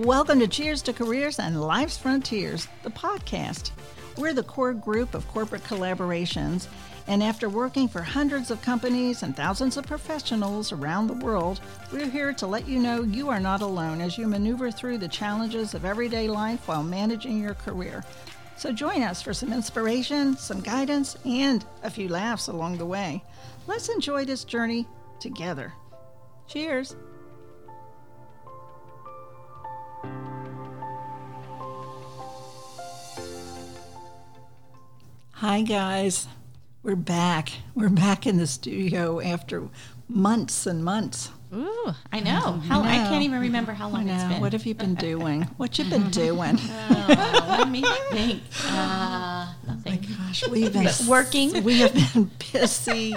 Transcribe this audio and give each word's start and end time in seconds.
Welcome 0.00 0.40
to 0.40 0.48
Cheers 0.48 0.80
to 0.84 0.94
Careers 0.94 1.38
and 1.38 1.60
Life's 1.60 1.98
Frontiers, 1.98 2.68
the 2.84 2.90
podcast. 2.90 3.72
We're 4.16 4.32
the 4.32 4.42
core 4.42 4.72
group 4.72 5.12
of 5.12 5.28
corporate 5.28 5.62
collaborations, 5.62 6.68
and 7.06 7.22
after 7.22 7.50
working 7.50 7.86
for 7.86 8.00
hundreds 8.00 8.50
of 8.50 8.62
companies 8.62 9.22
and 9.22 9.36
thousands 9.36 9.76
of 9.76 9.86
professionals 9.86 10.72
around 10.72 11.06
the 11.06 11.22
world, 11.22 11.60
we're 11.92 12.08
here 12.08 12.32
to 12.32 12.46
let 12.46 12.66
you 12.66 12.78
know 12.78 13.02
you 13.02 13.28
are 13.28 13.40
not 13.40 13.60
alone 13.60 14.00
as 14.00 14.16
you 14.16 14.26
maneuver 14.26 14.70
through 14.70 14.96
the 14.96 15.06
challenges 15.06 15.74
of 15.74 15.84
everyday 15.84 16.28
life 16.28 16.66
while 16.66 16.82
managing 16.82 17.38
your 17.38 17.52
career. 17.52 18.02
So 18.56 18.72
join 18.72 19.02
us 19.02 19.20
for 19.20 19.34
some 19.34 19.52
inspiration, 19.52 20.34
some 20.34 20.62
guidance, 20.62 21.18
and 21.26 21.62
a 21.82 21.90
few 21.90 22.08
laughs 22.08 22.48
along 22.48 22.78
the 22.78 22.86
way. 22.86 23.22
Let's 23.66 23.90
enjoy 23.90 24.24
this 24.24 24.44
journey 24.44 24.88
together. 25.18 25.74
Cheers. 26.46 26.96
Hi, 35.40 35.62
guys. 35.62 36.28
We're 36.82 36.96
back. 36.96 37.48
We're 37.74 37.88
back 37.88 38.26
in 38.26 38.36
the 38.36 38.46
studio 38.46 39.22
after 39.22 39.70
months 40.06 40.66
and 40.66 40.84
months. 40.84 41.30
Ooh, 41.52 41.92
I 42.12 42.20
know. 42.20 42.60
How 42.68 42.80
I, 42.82 42.98
know. 42.98 43.10
can't 43.10 43.22
even 43.24 43.40
remember 43.40 43.72
how 43.72 43.88
long 43.88 44.08
it's 44.08 44.22
been. 44.24 44.40
what 44.40 44.52
have 44.52 44.64
you 44.66 44.74
been 44.74 44.94
doing? 45.10 45.42
What 45.56 45.78
you 45.78 45.84
been 45.84 46.08
doing? 46.10 46.56
oh, 46.60 47.44
let 47.58 47.68
me 47.68 47.82
think. 48.12 48.42
Uh, 48.66 49.52
nothing. 49.66 50.06
Gosh, 50.16 50.46
we've 50.48 50.72
been 50.72 50.88
Working. 51.08 51.64
We 51.64 51.80
have 51.80 51.92
been 51.94 52.30
busy. 52.52 53.16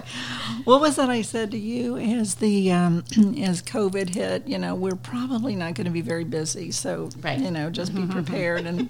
What 0.64 0.82
was 0.82 0.96
that 0.96 1.10
I 1.12 1.22
said 1.22 1.52
to 1.52 1.58
you 1.60 1.98
as 1.98 2.36
the 2.36 2.72
um, 2.72 3.04
as 3.40 3.62
COVID 3.62 4.10
hit? 4.16 4.48
You 4.48 4.58
know, 4.58 4.74
we're 4.74 4.96
probably 4.96 5.56
not 5.56 5.76
going 5.76 5.86
to 5.86 5.92
be 5.92 6.02
very 6.02 6.24
busy. 6.24 6.72
So 6.72 7.10
Right. 7.22 7.38
you 7.40 7.52
know, 7.52 7.70
just 7.70 7.94
be 7.94 8.08
prepared. 8.08 8.66
And 8.66 8.90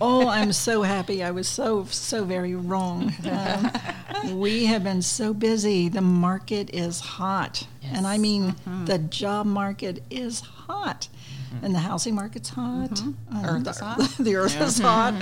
oh, 0.00 0.28
I'm 0.28 0.52
so 0.52 0.82
happy. 0.82 1.24
I 1.24 1.32
was 1.32 1.48
so 1.48 1.84
so 1.86 2.24
very 2.24 2.54
wrong. 2.54 3.12
Um, 3.28 4.38
we 4.38 4.66
have 4.66 4.84
been 4.84 5.02
so 5.02 5.34
busy. 5.34 5.88
The 5.88 6.00
market 6.00 6.70
is 6.74 7.00
hot, 7.00 7.66
and 7.92 8.06
I 8.06 8.18
mean 8.18 8.54
the 8.84 8.98
job 8.98 9.46
market 9.46 10.02
is 10.10 10.40
hot. 10.40 11.08
And 11.62 11.74
the 11.74 11.78
housing 11.78 12.14
market's 12.14 12.50
hot. 12.50 13.00
Um, 13.00 13.16
Earth 13.42 13.64
the, 13.64 13.70
is 13.70 13.78
hot. 13.78 14.14
The 14.18 14.36
earth 14.36 14.60
is 14.60 14.78
hot. 14.78 15.14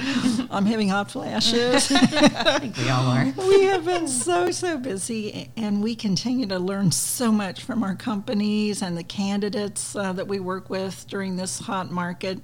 I'm 0.50 0.66
having 0.66 0.88
hot 0.88 1.08
flashes. 1.08 1.90
I 1.92 2.58
think 2.58 2.76
we 2.76 2.88
all 2.88 3.06
are. 3.06 3.32
we 3.48 3.64
have 3.66 3.84
been 3.84 4.08
so 4.08 4.50
so 4.50 4.76
busy 4.76 5.50
and 5.56 5.84
we 5.84 5.94
continue 5.94 6.46
to 6.46 6.58
learn 6.58 6.90
so 6.90 7.30
much 7.30 7.62
from 7.62 7.84
our 7.84 7.94
companies 7.94 8.82
and 8.82 8.98
the 8.98 9.04
candidates 9.04 9.94
uh, 9.94 10.12
that 10.14 10.26
we 10.26 10.40
work 10.40 10.68
with 10.68 11.06
during 11.08 11.36
this 11.36 11.60
hot 11.60 11.92
market 11.92 12.40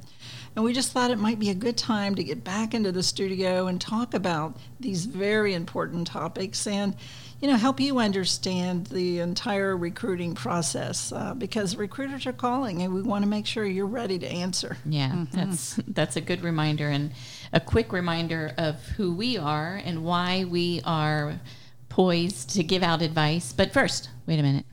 and 0.55 0.65
we 0.65 0.73
just 0.73 0.93
thought 0.93 1.11
it 1.11 1.19
might 1.19 1.39
be 1.39 1.51
a 1.51 1.55
good 1.55 1.79
time 1.79 2.15
to 2.15 2.23
get 2.23 2.45
back 2.45 2.75
into 2.75 2.93
the 2.93 3.03
studio 3.03 3.67
and 3.69 3.81
talk 3.81 4.13
about 4.13 4.57
these 4.81 5.07
very 5.07 5.55
important 5.55 6.07
topics 6.07 6.67
and 6.67 6.95
you 7.43 7.49
know 7.49 7.57
help 7.57 7.81
you 7.81 7.99
understand 7.99 8.87
the 8.87 9.19
entire 9.19 9.77
recruiting 9.77 10.35
process 10.35 11.13
uh, 11.13 11.35
because 11.35 11.75
recruiters 11.77 12.25
are 12.25 12.33
calling 12.33 12.83
and 12.83 12.95
we 12.95 13.03
want 13.03 13.25
to 13.25 13.29
make 13.29 13.47
sure 13.47 13.65
you're 13.67 13.85
ready 13.85 14.19
to 14.19 14.27
answer 14.27 14.77
Yeah, 14.87 15.27
that's 15.33 15.79
that's 15.89 16.17
a 16.17 16.21
good 16.21 16.43
reminder 16.43 16.89
and 16.89 17.11
a 17.53 17.59
quick 17.61 17.93
reminder 17.93 18.55
of 18.57 18.81
who 18.97 19.13
we 19.13 19.37
are 19.37 19.81
and 19.85 20.05
why 20.05 20.45
we 20.45 20.81
are 20.85 21.41
poised 21.89 22.51
to 22.51 22.63
give 22.63 22.83
out 22.83 23.03
advice. 23.03 23.53
But 23.53 23.73
first, 23.73 24.09
wait 24.27 24.39
a 24.39 24.43
minute. 24.43 24.65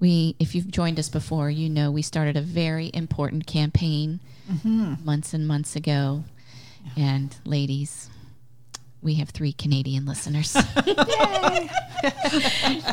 We, 0.00 0.34
if 0.40 0.54
you've 0.54 0.70
joined 0.70 0.98
us 0.98 1.08
before, 1.08 1.50
you 1.50 1.68
know 1.68 1.90
we 1.90 2.02
started 2.02 2.36
a 2.36 2.40
very 2.40 2.90
important 2.94 3.46
campaign 3.46 4.20
months 5.04 5.34
and 5.34 5.46
months 5.46 5.76
ago. 5.76 6.24
And 6.96 7.36
ladies, 7.44 8.08
we 9.02 9.14
have 9.14 9.30
three 9.30 9.52
Canadian 9.52 10.06
listeners. 10.06 10.54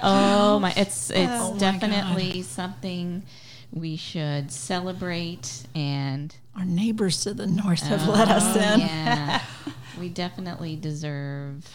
oh 0.04 0.60
my! 0.62 0.74
It's 0.76 1.12
oh 1.12 1.14
it's 1.16 1.32
Oh 1.32 1.58
definitely 1.58 2.42
something 2.42 3.24
we 3.72 3.96
should 3.96 4.52
celebrate 4.52 5.64
and 5.76 6.36
our 6.58 6.66
neighbors 6.66 7.22
to 7.24 7.34
the 7.34 7.46
north 7.46 7.82
have 7.84 8.08
oh, 8.08 8.12
let 8.12 8.28
us 8.28 8.44
Oh, 8.56 8.74
in 8.74 8.80
Yeah, 8.80 9.42
we 10.00 10.10
definitely 10.10 10.76
deserve. 10.76 11.70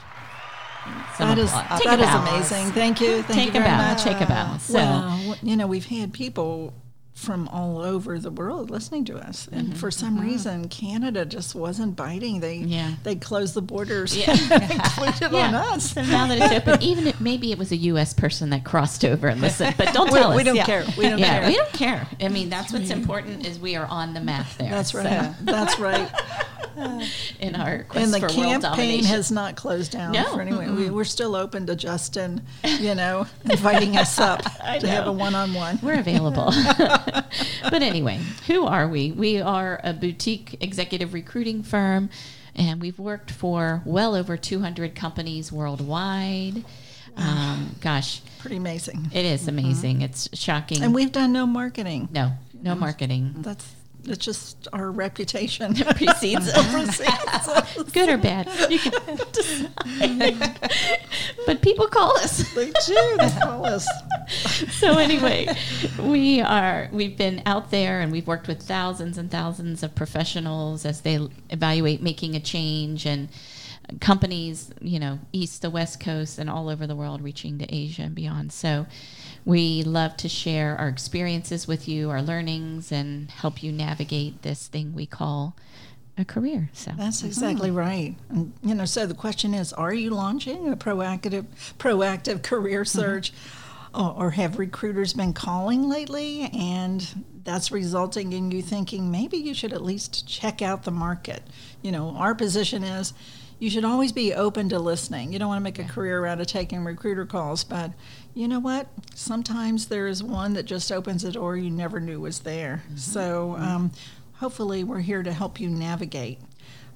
Some 1.16 1.28
That 1.28 1.39
is 1.39 1.51
that 1.53 2.01
is 2.01 2.15
amazing. 2.15 2.72
Thank 2.72 3.01
you. 3.01 3.22
Thank 3.22 3.39
Take 3.39 3.55
you 3.55 3.61
a 3.61 3.65
very 3.65 3.77
bow. 3.77 3.93
much. 3.93 4.03
Take 4.03 4.21
a 4.21 4.27
bow. 4.27 4.59
So 4.59 4.75
well, 4.75 5.37
you 5.43 5.56
know, 5.56 5.66
we've 5.66 5.87
had 5.87 6.12
people 6.12 6.75
from 7.14 7.47
all 7.48 7.80
over 7.80 8.19
the 8.19 8.30
world 8.30 8.70
listening 8.70 9.04
to 9.04 9.16
us, 9.16 9.48
and 9.52 9.76
for 9.78 9.88
some 9.91 10.20
reason, 10.20 10.69
Canada 10.69 11.25
just 11.25 11.54
wasn't 11.54 11.94
biting. 11.94 12.41
They 12.41 12.58
Mm-hmm. 12.58 12.69
Yeah. 12.69 12.94
they 13.04 13.14
closed 13.14 13.54
the 13.54 13.62
borders, 13.62 14.16
Yeah. 14.16 14.32
included 14.70 15.32
on 15.34 15.54
us. 15.54 15.92
So 15.92 16.03
now 16.03 16.26
that 16.26 16.38
it's 16.38 16.53
open, 16.69 16.82
even 16.82 17.06
if 17.06 17.20
maybe 17.20 17.53
it 17.53 17.58
was 17.58 17.70
a 17.72 17.76
U.S. 17.76 18.14
person 18.14 18.50
that 18.50 18.64
crossed 18.64 19.04
over 19.04 19.28
and 19.28 19.41
listened, 19.41 19.76
but 19.78 19.94
don't 19.94 20.10
We- 20.12 20.19
tell 20.19 20.30
us. 20.32 20.36
we 20.36 20.42
don't 20.42 20.56
Yeah. 20.56 20.64
care. 20.66 20.84
We 20.98 21.08
don't 21.08 21.19
yeah, 21.20 21.38
care. 21.41 21.48
we 21.48 21.56
don't 21.56 21.72
care. 21.72 22.08
I 22.20 22.28
mean, 22.28 22.48
that's 22.50 22.72
what's 22.72 22.91
important 22.91 23.47
is 23.47 23.58
we 23.60 23.76
are 23.76 23.86
on 23.86 24.12
the 24.12 24.20
map 24.20 24.47
there. 24.58 24.70
That's 24.70 24.91
So, 24.91 24.98
right. 24.98 25.32
That's 25.42 25.78
right. 25.78 26.10
in 27.40 27.54
our 27.56 27.84
quest 27.84 28.04
And 28.04 28.14
the 28.14 28.20
for 28.20 28.36
world 28.38 28.50
campaign 28.50 28.60
domination. 28.60 29.04
has 29.06 29.30
not 29.30 29.56
closed 29.56 29.92
down 29.92 30.12
No. 30.12 30.24
for 30.34 30.40
anyone. 30.40 30.76
We, 30.76 30.90
we're 30.90 31.04
still 31.04 31.34
open 31.36 31.66
to 31.66 31.76
Justin, 31.76 32.42
you 32.64 32.94
know, 32.94 33.26
inviting 33.48 33.96
us 33.96 34.18
up 34.18 34.42
to 34.80 34.86
have 34.88 35.06
a 35.06 35.12
one-on-one. 35.12 35.78
We're 35.82 35.98
available. 36.00 36.52
but 36.78 37.82
anyway, 37.82 38.20
who 38.46 38.66
are 38.66 38.88
we? 38.88 39.12
We 39.12 39.40
are 39.40 39.80
a 39.84 39.92
boutique 39.92 40.56
executive 40.60 41.14
recruiting 41.14 41.62
firm, 41.62 42.10
and 42.54 42.80
we've 42.80 42.98
worked 42.98 43.30
for 43.30 43.82
well 43.84 44.14
over 44.14 44.36
200 44.36 44.94
companies 44.94 45.50
worldwide. 45.52 46.64
Um, 47.16 47.76
gosh, 47.80 48.20
Pretty 48.41 48.56
amazing. 48.56 49.08
it 49.12 49.24
is 49.24 49.46
amazing. 49.46 50.02
It's 50.02 50.28
shocking. 50.36 50.82
And 50.82 50.92
we've 50.94 51.12
done 51.12 51.32
no 51.32 51.46
marketing. 51.46 52.08
no, 52.12 52.32
no 52.60 52.74
marketing. 52.74 53.34
That's 53.38 53.72
it's 54.06 54.25
just 54.25 54.69
our 54.72 54.91
reputation. 54.91 55.75
Precedes 55.97 56.53
Precedes 56.70 57.09
us. 57.28 57.75
good 57.92 58.09
or 58.09 58.19
bad. 58.19 58.48
You 58.70 58.78
can 58.78 58.92
but 61.47 61.62
people 61.62 61.88
call 61.88 62.16
us. 62.19 62.53
They 62.54 62.70
do. 62.87 63.16
They 63.19 63.31
call 63.42 63.66
us. 63.66 63.87
so 64.70 64.98
anyway, 64.98 65.48
we 66.00 66.41
are 66.41 66.88
we've 66.92 67.16
been 67.16 67.42
out 67.47 67.70
there 67.70 68.00
and 68.00 68.12
we've 68.12 68.26
worked 68.26 68.48
with 68.48 68.62
thousands 68.62 69.19
and 69.19 69.31
thousands 69.31 69.82
of 69.82 69.94
professionals 69.94 70.84
as 70.84 71.00
they 71.03 71.19
evaluate 71.50 72.03
making 72.03 72.34
a 72.34 72.41
change 72.41 73.06
and 73.06 73.28
companies, 74.00 74.71
you 74.81 74.98
know, 74.98 75.19
east 75.32 75.62
to 75.62 75.71
west 75.71 76.00
coast 76.00 76.38
and 76.38 76.48
all 76.48 76.69
over 76.69 76.86
the 76.86 76.97
world 76.97 77.22
reaching 77.22 77.59
to 77.59 77.75
Asia 77.75 78.03
and 78.03 78.15
beyond. 78.15 78.53
So 78.53 78.86
we 79.44 79.82
love 79.82 80.16
to 80.19 80.28
share 80.28 80.77
our 80.78 80.88
experiences 80.88 81.69
with 81.69 81.87
you, 81.87 82.10
our 82.10 82.22
learnings 82.22 82.91
and 82.91 83.31
help 83.31 83.62
you 83.62 83.72
navigate 83.72 84.43
this 84.43 84.69
thing 84.69 84.94
we 84.94 85.06
call 85.06 85.55
a 86.16 86.25
career. 86.25 86.71
So 86.72 86.93
That's 86.97 87.19
mm-hmm. 87.19 87.27
exactly 87.27 87.71
right. 87.71 88.15
And 88.31 88.53
you 88.62 88.75
know, 88.75 88.84
so 88.84 89.06
the 89.06 89.15
question 89.15 89.53
is, 89.53 89.72
are 89.72 89.93
you 89.93 90.10
launching 90.10 90.69
a 90.69 90.77
proactive 90.77 91.47
proactive 91.78 92.43
career 92.43 92.83
mm-hmm. 92.83 92.99
search? 92.99 93.33
Or, 93.94 94.25
or 94.25 94.31
have 94.31 94.59
recruiters 94.59 95.12
been 95.12 95.33
calling 95.33 95.88
lately 95.88 96.50
and 96.53 97.25
that's 97.44 97.71
resulting 97.71 98.33
in 98.33 98.50
you 98.50 98.60
thinking 98.60 99.09
maybe 99.09 99.37
you 99.37 99.54
should 99.54 99.72
at 99.72 99.83
least 99.83 100.27
check 100.27 100.62
out 100.62 100.83
the 100.83 100.91
market? 100.91 101.44
You 101.81 101.93
know, 101.93 102.10
our 102.16 102.34
position 102.34 102.83
is 102.83 103.12
you 103.59 103.70
should 103.70 103.84
always 103.84 104.12
be 104.12 104.34
open 104.34 104.69
to 104.70 104.78
listening. 104.78 105.32
You 105.32 105.38
don't 105.38 105.48
want 105.48 105.59
to 105.60 105.65
make 105.65 105.78
a 105.78 105.84
career 105.84 106.26
out 106.26 106.41
of 106.41 106.47
taking 106.47 106.84
recruiter 106.84 107.25
calls, 107.26 107.65
but 107.65 107.92
you 108.34 108.48
know 108.48 108.59
what? 108.59 108.89
Sometimes 109.15 109.86
there 109.86 110.06
is 110.06 110.22
one 110.22 110.54
that 110.54 110.65
just 110.65 110.91
opens 110.91 111.24
a 111.24 111.33
door 111.33 111.56
you 111.56 111.71
never 111.71 112.01
knew 112.01 112.21
was 112.21 112.41
there. 112.41 112.83
So 112.97 113.56
um, 113.59 113.92
hopefully, 114.34 114.84
we're 114.84 115.01
here 115.01 115.22
to 115.22 115.33
help 115.33 115.60
you 115.60 115.68
navigate. 115.71 116.39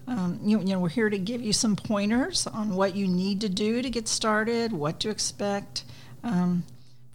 Um, 0.06 0.40
you, 0.42 0.58
you 0.58 0.64
know, 0.64 0.80
we're 0.80 0.88
here 0.88 1.10
to 1.10 1.18
give 1.18 1.42
you 1.42 1.52
some 1.52 1.76
pointers 1.76 2.46
on 2.46 2.74
what 2.74 2.96
you 2.96 3.06
need 3.06 3.42
to 3.42 3.48
do 3.48 3.82
to 3.82 3.90
get 3.90 4.08
started, 4.08 4.72
what 4.72 5.00
to 5.00 5.10
expect. 5.10 5.84
Um, 6.24 6.64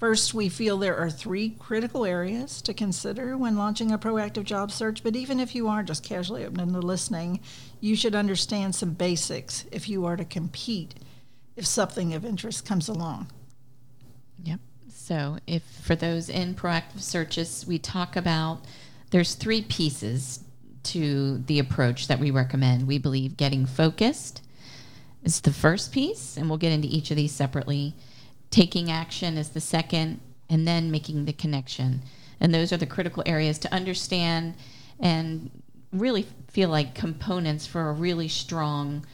First, 0.04 0.34
we 0.34 0.50
feel 0.50 0.78
there 0.78 0.98
are 0.98 1.10
three 1.10 1.52
critical 1.52 2.04
areas 2.04 2.62
to 2.64 2.74
consider 2.74 3.38
when 3.38 3.56
launching 3.56 3.94
a 3.94 3.98
proactive 3.98 4.44
job 4.44 4.70
search, 4.70 5.02
but 5.02 5.16
even 5.16 5.40
if 5.40 5.56
you 5.56 5.70
are 5.70 5.82
just 5.82 6.04
casually 6.04 6.44
open 6.44 6.74
to 6.74 6.80
listening, 6.80 7.40
you 7.80 7.96
should 7.96 8.14
understand 8.14 8.76
some 8.76 8.92
basics 8.96 9.64
if 9.72 9.88
you 9.88 10.06
are 10.06 10.18
to 10.18 10.26
compete 10.26 10.96
if 11.56 11.66
something 11.66 12.14
of 12.14 12.26
interest 12.26 12.66
comes 12.66 12.90
along. 12.90 13.32
Yep. 14.44 14.60
So, 14.94 15.38
if 15.48 15.64
for 15.64 15.96
those 15.96 16.28
in 16.28 16.54
proactive 16.54 17.00
searches, 17.00 17.66
we 17.66 17.80
talk 17.80 18.18
about 18.18 18.66
there's 19.12 19.36
three 19.36 19.62
pieces 19.62 20.42
to 20.84 21.38
the 21.48 21.60
approach 21.60 22.10
that 22.10 22.20
we 22.20 22.30
recommend. 22.30 22.88
We 22.88 22.98
believe 22.98 23.38
getting 23.38 23.66
focused 23.66 24.42
is 25.24 25.40
the 25.40 25.54
first 25.54 25.94
piece, 25.94 26.36
and 26.36 26.50
we'll 26.50 26.58
get 26.58 26.74
into 26.74 26.90
each 26.90 27.10
of 27.10 27.16
these 27.16 27.32
separately. 27.32 27.96
Taking 28.54 28.92
action 28.92 29.36
is 29.36 29.50
the 29.50 29.60
second, 29.60 30.20
and 30.48 30.68
then 30.68 30.92
making 30.92 31.26
the 31.26 31.34
connection. 31.34 32.04
And 32.40 32.54
those 32.54 32.72
are 32.72 32.78
the 32.78 32.86
critical 32.86 33.24
areas 33.26 33.58
to 33.58 33.74
understand 33.74 34.54
and 35.00 35.50
really 35.92 36.28
feel 36.50 36.70
like 36.70 36.94
components 36.94 37.66
for 37.66 37.90
a 37.90 37.94
really 37.94 38.28
strong, 38.28 39.08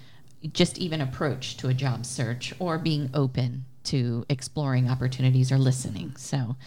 just 0.51 0.77
even 0.77 0.99
approach 0.99 1.55
to 1.55 1.69
a 1.69 1.73
job 1.73 2.05
search 2.05 2.53
or 2.59 2.77
being 2.77 3.09
open 3.13 3.63
to 3.85 4.25
exploring 4.27 4.89
opportunities 4.89 5.53
or 5.53 5.57
listening. 5.57 6.17
So, 6.17 6.57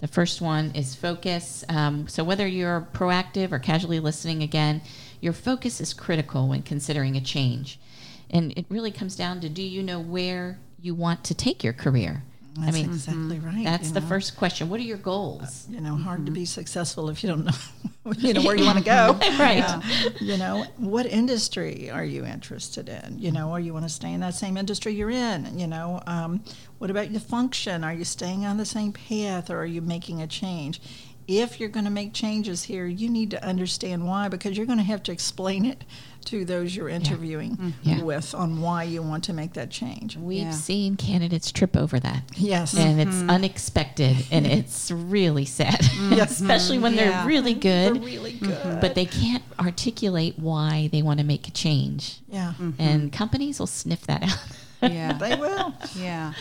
the 0.00 0.06
first 0.06 0.42
one 0.42 0.72
is 0.74 0.94
focus. 0.94 1.64
Um, 1.70 2.08
so, 2.08 2.22
whether 2.22 2.46
you're 2.46 2.86
proactive 2.92 3.52
or 3.52 3.58
casually 3.58 4.00
listening, 4.00 4.42
again, 4.42 4.82
your 5.22 5.32
focus 5.32 5.80
is 5.80 5.94
critical 5.94 6.46
when 6.46 6.60
considering 6.60 7.16
a 7.16 7.22
change. 7.22 7.80
And 8.28 8.52
it 8.52 8.66
really 8.68 8.90
comes 8.90 9.16
down 9.16 9.40
to 9.40 9.48
do 9.48 9.62
you 9.62 9.82
know 9.82 9.98
where 9.98 10.58
you 10.86 10.94
want 10.94 11.24
to 11.24 11.34
take 11.34 11.62
your 11.62 11.72
career? 11.72 12.22
That's 12.58 12.68
I 12.68 12.80
mean, 12.80 12.86
exactly 12.86 13.38
right. 13.38 13.64
That's 13.64 13.90
the 13.90 14.00
know? 14.00 14.06
first 14.06 14.36
question. 14.36 14.70
What 14.70 14.80
are 14.80 14.84
your 14.84 14.96
goals? 14.96 15.66
Uh, 15.68 15.72
you 15.74 15.80
know, 15.80 15.94
hard 15.94 16.20
mm-hmm. 16.20 16.26
to 16.26 16.32
be 16.32 16.44
successful 16.46 17.10
if 17.10 17.22
you 17.22 17.28
don't 17.28 17.44
know, 17.44 17.52
you 18.16 18.32
know, 18.32 18.42
where 18.44 18.56
you 18.56 18.64
want 18.64 18.78
to 18.78 18.84
go. 18.84 19.18
right. 19.38 19.58
Yeah. 19.58 19.82
You 20.20 20.38
know, 20.38 20.64
what 20.78 21.04
industry 21.04 21.90
are 21.90 22.04
you 22.04 22.24
interested 22.24 22.88
in? 22.88 23.18
You 23.18 23.30
know, 23.30 23.50
or 23.50 23.60
you 23.60 23.74
want 23.74 23.84
to 23.84 23.90
stay 23.90 24.12
in 24.12 24.20
that 24.20 24.34
same 24.34 24.56
industry 24.56 24.94
you're 24.94 25.10
in? 25.10 25.58
You 25.58 25.66
know, 25.66 26.00
um, 26.06 26.42
what 26.78 26.90
about 26.90 27.10
your 27.10 27.20
function? 27.20 27.84
Are 27.84 27.92
you 27.92 28.04
staying 28.04 28.46
on 28.46 28.56
the 28.56 28.64
same 28.64 28.92
path, 28.92 29.50
or 29.50 29.58
are 29.58 29.66
you 29.66 29.82
making 29.82 30.22
a 30.22 30.26
change? 30.26 30.80
If 31.28 31.58
you're 31.58 31.68
going 31.68 31.84
to 31.84 31.90
make 31.90 32.14
changes 32.14 32.62
here, 32.62 32.86
you 32.86 33.10
need 33.10 33.32
to 33.32 33.44
understand 33.44 34.06
why, 34.06 34.28
because 34.28 34.56
you're 34.56 34.66
going 34.66 34.78
to 34.78 34.84
have 34.84 35.02
to 35.04 35.12
explain 35.12 35.66
it 35.66 35.82
to 36.26 36.44
those 36.44 36.74
you're 36.74 36.88
interviewing 36.88 37.56
mm-hmm. 37.56 37.70
yeah. 37.82 38.02
with 38.02 38.34
on 38.34 38.60
why 38.60 38.82
you 38.82 39.02
want 39.02 39.24
to 39.24 39.32
make 39.32 39.54
that 39.54 39.70
change. 39.70 40.16
We've 40.16 40.42
yeah. 40.42 40.50
seen 40.50 40.96
candidates 40.96 41.50
trip 41.52 41.76
over 41.76 41.98
that. 42.00 42.22
Yes. 42.34 42.76
And 42.76 43.00
mm-hmm. 43.00 43.08
it's 43.08 43.30
unexpected 43.30 44.26
and 44.30 44.46
it's 44.46 44.90
really 44.90 45.44
sad. 45.44 45.78
Yes. 46.10 46.30
Especially 46.40 46.78
when 46.78 46.94
yeah. 46.94 47.10
they're 47.10 47.26
really 47.26 47.54
good. 47.54 47.96
They're 47.96 48.02
really 48.02 48.32
good. 48.32 48.50
Mm-hmm. 48.50 48.80
But 48.80 48.94
they 48.94 49.06
can't 49.06 49.42
articulate 49.58 50.38
why 50.38 50.88
they 50.92 51.02
want 51.02 51.20
to 51.20 51.24
make 51.24 51.48
a 51.48 51.52
change. 51.52 52.20
Yeah. 52.28 52.54
Mm-hmm. 52.58 52.80
And 52.80 53.12
companies 53.12 53.58
will 53.58 53.66
sniff 53.66 54.06
that 54.06 54.22
out. 54.22 54.92
yeah. 54.92 55.12
they 55.18 55.36
will. 55.36 55.74
Yeah. 55.96 56.32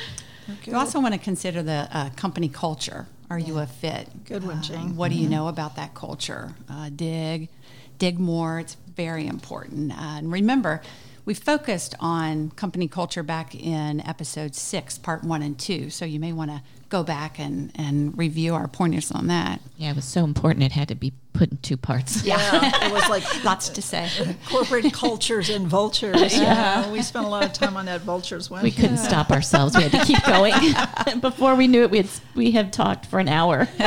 You 0.65 0.75
also 0.75 0.99
want 0.99 1.13
to 1.13 1.19
consider 1.19 1.63
the 1.63 1.87
uh, 1.91 2.09
company 2.11 2.49
culture. 2.49 3.07
Are 3.29 3.39
you 3.39 3.57
a 3.57 3.65
fit? 3.65 4.07
Good 4.25 4.45
one, 4.45 4.61
Jane. 4.61 4.77
Uh, 4.77 4.93
what 4.93 5.09
do 5.09 5.17
you 5.17 5.23
mm-hmm. 5.23 5.31
know 5.31 5.47
about 5.47 5.75
that 5.77 5.95
culture? 5.95 6.53
Uh, 6.69 6.89
dig, 6.95 7.49
dig 7.97 8.19
more. 8.19 8.59
It's 8.59 8.75
very 8.95 9.27
important. 9.27 9.91
Uh, 9.91 9.95
and 10.17 10.31
remember, 10.31 10.81
we 11.25 11.33
focused 11.33 11.95
on 11.99 12.51
company 12.51 12.87
culture 12.87 13.23
back 13.23 13.55
in 13.55 14.05
episode 14.07 14.53
six, 14.55 14.97
part 14.97 15.23
one 15.23 15.41
and 15.41 15.57
two. 15.57 15.89
So 15.89 16.05
you 16.05 16.19
may 16.19 16.31
want 16.31 16.51
to 16.51 16.61
go 16.89 17.03
back 17.03 17.39
and, 17.39 17.71
and 17.75 18.15
review 18.17 18.53
our 18.53 18.67
pointers 18.67 19.11
on 19.11 19.27
that. 19.27 19.59
Yeah, 19.77 19.89
it 19.89 19.95
was 19.95 20.05
so 20.05 20.23
important. 20.23 20.63
It 20.63 20.71
had 20.71 20.87
to 20.89 20.95
be 20.95 21.13
put 21.33 21.51
in 21.51 21.57
two 21.57 21.77
parts. 21.77 22.23
Yeah, 22.23 22.85
it 22.85 22.91
was 22.91 23.09
like 23.09 23.23
lots 23.43 23.69
to 23.69 23.81
say. 23.81 24.09
Corporate 24.47 24.93
cultures 24.93 25.49
and 25.49 25.67
vultures. 25.67 26.37
Yeah, 26.37 26.89
we 26.91 27.01
spent 27.01 27.25
a 27.25 27.29
lot 27.29 27.43
of 27.43 27.53
time 27.53 27.75
on 27.75 27.85
that 27.85 28.01
vultures 28.01 28.49
one. 28.49 28.63
We 28.63 28.71
couldn't 28.71 28.95
yeah. 28.97 29.07
stop 29.07 29.31
ourselves. 29.31 29.75
We 29.75 29.83
had 29.83 29.91
to 29.93 30.05
keep 30.05 30.23
going. 30.25 30.53
Before 31.21 31.55
we 31.55 31.67
knew 31.67 31.81
it, 31.81 31.91
we 31.91 31.97
had 31.97 32.09
we 32.35 32.51
had 32.51 32.71
talked 32.71 33.07
for 33.07 33.19
an 33.19 33.27
hour 33.27 33.67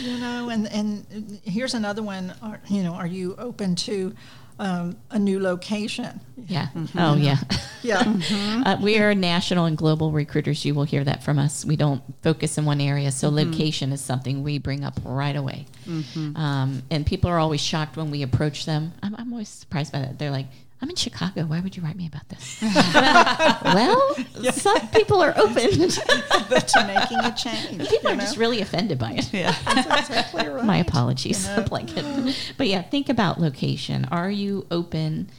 you 0.00 0.18
know, 0.18 0.48
and 0.48 0.66
and 0.68 1.40
here's 1.44 1.74
another 1.74 2.02
one. 2.02 2.34
Are, 2.42 2.60
you 2.68 2.82
know, 2.82 2.94
are 2.94 3.06
you 3.06 3.34
open 3.36 3.74
to 3.76 4.14
um, 4.58 4.96
a 5.10 5.18
new 5.18 5.40
location? 5.40 6.20
Yeah. 6.46 6.68
Mm-hmm. 6.74 6.98
Oh, 6.98 7.14
yeah. 7.14 7.36
Yeah. 7.84 8.02
Mm-hmm. 8.02 8.62
Uh, 8.62 8.80
we 8.80 8.98
are 8.98 9.14
national 9.14 9.66
and 9.66 9.76
global 9.76 10.10
recruiters. 10.10 10.64
You 10.64 10.74
will 10.74 10.84
hear 10.84 11.04
that 11.04 11.22
from 11.22 11.38
us. 11.38 11.66
We 11.66 11.76
don't 11.76 12.02
focus 12.22 12.56
in 12.56 12.64
one 12.64 12.80
area, 12.80 13.12
so 13.12 13.28
mm-hmm. 13.28 13.50
location 13.50 13.92
is 13.92 14.00
something 14.00 14.42
we 14.42 14.56
bring 14.56 14.84
up 14.84 14.98
right 15.04 15.36
away. 15.36 15.66
Mm-hmm. 15.86 16.34
Um, 16.34 16.82
and 16.90 17.04
people 17.04 17.28
are 17.28 17.38
always 17.38 17.60
shocked 17.60 17.98
when 17.98 18.10
we 18.10 18.22
approach 18.22 18.64
them. 18.64 18.94
I'm, 19.02 19.14
I'm 19.16 19.30
always 19.34 19.50
surprised 19.50 19.92
by 19.92 19.98
that. 19.98 20.18
They're 20.18 20.30
like, 20.30 20.46
I'm 20.84 20.90
in 20.90 20.96
Chicago. 20.96 21.46
Why 21.46 21.60
would 21.60 21.78
you 21.78 21.82
write 21.82 21.96
me 21.96 22.06
about 22.06 22.28
this? 22.28 22.60
well, 23.64 24.16
yeah. 24.38 24.50
some 24.50 24.86
people 24.88 25.22
are 25.22 25.32
open 25.34 25.54
to 25.88 26.84
making 26.86 27.20
a 27.20 27.34
change. 27.34 27.88
People 27.88 28.10
are 28.10 28.16
know? 28.16 28.20
just 28.20 28.36
really 28.36 28.60
offended 28.60 28.98
by 28.98 29.12
it. 29.12 29.32
Yeah, 29.32 29.56
exactly 29.66 30.46
right. 30.46 30.62
My 30.62 30.76
apologies, 30.76 31.48
you 31.48 31.56
know? 31.56 31.62
blanket. 31.62 32.36
But 32.58 32.68
yeah, 32.68 32.82
think 32.82 33.08
about 33.08 33.40
location. 33.40 34.04
Are 34.10 34.30
you 34.30 34.66
open? 34.70 35.30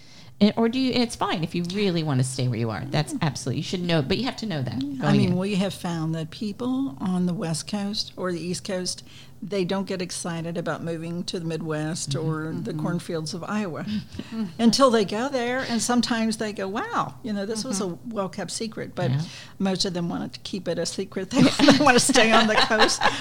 or 0.58 0.68
do 0.68 0.80
you? 0.80 0.94
it's 0.94 1.16
fine 1.16 1.44
if 1.44 1.54
you 1.54 1.64
really 1.76 2.02
want 2.02 2.20
to 2.20 2.24
stay 2.24 2.48
where 2.48 2.58
you 2.58 2.72
are. 2.72 2.84
That's 2.84 3.14
absolutely 3.22 3.58
you 3.58 3.64
should 3.64 3.84
know, 3.84 4.02
but 4.02 4.18
you 4.18 4.24
have 4.24 4.38
to 4.38 4.48
know 4.48 4.64
that. 4.64 4.84
I 5.04 5.16
mean, 5.16 5.34
in. 5.34 5.38
we 5.38 5.56
have 5.56 5.76
found 5.76 6.16
that 6.16 6.32
people 6.32 6.98
on 7.00 7.28
the 7.28 7.36
West 7.36 7.68
Coast 7.68 8.14
or 8.18 8.32
the 8.32 8.42
East 8.42 8.64
Coast 8.64 9.04
they 9.48 9.64
don't 9.64 9.86
get 9.86 10.02
excited 10.02 10.58
about 10.58 10.84
moving 10.84 11.24
to 11.26 11.40
the 11.40 11.46
Midwest 11.46 12.12
mm-hmm. 12.12 12.28
or 12.28 12.52
the 12.52 12.72
mm-hmm. 12.72 12.82
cornfields 12.82 13.34
of 13.34 13.44
Iowa 13.44 13.84
mm-hmm. 13.84 14.46
until 14.60 14.90
they 14.90 15.06
go 15.06 15.30
there. 15.30 15.66
And 15.70 15.82
sometimes 15.82 16.38
they 16.38 16.52
go, 16.52 16.68
wow, 16.68 17.16
you 17.22 17.32
know, 17.32 17.46
this 17.46 17.64
was 17.64 17.80
a 17.80 17.86
mm-hmm. 17.86 18.10
well 18.10 18.28
kept 18.28 18.52
secret. 18.52 18.96
But 18.96 19.12
yeah. 19.12 19.22
most 19.60 19.86
of 19.86 19.94
them 19.94 20.10
wanted 20.10 20.34
to 20.34 20.40
keep 20.40 20.68
it 20.68 20.80
a 20.80 20.86
secret. 20.86 21.30
They, 21.36 21.42
they 21.42 21.84
want 21.84 21.96
to 21.96 22.00
stay 22.00 22.32
on 22.32 22.48
the 22.48 22.56
coast. 22.56 23.02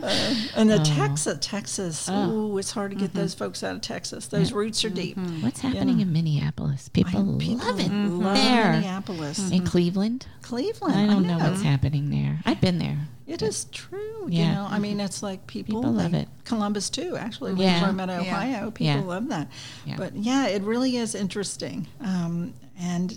Uh, 0.00 0.34
and 0.56 0.70
the 0.70 0.80
oh. 0.80 0.84
Texas, 0.84 1.38
Texas, 1.40 2.08
oh. 2.10 2.30
ooh, 2.30 2.58
it's 2.58 2.70
hard 2.70 2.90
to 2.90 2.96
get 2.96 3.12
those 3.12 3.34
folks 3.34 3.62
out 3.62 3.74
of 3.74 3.82
Texas. 3.82 4.26
Those 4.28 4.52
roots 4.52 4.84
are 4.84 4.88
deep. 4.88 5.16
What's 5.40 5.60
happening 5.60 6.00
in 6.00 6.12
Minneapolis? 6.12 6.88
People, 6.88 7.34
I, 7.34 7.38
people 7.38 7.66
love 7.66 7.80
it 7.80 7.90
love 7.90 8.36
there. 8.36 8.72
Minneapolis. 8.72 9.50
In 9.50 9.66
Cleveland? 9.66 10.26
Cleveland. 10.50 10.96
I 10.96 11.06
don't 11.06 11.24
I 11.24 11.28
know. 11.28 11.38
know 11.38 11.48
what's 11.48 11.62
happening 11.62 12.10
there. 12.10 12.40
I've 12.44 12.60
been 12.60 12.78
there. 12.78 12.98
It 13.28 13.40
is 13.40 13.66
true. 13.66 14.26
Yeah. 14.28 14.48
You 14.48 14.54
know, 14.54 14.66
I 14.68 14.80
mean, 14.80 14.98
it's 14.98 15.22
like 15.22 15.46
people, 15.46 15.80
people 15.80 15.92
love 15.92 16.12
like 16.12 16.22
it. 16.22 16.28
Columbus 16.44 16.90
too. 16.90 17.16
Actually, 17.16 17.54
when 17.54 17.68
yeah. 17.68 17.86
I'm 17.86 18.00
Ohio, 18.00 18.24
yeah. 18.24 18.64
people 18.64 18.84
yeah. 18.84 19.00
love 19.00 19.28
that. 19.28 19.48
Yeah. 19.86 19.94
But 19.96 20.16
yeah, 20.16 20.48
it 20.48 20.62
really 20.62 20.96
is 20.96 21.14
interesting. 21.14 21.86
Um, 22.00 22.52
and 22.80 23.16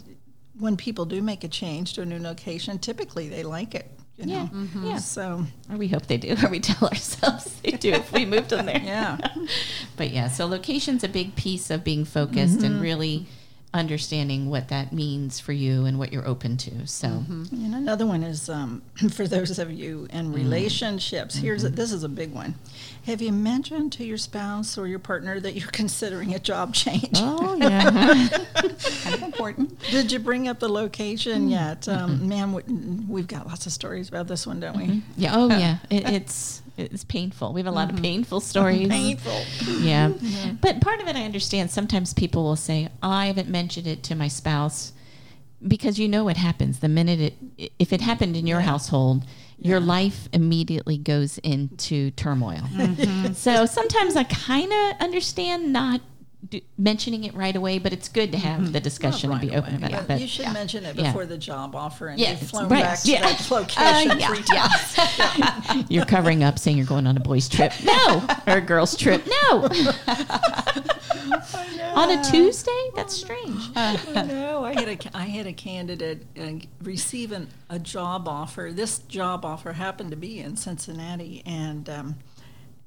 when 0.59 0.77
people 0.77 1.05
do 1.05 1.23
make 1.23 1.43
a 1.43 1.47
change 1.47 1.93
to 1.93 2.03
a 2.03 2.05
new 2.05 2.19
location, 2.19 2.77
typically 2.77 3.29
they 3.29 3.41
like 3.41 3.73
it. 3.73 3.89
You 4.17 4.27
know? 4.27 4.33
Yeah. 4.33 4.47
Mm-hmm. 4.53 4.85
yeah. 4.85 4.97
So, 4.97 5.43
or 5.71 5.77
we 5.77 5.87
hope 5.87 6.05
they 6.05 6.17
do, 6.17 6.35
or 6.43 6.49
we 6.49 6.59
tell 6.59 6.87
ourselves 6.87 7.51
they 7.61 7.71
do 7.71 7.93
if 7.93 8.11
we 8.11 8.27
moved 8.27 8.51
them 8.51 8.67
there. 8.67 8.79
yeah. 8.79 9.17
but 9.97 10.11
yeah, 10.11 10.27
so 10.27 10.45
location's 10.45 11.03
a 11.03 11.09
big 11.09 11.35
piece 11.35 11.71
of 11.71 11.83
being 11.83 12.05
focused 12.05 12.57
mm-hmm. 12.57 12.65
and 12.65 12.81
really 12.81 13.25
understanding 13.73 14.49
what 14.49 14.67
that 14.67 14.93
means 14.93 15.39
for 15.39 15.51
you 15.51 15.85
and 15.85 15.97
what 15.97 16.13
you're 16.13 16.27
open 16.27 16.57
to. 16.57 16.85
So, 16.85 17.07
mm-hmm. 17.07 17.65
and 17.65 17.75
another 17.75 18.05
one 18.05 18.23
is 18.23 18.49
um, 18.49 18.83
for 19.11 19.27
those 19.27 19.57
of 19.57 19.71
you 19.71 20.07
in 20.11 20.25
mm-hmm. 20.27 20.33
relationships. 20.33 21.35
Mm-hmm. 21.35 21.45
Here's 21.45 21.63
a, 21.63 21.69
this 21.69 21.91
is 21.91 22.03
a 22.03 22.09
big 22.09 22.33
one. 22.33 22.55
Have 23.05 23.21
you 23.21 23.31
mentioned 23.31 23.91
to 23.93 24.05
your 24.05 24.17
spouse 24.17 24.77
or 24.77 24.87
your 24.87 24.99
partner 24.99 25.39
that 25.39 25.53
you're 25.55 25.69
considering 25.71 26.33
a 26.33 26.39
job 26.39 26.73
change? 26.73 27.09
Oh 27.15 27.55
yeah, 27.59 28.27
kind 28.53 29.15
of 29.15 29.23
important. 29.23 29.79
Did 29.91 30.11
you 30.11 30.19
bring 30.19 30.47
up 30.47 30.59
the 30.59 30.69
location 30.69 31.49
mm. 31.49 31.51
yet? 31.51 31.87
Um, 31.87 32.27
Man, 32.27 32.53
we, 33.07 33.21
have 33.21 33.27
got 33.27 33.47
lots 33.47 33.65
of 33.65 33.71
stories 33.71 34.07
about 34.07 34.27
this 34.27 34.47
one, 34.47 34.59
don't 34.59 34.77
we? 34.77 34.85
Mm-hmm. 34.85 34.99
Yeah. 35.17 35.31
Oh 35.35 35.49
yeah, 35.49 35.77
it, 35.89 36.09
it's 36.09 36.62
it's 36.77 37.03
painful. 37.03 37.53
We 37.53 37.59
have 37.61 37.67
a 37.67 37.71
lot 37.71 37.87
mm-hmm. 37.87 37.97
of 37.97 38.03
painful 38.03 38.39
stories. 38.39 38.87
painful. 38.87 39.43
Yeah. 39.83 40.09
yeah. 40.21 40.53
But 40.61 40.81
part 40.81 41.01
of 41.01 41.07
it 41.07 41.15
I 41.15 41.23
understand. 41.23 41.71
Sometimes 41.71 42.13
people 42.13 42.43
will 42.43 42.55
say, 42.55 42.89
I 43.01 43.27
haven't 43.27 43.49
mentioned 43.49 43.87
it 43.87 44.03
to 44.03 44.15
my 44.15 44.27
spouse 44.27 44.93
because 45.65 45.99
you 45.99 46.07
know 46.07 46.23
what 46.23 46.37
happens. 46.37 46.79
The 46.79 46.89
minute 46.89 47.19
it, 47.57 47.71
if 47.79 47.93
it 47.93 48.01
happened 48.01 48.35
in 48.35 48.47
your 48.47 48.59
yeah. 48.59 48.65
household, 48.65 49.23
yeah. 49.57 49.69
your 49.69 49.79
life 49.79 50.27
immediately 50.33 50.97
goes 50.97 51.37
into 51.39 52.11
turmoil. 52.11 52.63
Mm-hmm. 52.73 53.33
so 53.33 53.65
sometimes 53.65 54.15
I 54.15 54.23
kind 54.23 54.71
of 54.71 55.01
understand 55.01 55.71
not 55.71 56.01
do, 56.49 56.61
mentioning 56.77 57.23
it 57.23 57.33
right 57.33 57.55
away, 57.55 57.79
but 57.79 57.93
it's 57.93 58.09
good 58.09 58.31
to 58.31 58.37
have 58.37 58.61
mm-hmm. 58.61 58.71
the 58.71 58.79
discussion 58.79 59.29
right 59.29 59.41
and 59.41 59.49
be 59.49 59.55
open 59.55 59.75
away. 59.75 59.77
about 59.77 59.91
yeah. 59.91 60.01
it. 60.01 60.07
But 60.07 60.21
you 60.21 60.27
should 60.27 60.45
yeah. 60.45 60.53
mention 60.53 60.85
it 60.85 60.95
before 60.95 61.23
yeah. 61.23 61.29
the 61.29 61.37
job 61.37 61.75
offer 61.75 62.07
and 62.07 62.19
yeah. 62.19 62.31
you've 62.31 62.49
flown 62.49 62.69
right. 62.69 62.83
back 62.83 62.99
to 62.99 63.11
that 63.11 63.47
location 63.51 64.11
uh, 64.11 64.27
three 64.27 64.43
times. 64.43 65.85
you're 65.89 66.05
covering 66.05 66.43
up 66.43 66.59
saying 66.59 66.77
you're 66.77 66.85
going 66.85 67.07
on 67.07 67.17
a 67.17 67.19
boys' 67.19 67.49
trip. 67.49 67.71
No. 67.83 68.25
or 68.47 68.57
a 68.57 68.61
girls' 68.61 68.97
trip. 68.97 69.25
No. 69.27 69.67
on 71.95 72.09
a 72.11 72.23
Tuesday? 72.23 72.89
That's 72.95 73.13
strange. 73.13 73.69
Uh, 73.75 73.97
no, 74.25 74.63
I 74.63 74.73
had 74.73 74.87
a, 74.87 75.17
I 75.17 75.25
had 75.25 75.47
a 75.47 75.53
candidate 75.53 76.25
uh, 76.39 76.53
receiving 76.81 77.47
a 77.69 77.77
job 77.77 78.27
offer. 78.27 78.71
This 78.73 78.99
job 78.99 79.45
offer 79.45 79.73
happened 79.73 80.11
to 80.11 80.17
be 80.17 80.39
in 80.39 80.55
Cincinnati, 80.55 81.43
and 81.45 81.89
um, 81.89 82.15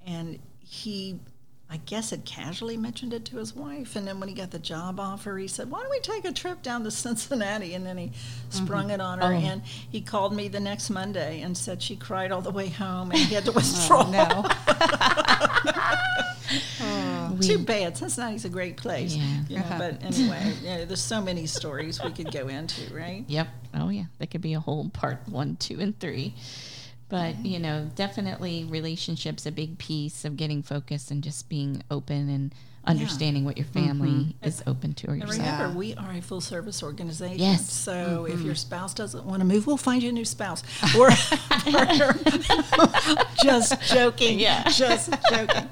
and 0.07 0.39
he 0.61 1.21
I 1.69 1.79
guess 1.79 2.11
had 2.11 2.25
casually 2.25 2.77
mentioned 2.77 3.13
it 3.13 3.25
to 3.27 3.39
his 3.39 3.55
wife. 3.55 3.97
And 3.97 4.07
then 4.07 4.21
when 4.21 4.29
he 4.29 4.35
got 4.37 4.53
the 4.53 4.59
job 4.59 5.01
offer, 5.01 5.37
he 5.37 5.49
said, 5.49 5.69
Why 5.69 5.81
don't 5.81 5.91
we 5.91 5.99
take 5.99 6.25
a 6.25 6.33
trip 6.33 6.63
down 6.63 6.85
to 6.85 6.91
Cincinnati? 6.93 7.75
And 7.75 7.85
then 7.85 7.99
he 7.99 8.13
sprung 8.51 8.85
mm-hmm. 8.85 8.93
it 8.93 9.01
on 9.01 9.19
her. 9.19 9.33
Oh. 9.33 9.37
And 9.37 9.63
he 9.65 10.01
called 10.01 10.35
me 10.35 10.49
the 10.49 10.61
next 10.61 10.91
Monday 10.91 11.41
and 11.41 11.57
said 11.57 11.83
she 11.83 11.97
cried 11.97 12.31
all 12.31 12.41
the 12.41 12.53
way 12.53 12.69
home 12.69 13.11
and 13.11 13.19
he 13.19 13.35
had 13.35 13.45
to 13.47 13.53
withdraw. 13.55 14.05
oh, 14.07 14.11
no. 14.11 14.45
oh, 16.83 17.39
too 17.41 17.59
bad. 17.59 17.97
Cincinnati's 17.97 18.45
a 18.45 18.49
great 18.49 18.77
place. 18.77 19.17
Yeah. 19.17 19.25
You 19.49 19.57
know, 19.57 19.63
uh-huh. 19.63 19.79
But 19.79 20.05
anyway, 20.05 20.55
yeah, 20.63 20.85
there's 20.85 21.03
so 21.03 21.21
many 21.21 21.47
stories 21.47 22.01
we 22.03 22.13
could 22.13 22.31
go 22.31 22.47
into, 22.47 22.95
right? 22.95 23.25
Yep. 23.27 23.49
Oh, 23.75 23.89
yeah. 23.89 24.05
That 24.19 24.31
could 24.31 24.41
be 24.41 24.55
a 24.55 24.61
whole 24.61 24.89
part 24.91 25.29
one, 25.29 25.57
two, 25.57 25.81
and 25.81 25.99
three. 25.99 26.35
But 27.09 27.45
you 27.45 27.59
know, 27.59 27.91
definitely 27.95 28.65
relationships 28.65 29.47
a 29.47 29.53
big 29.53 29.79
piece 29.79 30.25
of 30.25 30.37
getting 30.37 30.63
focused 30.63 31.11
and 31.11 31.23
just 31.23 31.49
being 31.49 31.83
open 31.91 32.29
and 32.29 32.55
understanding 32.87 33.45
what 33.45 33.57
your 33.57 33.67
family 33.67 34.37
is 34.43 34.63
open 34.67 34.95
to 34.95 35.11
or 35.11 35.17
yourself. 35.17 35.39
remember, 35.39 35.77
we 35.77 35.95
are 35.95 36.13
a 36.13 36.23
full 36.23 36.41
service 36.41 36.83
organization. 36.83 37.39
Yes. 37.39 37.71
So 37.71 38.27
if 38.29 38.41
your 38.43 38.55
spouse 38.55 38.95
doesn't 38.95 39.25
want 39.25 39.41
to 39.41 39.45
move, 39.45 39.67
we'll 39.67 39.77
find 39.77 40.03
you 40.03 40.11
a 40.11 40.13
new 40.13 40.25
spouse. 40.25 40.63
Or 40.97 41.11
just 43.43 43.81
joking. 43.83 44.39
Yeah. 44.39 44.63
Just 44.71 45.13
joking. 45.31 45.69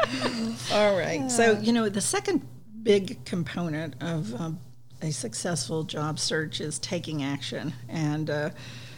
All 0.73 0.97
right. 0.97 1.31
So, 1.31 1.59
you 1.61 1.73
know, 1.73 1.89
the 1.89 2.01
second 2.01 2.47
big 2.83 3.25
component 3.25 3.95
of 4.03 4.35
um, 4.41 4.59
a 5.01 5.13
successful 5.13 5.85
job 5.85 6.19
search 6.19 6.61
is 6.61 6.79
taking 6.81 7.23
action. 7.23 7.73
And, 7.89 8.29
uh, 8.29 8.51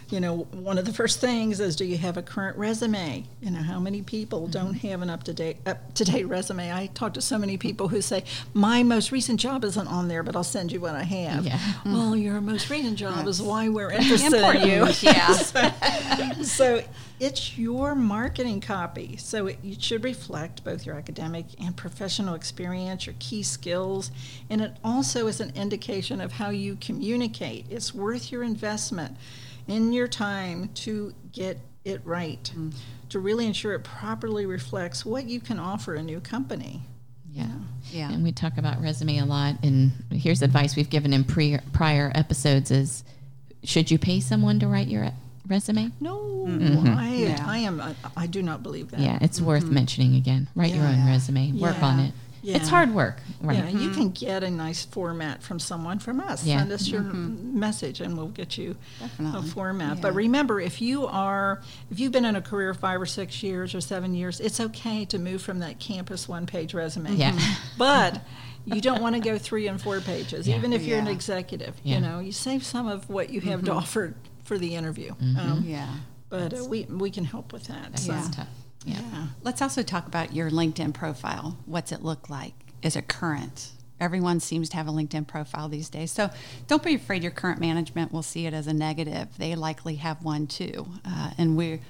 you 0.09 0.21
know, 0.21 0.47
one 0.53 0.79
of 0.79 0.85
the 0.85 0.93
first 0.93 1.21
things 1.21 1.59
is 1.59 1.75
do 1.75 1.85
you 1.85 1.99
have 1.99 2.17
a 2.17 2.23
current 2.23 2.57
resume? 2.57 3.25
You 3.41 3.51
know, 3.51 3.63
how 3.63 3.81
many 3.81 4.03
people 4.03 4.43
mm-hmm. 4.43 4.51
don't 4.51 4.75
have 4.75 5.03
an 5.03 5.11
up 5.11 5.25
to 5.25 5.33
date 5.33 5.57
up 5.67 5.95
to 5.95 6.05
date 6.05 6.25
resume? 6.25 6.73
I 6.73 6.87
talk 6.95 7.15
to 7.15 7.21
so 7.21 7.39
many 7.39 7.57
people 7.57 7.89
who 7.89 8.01
say, 8.01 8.25
My 8.55 8.83
most 8.85 9.11
recent 9.11 9.41
job 9.41 9.65
isn't 9.65 9.89
on 9.89 10.07
there, 10.07 10.23
but 10.23 10.37
I'll 10.37 10.45
send 10.45 10.71
you 10.71 10.81
what 10.81 10.95
I 10.95 11.03
have. 11.03 11.45
Yeah. 11.45 11.59
Mm-hmm. 11.59 11.93
Well, 11.93 12.17
your 12.17 12.41
most 12.41 12.71
recent 12.71 12.97
job 12.97 13.27
is 13.27 13.43
why 13.43 13.69
we're 13.69 13.91
interested 13.91 14.43
in 14.43 14.69
you. 14.69 14.87
Yeah. 15.07 15.33
so 16.43 16.83
it's 17.21 17.57
your 17.59 17.95
marketing 17.95 18.61
copy. 18.61 19.17
So 19.17 19.47
it, 19.47 19.59
it 19.65 19.83
should 19.83 20.05
reflect 20.05 20.65
both 20.65 20.87
your 20.87 20.97
academic 20.97 21.47
and 21.61 21.77
professional 21.77 22.35
experience, 22.35 23.07
your 23.07 23.15
key 23.19 23.43
skills, 23.43 24.11
and 24.51 24.61
it 24.61 24.77
also 24.83 25.27
is 25.27 25.41
an 25.41 25.53
indication 25.55 26.21
of 26.21 26.33
how 26.33 26.51
you 26.51 26.77
communicate. 26.77 27.67
It's 27.71 27.95
worth 27.95 28.33
your 28.33 28.43
investment 28.43 29.17
in 29.69 29.93
your 29.93 30.09
time 30.09 30.71
to 30.75 31.15
get 31.33 31.59
it 31.85 32.01
right, 32.05 32.53
to 33.11 33.19
really 33.21 33.47
ensure 33.47 33.75
it 33.75 33.85
properly 33.85 34.47
reflects 34.47 35.05
what 35.07 35.27
you 35.27 35.41
can 35.41 35.59
offer 35.59 35.95
a 35.95 36.03
new 36.03 36.21
company. 36.21 36.83
Yeah. 37.31 37.47
Yeah. 37.93 38.11
And 38.11 38.25
we 38.25 38.33
talk 38.33 38.57
about 38.59 38.81
resume 38.81 39.19
a 39.19 39.25
lot. 39.27 39.57
And 39.63 39.93
here's 40.11 40.43
advice 40.43 40.75
we've 40.75 40.91
given 40.91 41.13
in 41.13 41.23
pre- 41.25 41.59
prior 41.73 42.11
episodes 42.15 42.71
is 42.71 43.05
should 43.63 43.91
you 43.91 43.99
pay 43.99 44.21
someone 44.21 44.59
to 44.61 44.67
write 44.67 44.89
your 44.89 45.11
resume? 45.47 45.91
No, 46.01 46.47
I, 46.47 46.49
Mm-hmm. 46.49 46.87
Yeah. 47.19 47.45
I 47.45 47.59
am. 47.59 47.81
I, 47.81 47.95
I 48.17 48.27
do 48.27 48.41
not 48.43 48.63
believe 48.63 48.91
that. 48.93 49.01
Yeah, 49.01 49.19
it's 49.21 49.41
worth 49.41 49.65
mentioning 49.67 50.15
again. 50.15 50.49
Write 50.55 50.75
your 50.75 50.85
own 50.85 51.07
resume. 51.07 51.53
Work 51.53 51.83
on 51.83 52.01
it. 52.01 52.13
Yeah. 52.47 52.59
It's 52.59 52.69
hard 52.69 52.95
work. 52.95 53.19
Right. 53.41 53.57
Yeah, 53.57 53.65
and 53.65 53.81
you 53.81 53.91
can 53.91 54.11
get 54.11 54.45
a 54.45 54.51
nice 54.51 54.85
format 54.85 55.43
from 55.43 55.59
someone 55.59 55.99
from 55.99 56.21
us. 56.21 56.45
Yeah. 56.45 56.59
Send 56.61 56.71
us 56.71 56.87
your 56.87 57.01
message, 57.03 58.01
and 58.01 58.17
we'll 58.17 58.29
get 58.29 58.57
you 58.57 58.77
Definitely. 59.01 59.41
a 59.41 59.53
format. 59.53 59.97
Yeah. 59.97 60.03
But 60.03 60.15
remember, 60.15 60.61
if 60.61 60.81
you 60.81 61.09
are, 61.09 61.61
if 61.91 61.99
you've 61.99 62.13
been 62.13 62.25
in 62.25 62.37
a 62.37 62.41
career 62.41 62.73
five 62.73 63.01
or 63.01 63.07
six 63.07 63.43
years 63.43 63.75
or 63.75 63.81
seven 63.81 64.15
years, 64.15 64.39
it's 64.39 64.61
okay 64.61 65.05
to 65.07 65.19
move 65.19 65.43
from 65.43 65.59
that 65.59 65.81
campus 65.81 66.29
one-page 66.29 66.73
resume. 66.73 67.15
Yeah. 67.17 67.37
But 67.79 68.23
you 68.65 68.81
don't 68.81 69.03
want 69.03 69.17
to 69.17 69.21
go 69.21 69.39
three 69.39 69.67
and 69.67 69.83
four 69.83 70.01
pages, 70.01 70.47
Yeah. 70.47 70.57
even 70.57 70.73
if 70.73 70.83
you're 70.85 71.01
an 71.01 71.09
executive. 71.09 71.75
Yeah. 71.83 71.97
You 71.97 72.01
know, 72.01 72.21
you 72.21 72.31
save 72.31 72.65
some 72.65 72.87
of 72.87 73.09
what 73.11 73.31
you 73.31 73.41
have 73.41 73.65
to 73.65 73.73
offer 73.73 74.15
for 74.45 74.57
the 74.57 74.77
interview. 74.77 75.11
Mm-hmm. 75.15 75.37
Um, 75.37 75.65
yeah. 75.67 75.93
but 76.29 76.55
uh, 76.55 76.65
we 76.65 76.85
we 76.85 77.11
can 77.11 77.25
help 77.25 77.53
with 77.53 77.65
that. 77.65 77.89
That's 77.91 78.07
So, 78.07 78.13
Yeah. 78.13 78.31
tough. 78.33 78.49
Yeah. 78.87 79.01
yeah. 79.13 79.27
Let's 79.43 79.61
also 79.61 79.83
talk 79.83 80.07
about 80.07 80.35
your 80.35 80.51
LinkedIn 80.51 80.95
profile. 80.95 81.59
What's 81.67 81.93
it 81.93 82.03
look 82.03 82.31
like? 82.31 82.55
Is 82.83 82.97
it 82.97 83.09
current? 83.09 83.71
Everyone 83.99 84.41
seems 84.41 84.69
to 84.71 84.77
have 84.77 84.89
a 84.89 84.93
LinkedIn 84.93 85.27
profile 85.27 85.69
these 85.69 85.89
days. 85.89 86.11
So 86.13 86.31
don't 86.67 86.83
be 86.83 86.95
afraid 86.95 87.23
your 87.23 87.33
current 87.33 87.61
management 87.61 88.13
will 88.13 88.23
see 88.23 88.47
it 88.47 88.53
as 88.55 88.67
a 88.67 88.73
negative. 88.75 89.29
They 89.39 89.55
likely 89.55 89.97
have 89.97 90.23
one 90.23 90.47
too. 90.47 90.87
Uh, 91.05 91.31
and 91.39 91.57
we 91.57 91.73
are 91.73 91.81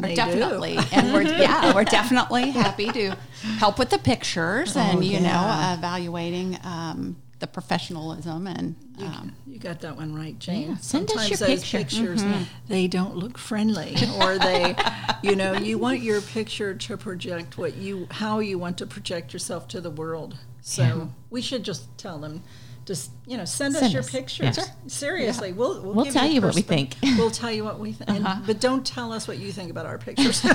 They 0.00 0.08
do. 0.10 0.16
definitely, 0.16 0.78
and 0.90 1.12
we're, 1.12 1.22
yeah, 1.38 1.72
we're 1.74 1.84
definitely 1.84 2.50
happy 2.50 2.90
to 2.90 3.16
help 3.58 3.78
with 3.78 3.90
the 3.90 3.98
pictures 3.98 4.76
and, 4.76 4.98
Oh, 4.98 5.02
you 5.02 5.12
yeah. 5.18 5.20
know, 5.20 5.74
evaluating 5.78 6.58
um, 6.64 7.16
the 7.42 7.46
professionalism 7.48 8.46
and, 8.46 8.76
um, 9.00 9.32
You 9.48 9.58
got 9.58 9.80
that 9.80 9.96
one 9.96 10.14
right, 10.14 10.38
Jane. 10.38 10.70
Yeah, 10.70 10.76
send 10.76 11.10
us 11.10 11.14
Sometimes 11.14 11.30
your 11.30 11.48
those 11.48 11.70
picture. 11.70 11.78
pictures 11.78 12.24
they 12.68 12.86
don't 12.86 13.16
look 13.16 13.36
friendly, 13.36 13.96
or 14.20 14.38
they, 14.38 14.76
you 15.24 15.34
know, 15.34 15.52
you 15.54 15.76
want 15.76 16.00
your 16.00 16.20
picture 16.20 16.72
to 16.72 16.96
project 16.96 17.58
what 17.58 17.74
you, 17.74 18.06
how 18.12 18.38
you 18.38 18.58
want 18.58 18.78
to 18.78 18.86
project 18.86 19.32
yourself 19.32 19.66
to 19.68 19.80
the 19.80 19.90
world. 19.90 20.36
So 20.60 21.10
we 21.30 21.42
should 21.42 21.64
just 21.64 21.98
tell 21.98 22.18
them, 22.20 22.44
just 22.84 23.10
you 23.26 23.36
know, 23.36 23.44
send, 23.44 23.74
Send 23.74 23.86
us 23.86 23.92
your 23.92 24.02
pictures. 24.02 24.58
yeah. 24.58 24.64
Seriously, 24.88 25.52
we'll 25.52 25.80
we'll, 25.82 25.94
We'll 25.94 26.04
give 26.04 26.14
tell 26.14 26.28
you 26.28 26.40
what 26.40 26.54
we 26.54 26.62
think. 26.62 26.96
We'll 27.02 27.30
tell 27.30 27.52
you 27.52 27.64
what 27.64 27.78
we 27.78 27.92
think, 27.92 28.10
uh-huh. 28.10 28.42
but 28.46 28.60
don't 28.60 28.84
tell 28.84 29.12
us 29.12 29.28
what 29.28 29.38
you 29.38 29.52
think 29.52 29.70
about 29.70 29.86
our 29.86 29.98
pictures. 29.98 30.44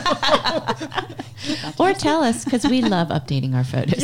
Or 1.79 1.93
tell 1.93 2.24
us 2.24 2.43
because 2.43 2.65
we 2.65 2.81
love 2.81 3.10
updating 3.10 3.53
our 3.53 3.63
photos. 3.63 4.01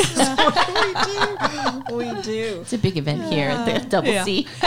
we 1.89 2.05
do, 2.13 2.15
we 2.15 2.21
do. 2.21 2.61
It's 2.61 2.73
a 2.73 2.77
big 2.77 2.95
event 2.97 3.23
here 3.33 3.49
at 3.49 3.65
the 3.65 3.75
uh, 3.75 3.89
Double 3.89 4.09
Yeah. 4.09 4.23
C. 4.23 4.47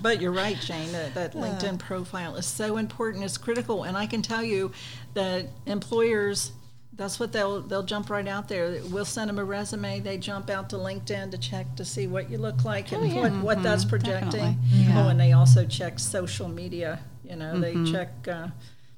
But 0.00 0.20
you're 0.22 0.32
right, 0.32 0.56
Jane. 0.60 0.92
That, 0.92 1.14
that 1.14 1.34
uh. 1.34 1.40
LinkedIn 1.40 1.78
profile 1.80 2.36
is 2.36 2.46
so 2.46 2.76
important. 2.76 3.24
It's 3.24 3.36
critical, 3.36 3.82
and 3.82 3.96
I 3.96 4.06
can 4.06 4.22
tell 4.22 4.42
you 4.44 4.70
that 5.14 5.46
employers. 5.66 6.52
That's 6.98 7.18
what 7.20 7.30
they'll 7.32 7.62
they'll 7.62 7.84
jump 7.84 8.10
right 8.10 8.26
out 8.26 8.48
there. 8.48 8.80
We'll 8.90 9.04
send 9.04 9.30
them 9.30 9.38
a 9.38 9.44
resume. 9.44 10.00
They 10.00 10.18
jump 10.18 10.50
out 10.50 10.68
to 10.70 10.76
LinkedIn 10.76 11.30
to 11.30 11.38
check 11.38 11.76
to 11.76 11.84
see 11.84 12.08
what 12.08 12.28
you 12.28 12.38
look 12.38 12.64
like 12.64 12.90
and 12.92 13.14
what, 13.14 13.32
what 13.32 13.62
that's 13.62 13.84
projecting. 13.84 14.58
Yeah. 14.72 15.04
Oh, 15.04 15.08
and 15.08 15.18
they 15.18 15.30
also 15.32 15.64
check 15.64 16.00
social 16.00 16.48
media. 16.48 16.98
You 17.24 17.36
know, 17.36 17.58
they 17.58 17.74
check. 17.90 18.10
Uh, 18.26 18.48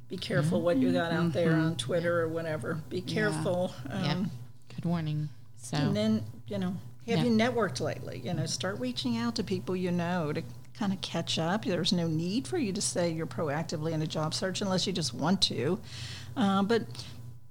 be 0.08 0.16
careful 0.16 0.62
what 0.62 0.78
you 0.78 0.92
got 0.92 1.12
out 1.12 1.32
there 1.34 1.52
on 1.52 1.76
Twitter 1.76 2.22
or 2.22 2.28
whatever. 2.28 2.80
Be 2.88 3.02
careful. 3.02 3.72
Um, 3.88 4.04
Yeah. 4.04 4.24
Good 4.74 4.84
warning. 4.86 5.28
So 5.58 5.76
and 5.76 5.94
then, 5.94 6.24
you 6.48 6.56
know, 6.58 6.74
have 7.06 7.18
Yeah. 7.18 7.24
you 7.24 7.30
networked 7.30 7.80
lately? 7.80 8.20
You 8.24 8.32
know, 8.32 8.46
start 8.46 8.80
reaching 8.80 9.18
out 9.18 9.34
to 9.36 9.44
people 9.44 9.76
you 9.76 9.92
know 9.92 10.32
to 10.32 10.42
kind 10.76 10.92
of 10.94 11.00
catch 11.02 11.38
up. 11.38 11.66
There's 11.66 11.92
no 11.92 12.06
need 12.08 12.48
for 12.48 12.56
you 12.56 12.72
to 12.72 12.80
say 12.80 13.10
you're 13.10 13.26
proactively 13.26 13.92
in 13.92 14.00
a 14.00 14.06
job 14.06 14.32
search 14.32 14.62
unless 14.62 14.86
you 14.86 14.92
just 14.94 15.12
want 15.12 15.42
to. 15.42 15.78
Uh, 16.34 16.62
but 16.62 16.82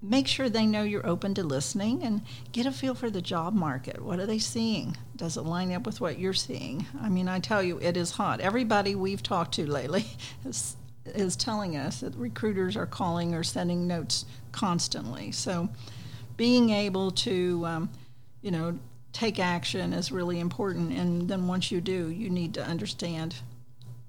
make 0.01 0.27
sure 0.27 0.49
they 0.49 0.65
know 0.65 0.83
you're 0.83 1.05
open 1.05 1.33
to 1.33 1.43
listening 1.43 2.03
and 2.03 2.21
get 2.51 2.65
a 2.65 2.71
feel 2.71 2.95
for 2.95 3.09
the 3.09 3.21
job 3.21 3.53
market. 3.53 4.01
What 4.01 4.19
are 4.19 4.25
they 4.25 4.39
seeing? 4.39 4.95
Does 5.15 5.35
it 5.35 5.41
line 5.41 5.73
up 5.73 5.85
with 5.85 5.99
what 5.99 6.19
you're 6.19 6.33
seeing? 6.33 6.85
I 7.01 7.09
mean, 7.09 7.27
I 7.27 7.39
tell 7.39 7.61
you, 7.61 7.79
it 7.79 7.97
is 7.97 8.11
hot. 8.11 8.39
Everybody 8.39 8.95
we've 8.95 9.23
talked 9.23 9.55
to 9.55 9.69
lately 9.69 10.05
is, 10.45 10.77
is 11.05 11.35
telling 11.35 11.75
us 11.75 11.99
that 11.99 12.15
recruiters 12.15 12.77
are 12.77 12.85
calling 12.85 13.35
or 13.35 13.43
sending 13.43 13.87
notes 13.87 14.25
constantly. 14.51 15.31
So 15.31 15.69
being 16.37 16.69
able 16.69 17.11
to, 17.11 17.65
um, 17.65 17.89
you 18.41 18.51
know, 18.51 18.79
take 19.11 19.39
action 19.39 19.91
is 19.91 20.11
really 20.11 20.39
important. 20.39 20.93
And 20.93 21.27
then 21.27 21.47
once 21.47 21.71
you 21.71 21.81
do, 21.81 22.09
you 22.09 22.29
need 22.29 22.53
to 22.53 22.63
understand 22.65 23.35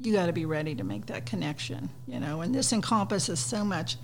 you 0.02 0.12
got 0.12 0.26
to 0.26 0.32
be 0.32 0.46
ready 0.46 0.74
to 0.74 0.84
make 0.84 1.06
that 1.06 1.26
connection, 1.26 1.90
you 2.06 2.20
know. 2.20 2.40
And 2.40 2.54
this 2.54 2.72
encompasses 2.72 3.38
so 3.38 3.64
much, 3.64 3.96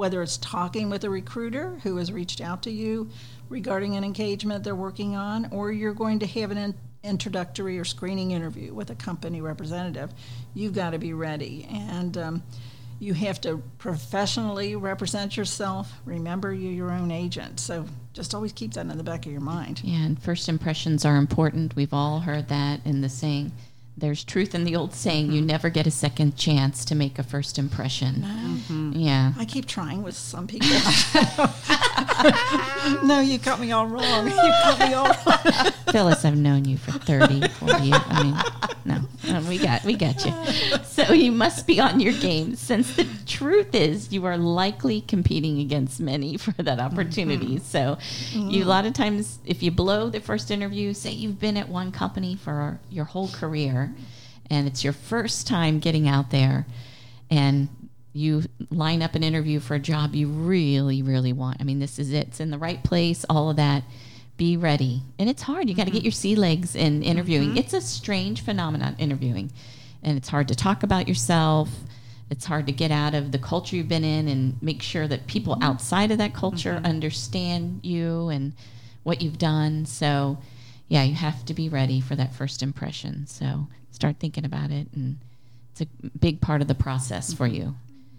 whether 0.00 0.22
it's 0.22 0.38
talking 0.38 0.88
with 0.88 1.04
a 1.04 1.10
recruiter 1.10 1.78
who 1.82 1.98
has 1.98 2.10
reached 2.10 2.40
out 2.40 2.62
to 2.62 2.70
you 2.70 3.10
regarding 3.50 3.96
an 3.96 4.02
engagement 4.02 4.64
they're 4.64 4.74
working 4.74 5.14
on, 5.14 5.46
or 5.50 5.70
you're 5.70 5.92
going 5.92 6.18
to 6.18 6.26
have 6.26 6.50
an 6.50 6.56
in- 6.56 6.74
introductory 7.02 7.78
or 7.78 7.84
screening 7.84 8.30
interview 8.30 8.72
with 8.72 8.88
a 8.88 8.94
company 8.94 9.42
representative. 9.42 10.10
You've 10.54 10.72
got 10.72 10.92
to 10.92 10.98
be 10.98 11.12
ready. 11.12 11.68
And, 11.70 12.16
um, 12.16 12.42
you 12.98 13.12
have 13.12 13.40
to 13.42 13.62
professionally 13.78 14.74
represent 14.76 15.36
yourself. 15.36 15.92
Remember, 16.04 16.52
you're 16.52 16.72
your 16.72 16.90
own 16.92 17.10
agent. 17.10 17.58
So 17.60 17.86
just 18.12 18.34
always 18.34 18.52
keep 18.52 18.74
that 18.74 18.86
in 18.86 18.96
the 18.96 19.02
back 19.02 19.26
of 19.26 19.32
your 19.32 19.40
mind. 19.40 19.80
Yeah, 19.82 20.04
and 20.04 20.22
first 20.22 20.48
impressions 20.48 21.04
are 21.04 21.16
important. 21.16 21.76
We've 21.76 21.94
all 21.94 22.20
heard 22.20 22.48
that 22.48 22.80
in 22.86 23.00
the 23.00 23.08
saying. 23.08 23.52
There's 24.00 24.24
truth 24.24 24.54
in 24.54 24.64
the 24.64 24.74
old 24.76 24.94
saying, 24.94 25.26
you 25.30 25.40
mm-hmm. 25.40 25.46
never 25.46 25.68
get 25.68 25.86
a 25.86 25.90
second 25.90 26.36
chance 26.36 26.84
to 26.86 26.94
make 26.94 27.18
a 27.18 27.22
first 27.22 27.58
impression. 27.58 28.24
Mm-hmm. 28.26 28.92
Yeah. 28.94 29.32
I 29.38 29.44
keep 29.44 29.66
trying 29.66 30.02
with 30.02 30.16
some 30.16 30.46
people. 30.46 30.68
no, 33.04 33.20
you 33.20 33.38
got 33.38 33.60
me 33.60 33.72
all 33.72 33.86
wrong. 33.86 34.26
You 34.26 34.36
got 34.36 34.78
me 34.78 34.94
all 34.94 35.06
wrong. 35.26 35.72
Phyllis, 35.92 36.24
I've 36.24 36.36
known 36.36 36.64
you 36.64 36.78
for 36.78 36.92
30, 36.92 37.48
40 37.48 37.84
years. 37.84 38.00
I 38.06 38.22
mean, 38.22 38.36
no, 38.84 39.00
we 39.48 39.58
got, 39.58 39.84
we 39.84 39.94
got 39.94 40.24
you. 40.24 40.32
So 40.90 41.14
you 41.14 41.32
must 41.32 41.66
be 41.66 41.80
on 41.80 41.98
your 41.98 42.12
game 42.12 42.56
since 42.56 42.94
the 42.94 43.06
truth 43.24 43.74
is 43.74 44.12
you 44.12 44.26
are 44.26 44.36
likely 44.36 45.00
competing 45.00 45.60
against 45.60 45.98
many 45.98 46.36
for 46.36 46.52
that 46.62 46.78
opportunity. 46.78 47.56
Mm-hmm. 47.56 47.64
So 47.64 47.96
you, 48.32 48.40
a 48.40 48.60
mm-hmm. 48.60 48.68
lot 48.68 48.86
of 48.86 48.92
times, 48.92 49.38
if 49.46 49.62
you 49.62 49.70
blow 49.70 50.10
the 50.10 50.20
first 50.20 50.50
interview, 50.50 50.92
say 50.92 51.12
you've 51.12 51.40
been 51.40 51.56
at 51.56 51.68
one 51.68 51.90
company 51.90 52.36
for 52.36 52.78
your 52.90 53.06
whole 53.06 53.28
career 53.28 53.94
and 54.50 54.66
it's 54.66 54.84
your 54.84 54.92
first 54.92 55.46
time 55.46 55.78
getting 55.78 56.06
out 56.06 56.30
there 56.30 56.66
and 57.30 57.68
you 58.12 58.42
line 58.70 59.02
up 59.02 59.14
an 59.14 59.22
interview 59.22 59.60
for 59.60 59.74
a 59.74 59.78
job 59.78 60.14
you 60.14 60.28
really, 60.28 61.02
really 61.02 61.32
want. 61.32 61.58
I 61.60 61.64
mean, 61.64 61.78
this 61.78 61.98
is 61.98 62.12
it. 62.12 62.28
It's 62.28 62.40
in 62.40 62.50
the 62.50 62.58
right 62.58 62.82
place, 62.82 63.24
all 63.30 63.50
of 63.50 63.56
that. 63.56 63.84
Be 64.40 64.56
ready. 64.56 65.02
And 65.18 65.28
it's 65.28 65.42
hard. 65.42 65.68
You 65.68 65.74
got 65.74 65.84
to 65.84 65.90
get 65.90 65.98
mm-hmm. 65.98 66.06
your 66.06 66.12
sea 66.12 66.34
legs 66.34 66.74
in 66.74 67.02
interviewing. 67.02 67.50
Mm-hmm. 67.50 67.58
It's 67.58 67.74
a 67.74 67.80
strange 67.82 68.40
phenomenon, 68.42 68.96
interviewing. 68.98 69.52
And 70.02 70.16
it's 70.16 70.30
hard 70.30 70.48
to 70.48 70.54
talk 70.54 70.82
about 70.82 71.06
yourself. 71.06 71.68
it's 72.30 72.46
hard 72.46 72.66
to 72.68 72.72
get 72.72 72.90
out 72.90 73.14
of 73.14 73.32
the 73.32 73.38
culture 73.38 73.76
you've 73.76 73.88
been 73.88 74.02
in 74.02 74.28
and 74.28 74.56
make 74.62 74.80
sure 74.80 75.06
that 75.06 75.26
people 75.26 75.56
mm-hmm. 75.56 75.64
outside 75.64 76.10
of 76.10 76.16
that 76.16 76.32
culture 76.32 76.80
understand 76.84 77.80
you 77.82 78.30
and 78.30 78.54
what 79.02 79.20
you've 79.20 79.36
done. 79.36 79.84
So, 79.84 80.38
yeah, 80.88 81.02
you 81.02 81.16
have 81.16 81.44
to 81.44 81.52
be 81.52 81.68
ready 81.68 82.00
for 82.00 82.16
that 82.16 82.32
first 82.34 82.62
impression. 82.62 83.26
So, 83.26 83.66
start 83.90 84.16
thinking 84.20 84.46
about 84.46 84.70
it, 84.70 84.88
and 84.94 85.18
it's 85.72 85.82
a 85.82 85.86
big 86.18 86.40
part 86.40 86.62
of 86.62 86.68
the 86.68 86.74
process 86.74 87.34
for 87.34 87.46
you. 87.46 87.74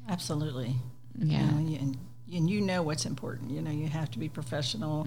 Absolutely. 0.07 0.75
Yeah. 1.17 1.39
You 1.39 1.45
know, 1.47 1.77
and, 1.81 1.97
and, 2.33 2.49
you 2.49 2.61
know 2.61 2.81
what's 2.81 3.05
important. 3.05 3.51
You 3.51 3.61
know, 3.61 3.71
you 3.71 3.87
have 3.87 4.09
to 4.11 4.19
be 4.19 4.29
professional, 4.29 5.05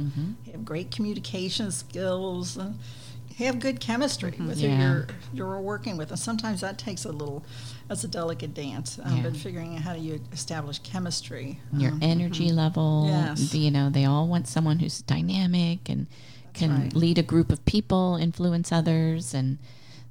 have 0.52 0.64
great 0.64 0.90
communication 0.90 1.70
skills, 1.70 2.56
and 2.56 2.78
have 3.38 3.58
good 3.58 3.80
chemistry 3.80 4.30
with 4.38 4.60
who 4.60 4.68
Yeah. 4.68 4.80
you're 4.92 5.06
you're 5.32 5.60
working 5.60 5.96
with. 5.96 6.10
And 6.10 6.18
sometimes 6.18 6.60
that 6.60 6.78
takes 6.78 7.04
a 7.04 7.10
little, 7.10 7.44
that's 7.88 8.04
a 8.04 8.08
delicate 8.08 8.54
dance. 8.54 8.98
Um, 9.02 9.16
Yeah. 9.16 9.22
But 9.24 9.36
figuring 9.36 9.74
out 9.76 9.82
how 9.82 9.94
do 9.94 10.00
you 10.00 10.20
establish 10.32 10.78
chemistry. 10.80 11.58
Your 11.72 11.92
um, 11.92 11.98
energy 12.02 12.50
level. 12.52 13.06
Yes. 13.08 13.54
You 13.54 13.70
know, 13.70 13.90
they 13.90 14.04
all 14.04 14.28
want 14.28 14.46
someone 14.46 14.78
who's 14.78 15.02
dynamic 15.02 15.88
and 15.88 16.06
can 16.52 16.70
right. 16.82 16.94
lead 16.94 17.18
a 17.18 17.22
group 17.22 17.50
of 17.50 17.64
people, 17.64 18.16
influence 18.16 18.70
others, 18.70 19.34
and 19.34 19.58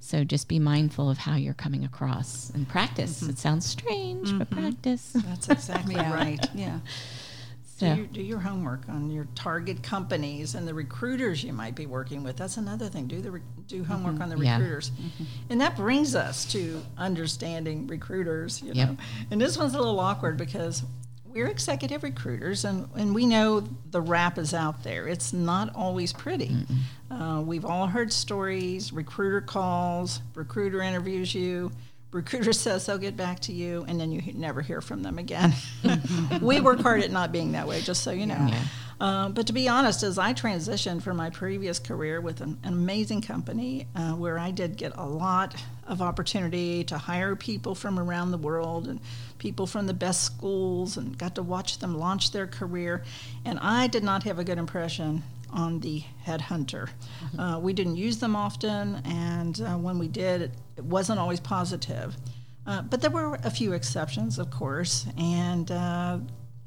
so 0.04 0.26
just 0.26 0.50
be 0.50 0.60
mindful 0.60 1.10
of 1.10 1.18
how 1.18 1.36
you're 1.38 1.54
coming 1.54 1.86
across 1.86 2.50
and 2.50 2.68
practice. 2.68 3.22
Mm-hmm. 3.22 3.30
It 3.30 3.40
sounds 3.40 3.66
strange, 3.66 4.38
but 4.38 4.50
mm-hmm. 4.50 4.60
practice. 4.62 5.14
That's 5.16 5.48
exactly 5.48 5.96
Yeah. 6.04 6.14
right. 6.14 6.46
Yeah. 6.54 6.80
Do, 7.80 7.86
So, 7.86 7.94
your, 7.94 8.06
do 8.08 8.22
your 8.22 8.40
homework 8.40 8.82
on 8.90 9.10
your 9.10 9.28
target 9.34 9.82
companies 9.82 10.56
and 10.56 10.68
the 10.68 10.74
recruiters 10.74 11.42
you 11.42 11.54
might 11.54 11.74
be 11.76 11.86
working 11.86 12.22
with. 12.22 12.36
That's 12.36 12.58
another 12.58 12.90
thing. 12.90 13.08
Do 13.08 13.22
the 13.22 13.32
re- 13.32 13.42
do 13.68 13.86
homework 13.86 14.16
mm-hmm. 14.16 14.24
on 14.24 14.30
the 14.30 14.38
Yeah. 14.38 14.58
recruiters, 14.58 14.92
and 15.50 15.62
that 15.62 15.78
brings 15.78 16.16
us 16.16 16.44
to 16.52 16.84
understanding 16.98 17.88
recruiters. 17.88 18.62
You 18.62 18.74
Yep. 18.74 18.90
know, 18.90 18.98
and 19.32 19.40
this 19.40 19.58
one's 19.58 19.74
a 19.74 19.78
little 19.78 20.02
awkward 20.02 20.36
because 20.36 20.84
we're 21.34 21.48
executive 21.48 22.04
recruiters, 22.04 22.64
and, 22.64 22.88
and 22.96 23.16
we 23.16 23.26
know 23.26 23.62
the 23.92 24.02
rap 24.02 24.38
is 24.38 24.54
out 24.54 24.84
there. 24.84 25.08
It's 25.08 25.34
not 25.34 25.76
always 25.76 26.14
pretty. 26.14 26.56
Uh, 27.10 27.42
we've 27.46 27.66
all 27.66 27.88
heard 27.88 28.14
stories. 28.14 28.94
Recruiter 28.94 29.42
calls, 29.42 30.22
recruiter 30.36 30.82
interviews 30.82 31.34
you. 31.34 31.72
Recruiter 32.14 32.54
says 32.54 32.86
they'll 32.86 32.98
get 32.98 33.18
back 33.18 33.40
to 33.42 33.52
you, 33.52 33.86
and 33.88 34.00
then 34.00 34.12
you 34.12 34.22
never 34.34 34.62
hear 34.62 34.82
from 34.82 35.02
them 35.02 35.18
again. 35.18 35.54
we 36.42 36.62
work 36.62 36.80
hard 36.80 37.02
at 37.02 37.12
not 37.12 37.32
being 37.32 37.54
that 37.54 37.68
way, 37.68 37.82
just 37.82 38.04
so 38.04 38.12
you 38.12 38.28
know. 38.28 38.48
Yeah. 38.50 38.64
Uh, 39.02 39.30
but 39.30 39.48
to 39.48 39.54
be 39.54 39.68
honest, 39.68 40.04
as 40.04 40.18
I 40.18 40.34
transitioned 40.34 41.02
from 41.02 41.18
my 41.18 41.30
previous 41.30 41.80
career 41.80 42.22
with 42.22 42.40
an, 42.42 42.58
an 42.64 42.74
amazing 42.74 43.22
company 43.22 43.88
uh, 43.96 44.14
where 44.14 44.38
I 44.38 44.52
did 44.52 44.78
get 44.78 44.94
a 44.96 45.06
lot 45.06 45.56
of 45.88 46.02
opportunity 46.02 46.84
to 46.86 46.98
hire 46.98 47.36
people 47.36 47.76
from 47.76 48.00
around 48.00 48.32
the 48.32 48.38
world 48.38 48.88
and 48.88 49.02
people 49.40 49.68
from 49.68 49.88
the 49.88 49.94
best 49.94 50.24
schools 50.24 50.96
and 50.96 51.18
got 51.18 51.36
to 51.36 51.42
watch 51.42 51.80
them 51.80 51.98
launch 51.98 52.32
their 52.32 52.48
career, 52.48 53.04
and 53.44 53.60
I 53.60 53.88
did 53.88 54.04
not 54.04 54.24
have 54.24 54.40
a 54.40 54.44
good 54.44 54.58
impression 54.58 55.24
on 55.54 55.80
the 55.80 56.04
headhunter. 56.26 56.90
Uh, 57.38 57.60
we 57.62 57.74
didn't 57.74 57.96
use 57.96 58.18
them 58.18 58.36
often, 58.36 59.02
and 59.06 59.62
uh, 59.62 59.76
when 59.76 59.98
we 60.00 60.08
did, 60.08 60.42
it, 60.42 60.52
it 60.78 60.84
wasn't 60.84 61.20
always 61.20 61.40
positive. 61.40 62.16
Uh, 62.66 62.82
but 62.82 63.02
there 63.02 63.12
were 63.12 63.38
a 63.44 63.50
few 63.50 63.74
exceptions, 63.74 64.40
of 64.40 64.50
course, 64.50 65.06
and 65.18 65.72
uh, 65.72 66.18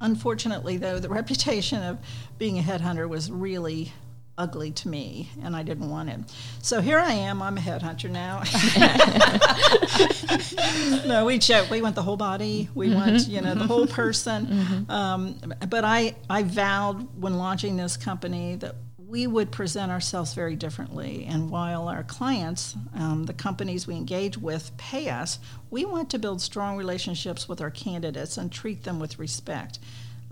unfortunately, 0.01 0.77
though, 0.77 0.99
the 0.99 1.09
reputation 1.21 1.83
of 1.83 1.99
being 2.39 2.59
a 2.59 2.63
headhunter 2.63 3.09
was 3.09 3.31
really 3.31 3.93
ugly 4.39 4.71
to 4.71 4.89
me, 4.89 5.31
and 5.43 5.57
I 5.57 5.63
didn't 5.63 5.89
want 5.89 6.11
it. 6.11 6.21
So 6.63 6.81
here 6.81 6.99
I 6.99 7.13
am. 7.13 7.43
I'm 7.43 7.57
a 7.57 7.61
headhunter 7.61 8.11
now. 8.11 8.43
no, 11.07 11.25
we 11.25 11.39
joke. 11.39 11.71
We 11.71 11.83
want 11.83 11.95
the 11.95 12.03
whole 12.03 12.17
body. 12.17 12.69
We 12.75 12.95
want 12.95 13.29
you 13.29 13.41
know 13.41 13.55
the 13.55 13.67
whole 13.67 13.87
person. 13.87 14.87
Um, 14.89 15.37
but 15.69 15.85
I 15.85 16.17
I 16.29 16.43
vowed 16.43 17.21
when 17.21 17.39
launching 17.39 17.77
this 17.77 17.97
company 17.97 18.57
that 18.57 18.77
we 19.09 19.27
would 19.27 19.53
present 19.53 19.93
ourselves 19.93 20.35
very 20.35 20.57
differently. 20.57 21.27
And 21.29 21.51
while 21.51 21.89
our 21.89 22.03
clients, 22.03 22.75
um, 22.95 23.25
the 23.27 23.33
companies 23.33 23.87
we 23.87 23.95
engage 23.95 24.37
with, 24.37 24.77
pay 24.77 25.09
us, 25.09 25.39
we 25.71 25.85
want 25.85 26.11
to 26.11 26.19
build 26.19 26.43
strong 26.43 26.77
relationships 26.77 27.49
with 27.49 27.61
our 27.61 27.71
candidates 27.71 28.37
and 28.37 28.51
treat 28.51 28.83
them 28.83 28.99
with 28.99 29.19
respect. 29.19 29.79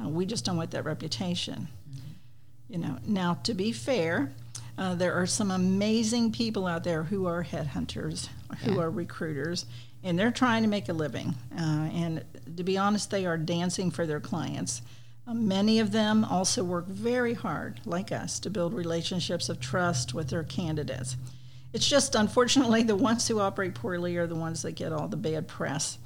Uh, 0.02 0.08
we 0.08 0.26
just 0.26 0.44
don't 0.44 0.56
want 0.56 0.72
that 0.72 0.84
reputation. 0.84 1.68
You 2.68 2.78
know, 2.78 2.98
now 3.06 3.34
to 3.44 3.54
be 3.54 3.72
fair, 3.72 4.32
uh, 4.78 4.94
there 4.94 5.14
are 5.14 5.26
some 5.26 5.50
amazing 5.50 6.32
people 6.32 6.66
out 6.66 6.84
there 6.84 7.04
who 7.04 7.26
are 7.26 7.44
headhunters, 7.44 8.28
who 8.60 8.74
Yeah. 8.74 8.80
are 8.80 8.90
recruiters, 8.90 9.66
and 10.02 10.18
they're 10.18 10.30
trying 10.32 10.62
to 10.62 10.68
make 10.68 10.88
a 10.88 10.92
living. 10.92 11.34
Uh, 11.56 11.60
and 11.92 12.24
to 12.56 12.62
be 12.64 12.76
honest, 12.76 13.10
they 13.10 13.26
are 13.26 13.36
dancing 13.38 13.90
for 13.90 14.06
their 14.06 14.20
clients. 14.20 14.82
Uh, 15.26 15.34
many 15.34 15.78
of 15.78 15.92
them 15.92 16.24
also 16.24 16.62
work 16.64 16.86
very 16.86 17.34
hard, 17.34 17.80
like 17.86 18.12
us, 18.12 18.38
to 18.40 18.50
build 18.50 18.74
relationships 18.74 19.48
of 19.48 19.60
trust 19.60 20.12
with 20.12 20.28
their 20.28 20.42
candidates. 20.44 21.16
It's 21.72 21.88
just 21.88 22.14
unfortunately 22.14 22.82
the 22.82 22.96
ones 22.96 23.26
who 23.28 23.40
operate 23.40 23.74
poorly 23.74 24.16
are 24.16 24.26
the 24.26 24.34
ones 24.36 24.62
that 24.62 24.72
get 24.72 24.92
all 24.92 25.08
the 25.08 25.16
bad 25.16 25.48
press. 25.48 25.98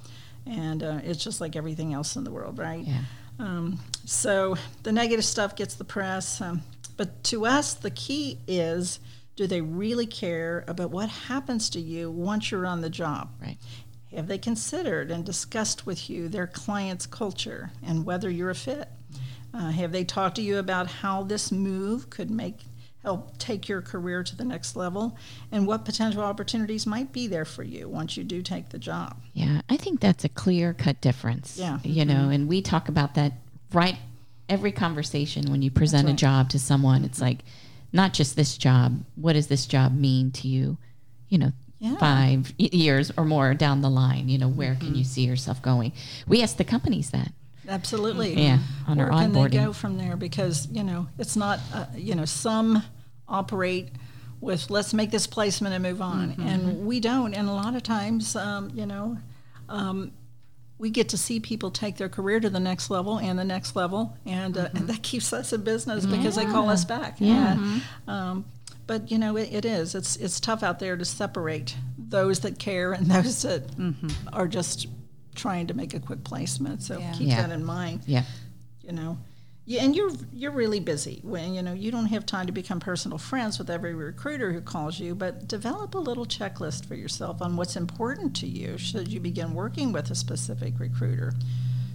And 0.46 0.82
uh, 0.82 1.00
it's 1.04 1.22
just 1.22 1.40
like 1.40 1.56
everything 1.56 1.92
else 1.92 2.16
in 2.16 2.24
the 2.24 2.30
world, 2.30 2.58
right? 2.58 2.86
Yeah. 2.86 3.00
Um, 3.38 3.78
so 4.04 4.56
the 4.82 4.92
negative 4.92 5.24
stuff 5.24 5.54
gets 5.54 5.74
the 5.74 5.84
press. 5.84 6.40
Um, 6.40 6.62
but 6.96 7.22
to 7.24 7.46
us, 7.46 7.74
the 7.74 7.90
key 7.90 8.38
is 8.46 9.00
do 9.36 9.46
they 9.46 9.60
really 9.60 10.06
care 10.06 10.64
about 10.66 10.90
what 10.90 11.08
happens 11.08 11.70
to 11.70 11.80
you 11.80 12.10
once 12.10 12.50
you're 12.50 12.66
on 12.66 12.80
the 12.80 12.90
job? 12.90 13.30
right. 13.40 13.56
Have 14.10 14.26
they 14.26 14.38
considered 14.38 15.10
and 15.10 15.24
discussed 15.24 15.84
with 15.84 16.08
you 16.08 16.28
their 16.28 16.46
client's 16.46 17.06
culture 17.06 17.70
and 17.86 18.06
whether 18.06 18.30
you're 18.30 18.50
a 18.50 18.54
fit? 18.54 18.88
Uh, 19.52 19.70
have 19.70 19.92
they 19.92 20.02
talked 20.02 20.36
to 20.36 20.42
you 20.42 20.58
about 20.58 20.86
how 20.86 21.22
this 21.22 21.52
move 21.52 22.08
could 22.08 22.30
make 22.30 22.64
help 23.02 23.38
take 23.38 23.68
your 23.68 23.80
career 23.80 24.22
to 24.22 24.36
the 24.36 24.44
next 24.44 24.76
level 24.76 25.16
and 25.52 25.66
what 25.66 25.84
potential 25.84 26.22
opportunities 26.22 26.86
might 26.86 27.12
be 27.12 27.26
there 27.26 27.44
for 27.44 27.62
you 27.62 27.88
once 27.88 28.16
you 28.16 28.24
do 28.24 28.42
take 28.42 28.70
the 28.70 28.78
job? 28.78 29.16
Yeah, 29.32 29.60
I 29.68 29.76
think 29.76 30.00
that's 30.00 30.24
a 30.24 30.28
clear 30.28 30.74
cut 30.74 31.00
difference. 31.00 31.56
Yeah. 31.58 31.78
You 31.82 32.04
know, 32.04 32.14
mm-hmm. 32.14 32.32
and 32.32 32.48
we 32.48 32.62
talk 32.62 32.88
about 32.88 33.14
that 33.14 33.32
right 33.72 33.96
every 34.48 34.72
conversation 34.72 35.50
when 35.50 35.62
you 35.62 35.70
present 35.70 36.06
right. 36.06 36.14
a 36.14 36.16
job 36.16 36.50
to 36.50 36.58
someone. 36.58 37.04
It's 37.04 37.20
like 37.20 37.44
not 37.92 38.12
just 38.12 38.34
this 38.34 38.56
job, 38.56 39.02
what 39.14 39.34
does 39.34 39.46
this 39.46 39.66
job 39.66 39.94
mean 39.94 40.30
to 40.32 40.48
you? 40.48 40.78
You 41.28 41.38
know, 41.38 41.52
Yeah. 41.78 41.96
five 41.96 42.52
years 42.58 43.12
or 43.16 43.24
more 43.24 43.54
down 43.54 43.82
the 43.82 43.90
line, 43.90 44.28
you 44.28 44.38
know, 44.38 44.48
where 44.48 44.74
can 44.74 44.88
mm-hmm. 44.88 44.96
you 44.96 45.04
see 45.04 45.24
yourself 45.24 45.62
going? 45.62 45.92
We 46.26 46.42
ask 46.42 46.56
the 46.56 46.64
companies 46.64 47.10
that. 47.10 47.32
Absolutely. 47.68 48.34
Yeah, 48.42 48.58
on 48.86 48.98
our 49.00 49.10
Where 49.10 49.20
can 49.22 49.32
they 49.32 49.48
go 49.48 49.72
from 49.72 49.98
there? 49.98 50.16
Because 50.16 50.66
you 50.70 50.82
know, 50.82 51.06
it's 51.18 51.36
not. 51.36 51.60
Uh, 51.72 51.86
you 51.94 52.14
know, 52.14 52.24
some 52.24 52.82
operate 53.28 53.90
with 54.40 54.70
let's 54.70 54.94
make 54.94 55.10
this 55.10 55.26
placement 55.26 55.74
and 55.74 55.82
move 55.82 56.00
on, 56.00 56.30
Mm-hmm. 56.30 56.46
and 56.46 56.86
we 56.86 57.00
don't. 57.00 57.34
And 57.34 57.48
a 57.48 57.52
lot 57.52 57.74
of 57.74 57.82
times, 57.82 58.34
um, 58.36 58.70
you 58.74 58.86
know, 58.86 59.18
um, 59.68 60.12
we 60.78 60.90
get 60.90 61.08
to 61.10 61.18
see 61.18 61.40
people 61.40 61.70
take 61.70 61.96
their 61.96 62.08
career 62.08 62.38
to 62.40 62.48
the 62.48 62.60
next 62.60 62.88
level 62.88 63.18
and 63.18 63.38
the 63.38 63.44
next 63.44 63.74
level, 63.76 64.16
and, 64.24 64.56
uh, 64.56 64.68
and 64.74 64.86
that 64.88 65.02
keeps 65.02 65.32
us 65.32 65.52
in 65.52 65.62
business 65.62 66.06
because 66.06 66.36
they 66.36 66.44
call 66.46 66.70
us 66.70 66.84
back. 66.84 67.18
Mm-hmm. 67.18 67.24
Yeah. 67.24 67.80
Uh, 68.06 68.10
um, 68.12 68.44
but 68.86 69.10
you 69.10 69.18
know, 69.18 69.36
it, 69.36 69.52
it 69.52 69.64
is. 69.66 69.94
It's 69.94 70.16
it's 70.16 70.40
tough 70.40 70.62
out 70.62 70.78
there 70.78 70.96
to 70.96 71.04
separate 71.04 71.76
those 71.98 72.40
that 72.40 72.58
care 72.58 72.92
and 72.92 73.06
those 73.10 73.42
that 73.42 73.64
are 74.32 74.48
just 74.48 74.86
trying 75.38 75.66
to 75.68 75.74
make 75.74 75.94
a 75.94 76.00
quick 76.00 76.22
placement. 76.24 76.82
So 76.82 76.98
Yeah. 76.98 77.12
keep 77.12 77.28
Yeah. 77.28 77.42
that 77.42 77.50
in 77.52 77.64
mind 77.64 78.02
Yeah. 78.06 78.24
you 78.82 78.92
know 78.92 79.16
yeah, 79.68 79.84
and 79.84 79.94
you're 79.94 80.12
you're 80.32 80.50
really 80.50 80.80
busy 80.80 81.20
when 81.22 81.52
you 81.52 81.60
know 81.60 81.74
you 81.74 81.90
don't 81.90 82.06
have 82.06 82.24
time 82.24 82.46
to 82.46 82.52
become 82.52 82.80
personal 82.80 83.18
friends 83.18 83.58
with 83.58 83.68
every 83.68 83.94
recruiter 83.94 84.50
who 84.50 84.62
calls 84.62 84.98
you 84.98 85.14
but 85.14 85.46
develop 85.46 85.94
a 85.94 85.98
little 85.98 86.24
checklist 86.24 86.86
for 86.86 86.94
yourself 86.94 87.42
on 87.42 87.54
what's 87.54 87.76
important 87.76 88.34
to 88.36 88.46
you 88.46 88.78
should 88.78 89.08
you 89.08 89.20
begin 89.20 89.52
working 89.52 89.92
with 89.92 90.10
a 90.10 90.14
specific 90.14 90.80
recruiter 90.80 91.34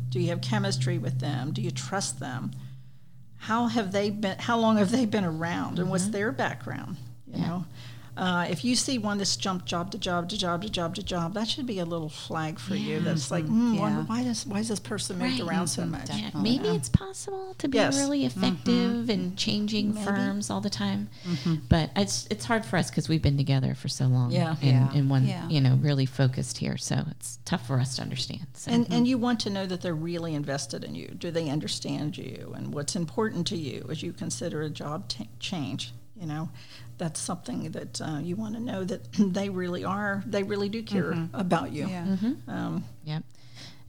do 0.10 0.20
you 0.20 0.30
have 0.30 0.40
chemistry 0.40 1.00
with 1.00 1.20
them 1.20 1.52
do 1.52 1.64
you 1.64 1.72
trust 1.72 2.20
them 2.20 2.52
how 3.38 3.66
have 3.66 3.92
they 3.92 4.12
been 4.12 4.38
how 4.38 4.56
long 4.60 4.78
have 4.78 4.92
they 4.92 5.08
been 5.08 5.26
around 5.26 5.80
and 5.80 5.90
what's 5.90 6.04
mm-hmm. 6.04 6.12
their 6.12 6.32
background 6.32 6.96
you 7.26 7.42
know 7.42 7.66
uh, 8.16 8.46
if 8.50 8.64
you 8.64 8.76
see 8.76 8.98
one 8.98 9.18
that's 9.18 9.36
jumped 9.36 9.66
job 9.66 9.92
to 9.92 9.98
job 9.98 10.30
to 10.30 10.38
job 10.38 10.62
to 10.62 10.70
job 10.70 10.94
to 10.96 11.04
job, 11.04 11.34
that 11.34 11.48
should 11.48 11.66
be 11.66 11.80
a 11.80 11.86
little 11.86 12.10
flag 12.10 12.60
for 12.60 12.76
you. 12.76 13.00
That's 13.00 13.32
like, 13.32 13.46
mm-hmm. 13.46 13.74
hmm, 13.74 13.80
wonder 13.80 14.00
Yeah. 14.00 14.06
why 14.06 14.24
does 14.24 14.46
why 14.46 14.60
is 14.60 14.68
this 14.68 14.80
person 14.80 15.18
moved 15.18 15.40
Right. 15.40 15.50
around 15.50 15.68
so 15.68 15.82
mm-hmm. 15.82 15.92
much? 15.92 16.10
Yeah, 16.10 16.22
Definitely. 16.26 16.58
maybe 16.60 16.68
it's 16.76 16.90
possible 16.90 17.56
to 17.58 17.68
be 17.68 17.78
Yes. 17.78 17.98
really 17.98 18.24
mm-hmm. 18.24 18.44
effective 18.44 19.10
and 19.10 19.36
changing 19.38 19.94
Maybe. 19.94 20.06
firms 20.06 20.50
all 20.50 20.62
the 20.62 20.70
time, 20.70 21.10
but 21.70 21.90
it's 21.96 22.28
it's 22.30 22.46
hard 22.46 22.66
for 22.66 22.78
us 22.78 22.90
because 22.90 23.10
we've 23.10 23.22
been 23.22 23.38
together 23.38 23.74
for 23.74 23.88
so 23.88 24.06
long. 24.06 24.32
Yeah. 24.32 24.52
and, 24.62 24.64
Yeah. 24.64 24.92
and 24.94 25.10
one 25.10 25.26
Yeah. 25.26 25.50
you 25.50 25.60
know 25.62 25.76
really 25.82 26.06
focused 26.06 26.60
here, 26.60 26.78
so 26.78 27.06
it's 27.12 27.40
tough 27.46 27.66
for 27.66 27.80
us 27.80 27.96
to 27.96 28.02
understand. 28.04 28.46
So. 28.54 28.72
And, 28.72 28.92
and 28.94 29.08
you 29.08 29.18
want 29.18 29.40
to 29.42 29.50
know 29.50 29.66
that 29.66 29.82
they're 29.82 29.96
really 29.96 30.36
invested 30.36 30.84
in 30.84 30.94
you. 30.96 31.08
Do 31.08 31.32
they 31.32 31.50
understand 31.50 32.18
you 32.18 32.54
and 32.56 32.74
what's 32.74 32.96
important 32.96 33.48
to 33.48 33.58
you 33.58 33.88
as 33.90 34.04
you 34.04 34.14
consider 34.14 34.62
a 34.62 34.70
job 34.70 35.08
t- 35.08 35.30
change? 35.40 35.94
You 36.20 36.28
know, 36.28 36.50
that's 36.98 37.20
something 37.20 37.72
that 37.72 38.02
uh, 38.02 38.20
you 38.22 38.36
want 38.36 38.56
to 38.56 38.62
know 38.62 38.84
that 38.84 39.12
they 39.20 39.50
really 39.50 39.84
are. 39.84 40.24
They 40.26 40.44
really 40.44 40.70
do 40.70 40.84
care 40.84 41.28
about 41.34 41.72
you. 41.72 41.88
Yeah. 41.88 42.06
Mm-hmm. 42.06 42.50
Um, 42.50 42.84
Yep. 43.06 43.24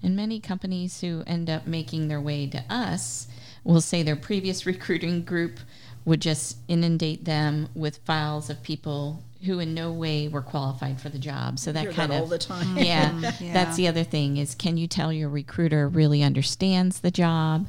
And 0.02 0.16
many 0.16 0.38
companies 0.38 1.00
who 1.00 1.22
end 1.26 1.48
up 1.48 1.66
making 1.66 2.08
their 2.08 2.20
way 2.20 2.46
to 2.48 2.62
us 2.68 3.26
will 3.64 3.80
say 3.80 4.02
their 4.02 4.16
previous 4.16 4.66
recruiting 4.72 5.22
group 5.24 5.58
would 6.04 6.20
just 6.20 6.58
inundate 6.68 7.24
them 7.24 7.68
with 7.74 7.96
files 8.04 8.50
of 8.50 8.62
people 8.62 9.22
who 9.46 9.58
in 9.60 9.72
no 9.72 9.90
way 9.92 10.28
were 10.28 10.42
qualified 10.42 11.00
for 11.00 11.08
the 11.08 11.18
job. 11.18 11.58
So 11.58 11.72
that 11.72 11.86
kind 11.92 12.12
that 12.12 12.16
of 12.16 12.20
all 12.22 12.26
the 12.26 12.38
time. 12.38 12.76
yeah, 12.76 13.32
Yeah. 13.40 13.52
that's 13.54 13.76
the 13.76 13.88
other 13.88 14.04
thing 14.04 14.36
is 14.36 14.54
can 14.54 14.76
you 14.76 14.86
tell 14.86 15.10
your 15.12 15.28
recruiter 15.30 15.88
really 15.88 16.22
understands 16.22 17.00
the 17.00 17.10
job? 17.10 17.66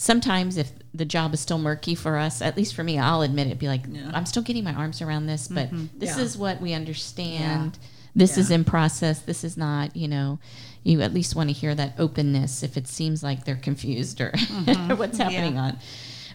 Sometimes 0.00 0.56
if 0.56 0.70
the 0.94 1.04
job 1.04 1.34
is 1.34 1.40
still 1.40 1.58
murky 1.58 1.96
for 1.96 2.16
us, 2.16 2.40
at 2.40 2.56
least 2.56 2.74
for 2.74 2.84
me, 2.84 2.98
I'll 3.00 3.22
admit 3.22 3.48
it, 3.48 3.58
be 3.58 3.66
like, 3.66 3.82
Yeah. 3.90 4.12
I'm 4.14 4.26
still 4.26 4.44
getting 4.44 4.62
my 4.62 4.72
arms 4.72 5.02
around 5.02 5.26
this, 5.26 5.48
but 5.48 5.70
this 5.98 6.16
Yeah. 6.16 6.22
is 6.22 6.36
what 6.38 6.60
we 6.62 6.72
understand. 6.72 7.78
This 8.14 8.38
is 8.38 8.50
in 8.52 8.64
process. 8.64 9.18
This 9.18 9.42
is 9.42 9.56
not, 9.56 9.96
you 9.96 10.06
know, 10.08 10.38
you 10.84 11.00
at 11.02 11.12
least 11.12 11.34
want 11.34 11.48
to 11.50 11.52
hear 11.52 11.74
that 11.74 11.94
openness 11.98 12.62
if 12.62 12.76
it 12.76 12.86
seems 12.86 13.22
like 13.24 13.44
they're 13.44 13.56
confused 13.56 14.20
or 14.20 14.32
what's 14.96 15.18
happening 15.18 15.58
on. 15.58 15.78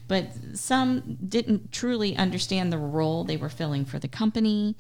But 0.09 0.27
some 0.55 1.17
didn't 1.25 1.71
truly 1.71 2.17
understand 2.17 2.71
the 2.71 2.77
role 2.77 3.23
they 3.23 3.37
were 3.37 3.49
filling 3.49 3.85
for 3.85 3.97
the 3.97 4.09
company. 4.09 4.75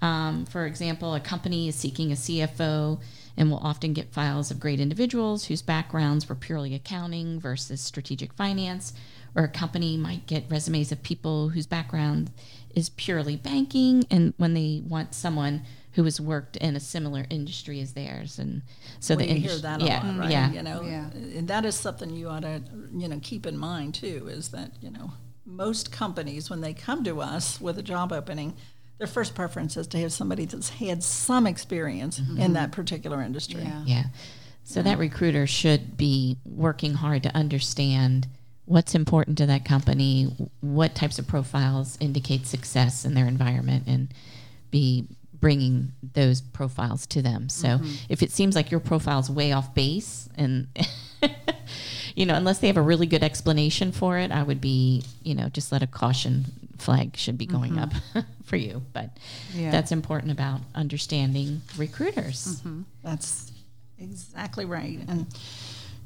Um, 0.00 0.46
for 0.46 0.64
example, 0.64 1.14
a 1.14 1.20
company 1.20 1.66
is 1.66 1.74
seeking 1.74 2.12
a 2.12 2.14
CFO 2.14 3.00
and 3.38 3.48
we'll 3.50 3.60
often 3.60 3.92
get 3.94 4.12
files 4.12 4.50
of 4.50 4.58
great 4.60 4.80
individuals 4.80 5.46
whose 5.46 5.62
backgrounds 5.62 6.28
were 6.28 6.34
purely 6.34 6.74
accounting 6.74 7.38
versus 7.40 7.80
strategic 7.80 8.32
finance. 8.34 8.92
Or 9.36 9.44
a 9.44 9.48
company 9.48 9.96
might 9.96 10.26
get 10.26 10.50
resumes 10.50 10.90
of 10.90 11.02
people 11.02 11.50
whose 11.50 11.66
background 11.66 12.30
is 12.74 12.88
purely 12.90 13.36
banking, 13.36 14.04
and 14.10 14.34
when 14.36 14.54
they 14.54 14.82
want 14.86 15.14
someone 15.14 15.62
who 15.92 16.02
has 16.04 16.20
worked 16.20 16.56
in 16.56 16.74
a 16.76 16.80
similar 16.80 17.24
industry 17.30 17.80
as 17.80 17.92
theirs, 17.92 18.38
and 18.38 18.62
so 19.00 19.14
Well, 19.14 19.26
the 19.26 19.32
you 19.34 19.40
hear 19.40 19.56
that 19.58 19.82
a 19.82 19.84
yeah, 19.86 20.06
lot, 20.06 20.18
right? 20.18 20.30
yeah, 20.30 20.52
You 20.52 20.62
know, 20.62 20.82
Yeah. 20.82 21.10
and 21.10 21.46
that 21.48 21.64
is 21.64 21.74
something 21.76 22.14
you 22.16 22.28
ought 22.28 22.42
to, 22.42 22.62
you 22.96 23.08
know, 23.08 23.20
keep 23.22 23.46
in 23.46 23.56
mind 23.56 23.94
too. 23.94 24.28
Is 24.28 24.48
that 24.50 24.72
you 24.80 24.90
know 24.90 25.12
most 25.44 25.90
companies 25.92 26.50
when 26.50 26.60
they 26.60 26.74
come 26.74 27.04
to 27.04 27.20
us 27.20 27.60
with 27.60 27.78
a 27.78 27.82
job 27.82 28.12
opening, 28.12 28.54
their 28.98 29.06
first 29.06 29.34
preference 29.34 29.76
is 29.76 29.86
to 29.88 29.98
have 29.98 30.12
somebody 30.12 30.44
that's 30.44 30.68
had 30.70 31.02
some 31.02 31.46
experience 31.46 32.20
mm-hmm. 32.20 32.40
in 32.40 32.52
that 32.54 32.72
particular 32.72 33.22
industry. 33.22 33.62
Yeah. 33.62 33.82
Yeah. 33.86 34.04
So 34.64 34.82
that 34.82 34.98
recruiter 34.98 35.46
should 35.46 35.96
be 35.96 36.36
working 36.44 36.92
hard 36.92 37.22
to 37.22 37.34
understand 37.34 38.28
what's 38.66 38.94
important 38.94 39.38
to 39.38 39.46
that 39.46 39.64
company, 39.64 40.28
what 40.60 40.94
types 40.94 41.18
of 41.18 41.26
profiles 41.26 41.96
indicate 42.00 42.46
success 42.46 43.06
in 43.06 43.14
their 43.14 43.26
environment, 43.26 43.84
and 43.86 44.12
be 44.70 45.06
bringing 45.32 45.92
those 46.12 46.42
profiles 46.42 47.06
to 47.06 47.22
them. 47.22 47.48
So 47.48 47.68
mm-hmm. 47.68 47.94
if 48.10 48.22
it 48.22 48.30
seems 48.30 48.54
like 48.54 48.70
your 48.70 48.80
profile's 48.80 49.30
way 49.30 49.52
off 49.52 49.74
base 49.74 50.28
and 50.36 50.68
you 52.14 52.26
know, 52.26 52.34
unless 52.34 52.58
they 52.58 52.66
have 52.66 52.76
a 52.76 52.82
really 52.82 53.06
good 53.06 53.22
explanation 53.22 53.92
for 53.92 54.18
it, 54.18 54.30
I 54.30 54.42
would 54.42 54.60
be, 54.60 55.02
you 55.22 55.34
know, 55.34 55.48
just 55.48 55.72
let 55.72 55.82
a 55.82 55.86
caution 55.86 56.44
flag 56.78 57.16
should 57.16 57.36
be 57.38 57.46
going 57.46 57.78
up 57.78 57.92
for 58.44 58.56
you. 58.56 58.82
But 58.92 59.16
Yeah. 59.54 59.70
that's 59.70 59.92
important 59.92 60.32
about 60.32 60.60
understanding 60.74 61.62
recruiters. 61.76 62.62
That's 63.02 63.50
exactly 63.98 64.64
right. 64.64 65.00
And, 65.08 65.26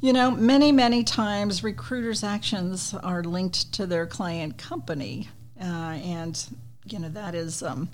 you 0.00 0.12
know, 0.12 0.30
many, 0.30 0.72
many 0.72 1.04
times 1.04 1.62
recruiters' 1.62 2.24
actions 2.24 2.94
are 2.94 3.22
linked 3.22 3.72
to 3.74 3.86
their 3.86 4.06
client 4.06 4.58
company. 4.58 5.28
Uh, 5.60 5.64
and, 5.64 6.42
you 6.86 6.98
know, 6.98 7.08
that 7.10 7.34
is. 7.34 7.62
Um, 7.62 7.88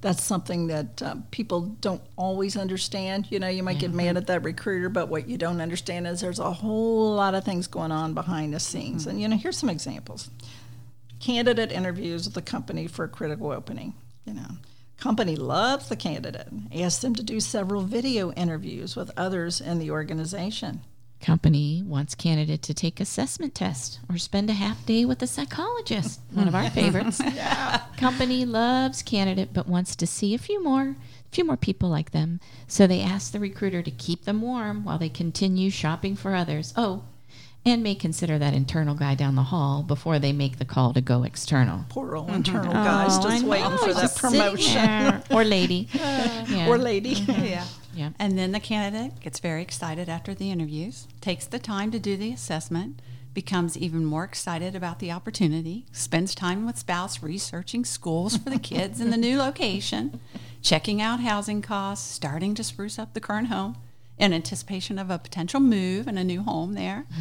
that's 0.00 0.22
something 0.22 0.68
that 0.68 1.02
uh, 1.02 1.16
people 1.32 1.62
don't 1.80 2.00
always 2.16 2.56
understand. 2.56 3.26
You 3.30 3.40
know, 3.40 3.48
you 3.48 3.64
might 3.64 3.80
get 3.80 3.92
mad 3.92 4.16
at 4.16 4.28
that 4.28 4.44
recruiter, 4.44 4.88
but 4.88 5.08
what 5.08 5.28
you 5.28 5.36
don't 5.36 5.60
understand 5.60 6.06
is 6.06 6.20
there's 6.20 6.38
a 6.38 6.52
whole 6.52 7.16
lot 7.16 7.34
of 7.34 7.42
things 7.44 7.66
going 7.66 7.90
on 7.90 8.14
behind 8.14 8.54
the 8.54 8.60
scenes. 8.60 9.08
And, 9.08 9.20
you 9.20 9.26
know, 9.26 9.36
here's 9.36 9.58
some 9.58 9.68
examples 9.68 10.30
candidate 11.20 11.72
interviews 11.72 12.24
with 12.24 12.34
the 12.34 12.42
company 12.42 12.86
for 12.86 13.04
a 13.04 13.08
critical 13.08 13.50
opening. 13.50 13.94
You 14.24 14.34
know, 14.34 14.48
company 14.98 15.36
loves 15.36 15.88
the 15.88 15.96
candidate, 15.96 16.48
asks 16.74 17.02
them 17.02 17.14
to 17.14 17.22
do 17.22 17.40
several 17.40 17.82
video 17.82 18.32
interviews 18.32 18.96
with 18.96 19.10
others 19.16 19.60
in 19.60 19.78
the 19.78 19.90
organization. 19.90 20.80
Company 21.20 21.82
wants 21.84 22.14
candidate 22.14 22.62
to 22.62 22.74
take 22.74 23.00
assessment 23.00 23.54
test 23.54 23.98
or 24.08 24.18
spend 24.18 24.48
a 24.50 24.52
half 24.52 24.86
day 24.86 25.04
with 25.04 25.20
a 25.20 25.26
psychologist. 25.26 26.20
One 26.32 26.46
of 26.46 26.54
our 26.54 26.70
favorites. 26.70 27.20
Company 27.96 28.44
loves 28.44 29.02
candidate 29.02 29.52
but 29.52 29.66
wants 29.66 29.96
to 29.96 30.06
see 30.06 30.32
a 30.34 30.38
few 30.38 30.62
more, 30.62 30.90
a 30.90 30.96
few 31.32 31.44
more 31.44 31.56
people 31.56 31.88
like 31.88 32.12
them. 32.12 32.38
So 32.68 32.86
they 32.86 33.00
ask 33.00 33.32
the 33.32 33.40
recruiter 33.40 33.82
to 33.82 33.90
keep 33.90 34.24
them 34.24 34.42
warm 34.42 34.84
while 34.84 34.98
they 34.98 35.08
continue 35.08 35.70
shopping 35.70 36.14
for 36.14 36.36
others. 36.36 36.72
Oh, 36.76 37.02
and 37.64 37.82
may 37.82 37.94
consider 37.94 38.38
that 38.38 38.54
internal 38.54 38.94
guy 38.94 39.14
down 39.14 39.34
the 39.34 39.42
hall 39.42 39.82
before 39.82 40.18
they 40.18 40.32
make 40.32 40.58
the 40.58 40.64
call 40.64 40.92
to 40.94 41.00
go 41.00 41.22
external. 41.24 41.84
Poor 41.88 42.16
old 42.16 42.30
internal 42.30 42.72
mm-hmm. 42.72 42.84
guys 42.84 43.18
Oh, 43.18 43.22
just 43.22 43.44
waiting 43.44 43.78
for 43.78 43.86
He's 43.86 43.96
that 43.96 44.16
promotion. 44.16 45.22
or 45.30 45.44
lady. 45.44 45.88
Yeah. 46.48 46.68
Or 46.68 46.78
lady. 46.78 47.14
Mm-hmm. 47.14 47.44
Yeah. 47.44 47.64
Yeah. 47.94 48.10
And 48.18 48.38
then 48.38 48.52
the 48.52 48.60
candidate 48.60 49.20
gets 49.20 49.38
very 49.38 49.60
excited 49.60 50.08
after 50.08 50.34
the 50.34 50.50
interviews, 50.50 51.08
takes 51.20 51.46
the 51.46 51.58
time 51.58 51.90
to 51.90 51.98
do 51.98 52.16
the 52.16 52.32
assessment, 52.32 53.02
becomes 53.34 53.76
even 53.76 54.04
more 54.04 54.24
excited 54.24 54.74
about 54.74 54.98
the 54.98 55.12
opportunity, 55.12 55.84
spends 55.92 56.34
time 56.34 56.64
with 56.64 56.78
spouse 56.78 57.22
researching 57.22 57.84
schools 57.84 58.36
for 58.36 58.48
the 58.50 58.58
kids 58.58 59.00
in 59.00 59.10
the 59.10 59.16
new 59.16 59.36
location, 59.46 60.20
checking 60.62 61.02
out 61.02 61.20
housing 61.20 61.60
costs, 61.60 62.10
starting 62.10 62.54
to 62.54 62.64
spruce 62.64 62.98
up 62.98 63.12
the 63.12 63.20
current 63.20 63.48
home 63.48 63.76
in 64.18 64.32
anticipation 64.32 64.98
of 64.98 65.10
a 65.10 65.18
potential 65.18 65.60
move 65.60 66.06
and 66.06 66.18
a 66.18 66.24
new 66.24 66.42
home 66.42 66.74
there. 66.74 67.06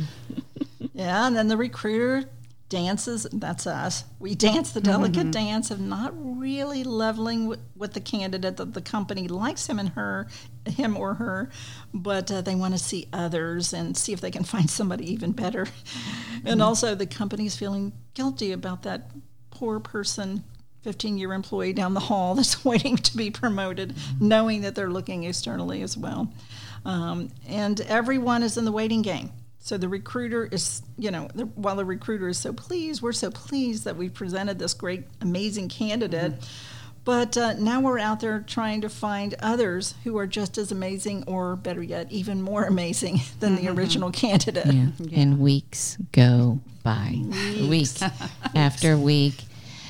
Yeah, 0.98 1.28
and 1.28 1.36
then 1.36 1.48
the 1.48 1.58
recruiter 1.58 2.24
dances, 2.70 3.28
that's 3.32 3.68
us. 3.68 4.04
We 4.20 4.34
dance 4.34 4.72
the 4.72 4.82
delicate 4.82 5.28
mm-hmm. 5.28 5.32
dance 5.32 5.70
of 5.70 5.80
not 5.80 6.12
really 6.18 6.84
leveling 6.84 7.46
with, 7.46 7.60
with 7.76 7.94
the 7.94 8.00
candidate 8.00 8.58
that 8.58 8.74
the 8.74 8.82
company 8.82 9.28
likes 9.28 9.68
him 9.68 9.78
and 9.78 9.90
her, 9.90 10.28
him 10.66 10.98
or 10.98 11.14
her, 11.14 11.50
but 11.94 12.32
uh, 12.32 12.42
they 12.42 12.56
want 12.56 12.74
to 12.74 12.80
see 12.80 13.08
others 13.14 13.74
and 13.74 13.96
see 13.96 14.12
if 14.12 14.22
they 14.22 14.32
can 14.32 14.44
find 14.56 14.70
somebody 14.70 15.12
even 15.12 15.34
better. 15.34 15.66
Mm-hmm. 15.66 16.48
And 16.48 16.62
also 16.62 16.96
the 16.96 17.06
company's 17.06 17.56
feeling 17.56 17.94
guilty 18.16 18.52
about 18.52 18.82
that 18.84 19.12
poor 19.52 19.80
person 19.80 20.44
15 20.82 21.18
year 21.18 21.34
employee 21.34 21.74
down 21.74 21.94
the 21.94 22.00
hall 22.00 22.34
that's 22.36 22.66
waiting 22.66 22.98
to 22.98 23.16
be 23.16 23.30
promoted, 23.30 23.90
mm-hmm. 23.90 24.28
knowing 24.28 24.62
that 24.62 24.74
they're 24.74 24.90
looking 24.90 25.26
externally 25.26 25.82
as 25.84 25.96
well. 25.96 26.34
Um, 26.88 27.32
and 27.48 27.80
everyone 27.82 28.44
is 28.44 28.58
in 28.58 28.64
the 28.66 28.72
waiting 28.72 29.02
game. 29.02 29.32
So 29.60 29.78
the 29.78 29.90
recruiter 29.90 30.46
is, 30.46 30.82
you 30.98 31.12
know, 31.12 31.28
the, 31.36 31.44
while 31.44 31.76
the 31.76 31.84
recruiter 31.84 32.30
is 32.30 32.38
so 32.38 32.54
pleased, 32.54 33.02
we're 33.02 33.12
so 33.12 33.30
pleased 33.30 33.84
that 33.84 33.98
we 33.98 34.08
presented 34.08 34.58
this 34.58 34.74
great, 34.74 35.04
amazing 35.20 35.68
candidate. 35.68 36.36
But 37.04 37.38
uh, 37.38 37.54
now 37.54 37.82
we're 37.82 38.00
out 38.00 38.22
there 38.22 38.40
trying 38.40 38.82
to 38.82 38.90
find 38.90 39.36
others 39.42 39.96
who 40.06 40.18
are 40.18 40.28
just 40.28 40.58
as 40.58 40.72
amazing, 40.72 41.26
or 41.28 41.58
better 41.58 41.84
yet, 41.84 42.10
even 42.10 42.42
more 42.42 42.64
amazing 42.64 43.20
than 43.42 43.58
the 43.58 43.68
original 43.68 44.10
candidate. 44.10 44.74
Yeah. 44.74 44.88
And 45.12 45.40
weeks 45.40 45.98
go 46.14 46.62
by. 46.84 47.22
Week 47.70 47.90
after 48.56 48.98
week. 48.98 49.44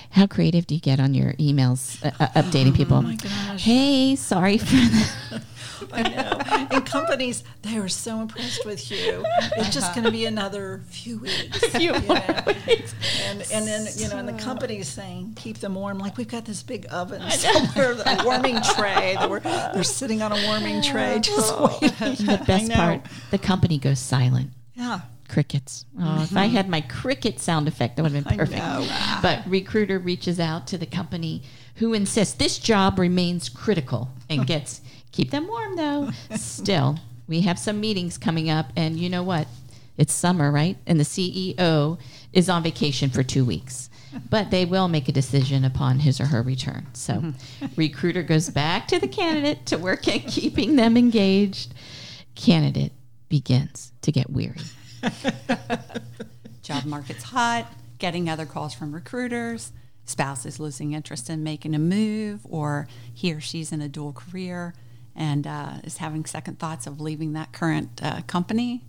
How 0.09 0.25
creative 0.25 0.65
do 0.65 0.73
you 0.73 0.81
get 0.81 0.99
on 0.99 1.13
your 1.13 1.33
emails 1.33 2.03
uh, 2.03 2.11
uh, 2.19 2.41
updating 2.41 2.75
people? 2.75 2.97
Oh 2.97 3.01
my 3.03 3.15
gosh. 3.15 3.63
Hey, 3.63 4.15
sorry 4.15 4.57
for 4.57 4.75
the. 4.75 5.41
I 5.93 6.03
know. 6.03 6.67
And 6.71 6.85
companies, 6.85 7.43
they 7.61 7.77
are 7.77 7.87
so 7.87 8.21
impressed 8.21 8.65
with 8.65 8.89
you. 8.91 9.23
It's 9.57 9.73
just 9.73 9.87
uh-huh. 9.87 9.93
going 9.95 10.05
to 10.05 10.11
be 10.11 10.25
another 10.25 10.81
few 10.89 11.19
weeks. 11.19 11.59
Few 11.77 11.93
you 11.93 11.99
more 12.01 12.15
know. 12.15 12.43
weeks. 12.67 12.95
And, 13.25 13.45
and 13.53 13.67
then, 13.67 13.87
you 13.95 14.07
know, 14.09 14.17
and 14.17 14.27
the 14.27 14.41
company's 14.41 14.87
saying, 14.87 15.33
keep 15.35 15.57
them 15.57 15.75
warm. 15.75 15.99
Like, 15.99 16.17
we've 16.17 16.27
got 16.27 16.45
this 16.45 16.63
big 16.63 16.87
oven 16.91 17.29
somewhere, 17.31 17.93
a 18.05 18.23
warming 18.23 18.59
tray. 18.75 19.15
That 19.19 19.29
we're, 19.29 19.39
they're 19.73 19.83
sitting 19.83 20.21
on 20.21 20.31
a 20.31 20.47
warming 20.47 20.81
tray 20.81 21.19
just 21.19 21.59
waiting. 21.59 22.25
The 22.25 22.43
best 22.45 22.71
part, 22.71 23.01
the 23.31 23.37
company 23.37 23.77
goes 23.77 23.99
silent. 23.99 24.51
Yeah. 24.75 25.01
Crickets. 25.27 25.85
Oh, 25.99 26.23
if 26.23 26.35
I 26.35 26.45
mm-hmm. 26.45 26.55
had 26.55 26.69
my 26.69 26.81
cricket 26.81 27.39
sound 27.39 27.67
effect, 27.67 27.97
that 27.97 28.03
would 28.03 28.13
have 28.13 28.25
been 28.25 28.37
perfect. 28.37 28.61
But 29.21 29.43
recruiter 29.45 29.99
reaches 29.99 30.39
out 30.39 30.67
to 30.67 30.77
the 30.77 30.85
company 30.85 31.43
who 31.75 31.93
insists 31.93 32.33
this 32.35 32.57
job 32.57 32.97
remains 32.97 33.49
critical 33.49 34.09
and 34.29 34.47
gets 34.47 34.81
keep 35.17 35.31
them 35.31 35.47
warm 35.47 35.75
though. 35.75 36.11
Still, 36.35 36.99
we 37.27 37.41
have 37.41 37.57
some 37.57 37.79
meetings 37.79 38.17
coming 38.17 38.49
up, 38.49 38.67
and 38.75 38.97
you 38.97 39.09
know 39.09 39.23
what? 39.23 39.47
It's 39.97 40.13
summer, 40.13 40.51
right? 40.51 40.77
And 40.85 40.99
the 40.99 41.03
CEO 41.03 41.99
is 42.31 42.49
on 42.49 42.61
vacation 42.61 43.09
for 43.09 43.23
two 43.23 43.43
weeks. 43.43 43.89
But 44.29 44.51
they 44.51 44.63
will 44.63 44.87
make 44.87 45.09
a 45.09 45.11
decision 45.11 45.65
upon 45.65 45.99
his 45.99 46.21
or 46.21 46.25
her 46.25 46.41
return. 46.41 46.87
So, 46.93 47.33
recruiter 47.75 48.23
goes 48.23 48.49
back 48.49 48.87
to 48.89 48.99
the 48.99 49.07
candidate 49.07 49.65
to 49.65 49.77
work 49.77 50.07
at 50.07 50.27
keeping 50.27 50.75
them 50.75 50.95
engaged. 50.95 51.73
Candidate 52.35 52.93
begins 53.27 53.91
to 54.03 54.11
get 54.11 54.29
weary. 54.29 54.61
Job 56.61 56.85
market's 56.85 57.23
hot, 57.23 57.65
getting 57.97 58.29
other 58.29 58.45
calls 58.45 58.73
from 58.73 58.93
recruiters, 58.93 59.71
spouse 60.05 60.45
is 60.45 60.59
losing 60.59 60.93
interest 60.93 61.29
in 61.29 61.43
making 61.43 61.75
a 61.75 61.79
move, 61.79 62.41
or 62.43 62.87
he 63.13 63.33
or 63.33 63.41
she's 63.41 63.71
in 63.71 63.81
a 63.81 63.89
dual 63.89 64.13
career. 64.13 64.73
And 65.17 65.47
uh, 65.47 65.73
is 65.83 65.97
having 65.97 66.23
second 66.25 66.59
thoughts 66.59 66.87
of 66.87 67.01
leaving 67.01 67.33
that 67.33 67.51
current 67.51 67.99
uh, 68.01 68.21
company. 68.27 68.83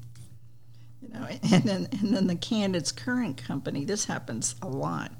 You 1.03 1.09
know, 1.09 1.27
and 1.53 1.65
then 1.65 1.89
and 1.91 2.15
then 2.15 2.27
the 2.27 2.37
candidate's 2.37 2.93
current 2.93 3.43
company. 3.43 3.85
This 3.85 4.05
happens 4.05 4.55
a 4.63 4.69
lot. 4.69 5.11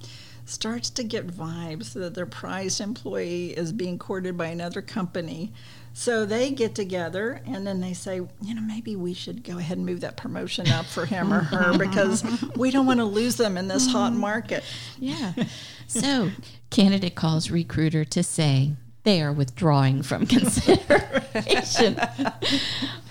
Starts 0.45 0.89
to 0.91 1.05
get 1.05 1.27
vibes 1.27 1.93
that 1.93 2.15
their 2.15 2.27
prized 2.27 2.81
employee 2.81 3.51
is 3.51 3.73
being 3.73 3.99
courted 3.99 4.37
by 4.37 4.47
another 4.47 4.81
company. 4.81 5.53
So 5.93 6.25
they 6.25 6.53
get 6.53 6.75
together 6.77 7.43
and 7.45 7.67
then 7.67 7.81
they 7.81 7.93
say, 7.93 8.17
you 8.41 8.55
know, 8.55 8.61
maybe 8.63 8.95
we 8.95 9.15
should 9.15 9.43
go 9.43 9.59
ahead 9.59 9.79
and 9.79 9.85
move 9.85 10.01
that 10.03 10.17
promotion 10.17 10.69
up 10.69 10.87
for 10.87 11.05
him 11.05 11.33
or 11.35 11.41
her 11.41 11.77
because 11.87 12.25
we 12.55 12.71
don't 12.71 12.87
want 12.87 13.01
to 13.01 13.05
lose 13.05 13.37
them 13.37 13.59
in 13.59 13.67
this 13.67 13.91
hot 13.91 14.13
market. 14.13 14.63
Yeah. 14.99 15.33
So, 15.91 16.33
candidate 16.69 17.15
calls 17.15 17.51
recruiter 17.51 18.05
to 18.05 18.23
say 18.23 18.75
they 19.09 19.23
are 19.23 19.33
withdrawing 19.33 20.03
from 20.03 20.27
consideration. 20.37 21.99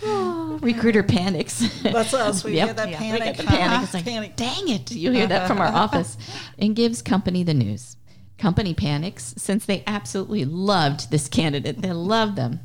Oh, 0.04 0.60
recruiter 0.62 1.04
panics. 1.04 1.68
That's 1.82 2.14
us. 2.14 2.44
We 2.44 2.54
Yep. 2.56 2.68
get 2.68 2.76
that 2.78 2.90
Yeah. 2.92 2.98
panic. 3.00 3.20
We 3.22 3.26
get 3.26 3.38
the 3.38 3.44
panic. 3.44 3.84
It's 3.84 3.94
like, 3.94 4.06
Panic. 4.06 4.36
dang 4.36 4.68
it. 4.70 4.92
You 4.92 5.12
hear 5.12 5.28
that 5.28 5.48
from 5.48 5.60
our 5.60 5.68
office. 5.84 6.18
And 6.60 6.76
gives 6.76 7.02
company 7.02 7.44
the 7.44 7.54
news. 7.54 7.98
Company 8.38 8.76
panics 8.76 9.34
since 9.38 9.66
they 9.66 9.84
absolutely 9.88 10.46
loved 10.46 11.10
this 11.10 11.28
candidate. 11.28 11.82
They 11.82 11.92
loved 11.92 12.36
them. 12.36 12.60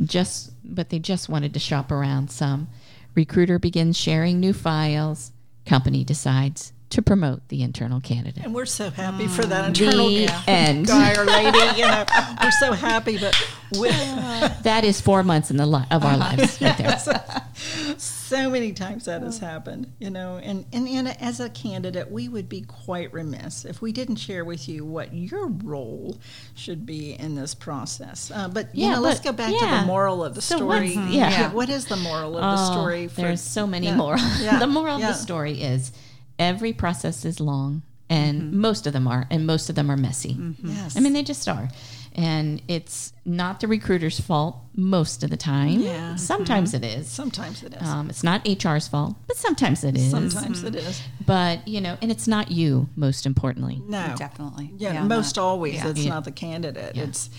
Just 0.00 0.52
but 0.64 0.90
they 0.90 0.98
just 1.00 1.28
wanted 1.28 1.52
to 1.54 1.58
shop 1.60 1.90
around 1.90 2.30
some. 2.30 2.68
Recruiter 3.16 3.58
begins 3.58 3.96
sharing 3.98 4.38
new 4.38 4.52
files. 4.52 5.32
Company 5.66 6.04
decides 6.04 6.72
to 6.90 7.02
promote 7.02 7.46
the 7.48 7.62
internal 7.62 8.00
candidate. 8.00 8.44
And 8.44 8.54
we're 8.54 8.64
so 8.64 8.88
happy 8.90 9.26
for 9.26 9.44
that 9.44 9.66
internal 9.66 10.08
The 10.08 10.26
guy 10.26 10.44
end. 10.46 10.88
or 10.90 11.24
lady. 11.24 11.78
You 11.78 11.86
know, 11.86 12.04
we're 12.42 12.50
so 12.52 12.72
happy, 12.72 13.18
but 13.18 13.34
we, 13.78 13.88
That 14.62 14.84
is 14.84 14.98
four 15.00 15.22
months 15.22 15.50
in 15.50 15.58
the 15.58 15.66
li- 15.66 15.84
of 15.90 16.02
our 16.04 16.16
lives 16.16 16.60
right 16.62 16.78
there. 16.78 16.98
so 17.98 18.48
many 18.50 18.72
times 18.72 19.04
that 19.06 19.22
has 19.22 19.38
happened. 19.38 19.92
You 19.98 20.10
know, 20.10 20.36
and, 20.42 20.64
and 20.72 20.88
and 20.88 21.08
as 21.22 21.40
a 21.40 21.48
candidate, 21.50 22.10
we 22.10 22.28
would 22.28 22.48
be 22.48 22.62
quite 22.62 23.12
remiss 23.12 23.64
if 23.64 23.82
we 23.82 23.92
didn't 23.92 24.16
share 24.16 24.44
with 24.44 24.68
you 24.68 24.84
what 24.84 25.12
your 25.14 25.46
role 25.48 26.16
should 26.54 26.86
be 26.86 27.12
in 27.12 27.34
this 27.34 27.54
process. 27.54 28.30
Uh, 28.34 28.48
but 28.48 28.74
you 28.74 28.86
Yeah, 28.86 28.94
know, 28.94 29.00
let's 29.02 29.20
go 29.20 29.32
back 29.32 29.52
to 29.52 29.66
the 29.66 29.82
moral 29.86 30.24
of 30.24 30.34
the 30.34 30.42
So 30.42 30.56
story. 30.56 30.92
yeah. 30.94 31.08
Yeah, 31.30 31.52
what 31.52 31.68
is 31.68 31.84
the 31.86 31.96
moral 31.96 32.36
of 32.38 32.42
the 32.58 32.62
Oh, 32.64 32.72
story? 32.72 33.08
for- 33.08 33.20
there's 33.20 33.40
so 33.42 33.66
many 33.66 33.86
yeah, 33.88 33.96
yeah, 34.40 34.58
the 34.58 34.66
moral 34.66 34.98
yeah. 34.98 35.08
of 35.10 35.14
the 35.14 35.20
story 35.20 35.60
is 35.60 35.92
every 36.38 36.72
process 36.72 37.24
is 37.24 37.40
long, 37.40 37.82
and 38.10 38.42
mm-hmm. 38.42 38.60
most 38.60 38.86
of 38.86 38.92
them 38.92 39.06
are, 39.06 39.26
and 39.30 39.46
most 39.46 39.68
of 39.68 39.74
them 39.76 39.90
are 39.90 39.96
messy. 39.96 40.34
Mm-hmm. 40.34 40.68
Yes. 40.68 40.96
I 40.96 41.00
mean, 41.00 41.12
they 41.12 41.22
just 41.22 41.48
are. 41.48 41.68
And 42.14 42.62
it's 42.66 43.12
not 43.24 43.60
the 43.60 43.68
recruiter's 43.68 44.18
fault 44.18 44.56
most 44.74 45.22
of 45.22 45.30
the 45.30 45.36
time. 45.36 45.80
Yeah. 45.80 45.92
Mm-hmm. 45.92 46.16
Sometimes 46.16 46.74
it 46.74 46.84
is. 46.84 47.06
sometimes 47.08 47.62
it 47.62 47.74
is. 47.74 47.86
Um, 47.86 48.10
it's 48.10 48.24
not 48.24 48.44
HR's 48.44 48.88
fault, 48.88 49.14
but 49.28 49.36
sometimes 49.36 49.84
it 49.84 49.96
is. 49.96 50.10
sometimes 50.10 50.64
it 50.64 50.74
is. 50.74 51.00
But, 51.24 51.68
you 51.68 51.80
know, 51.80 51.96
and 52.02 52.10
it's 52.10 52.26
not 52.26 52.50
you, 52.50 52.88
most 52.96 53.24
importantly. 53.24 53.80
No, 53.86 54.14
Definitely. 54.16 54.72
Yeah, 54.78 54.94
Yeah, 54.94 55.04
most 55.04 55.36
not- 55.36 55.42
always 55.42 55.74
yeah. 55.74 55.88
it's 55.90 56.00
Yeah. 56.00 56.14
not 56.14 56.24
the 56.24 56.32
candidate. 56.32 56.96
Yeah. 56.96 57.04
It's 57.04 57.30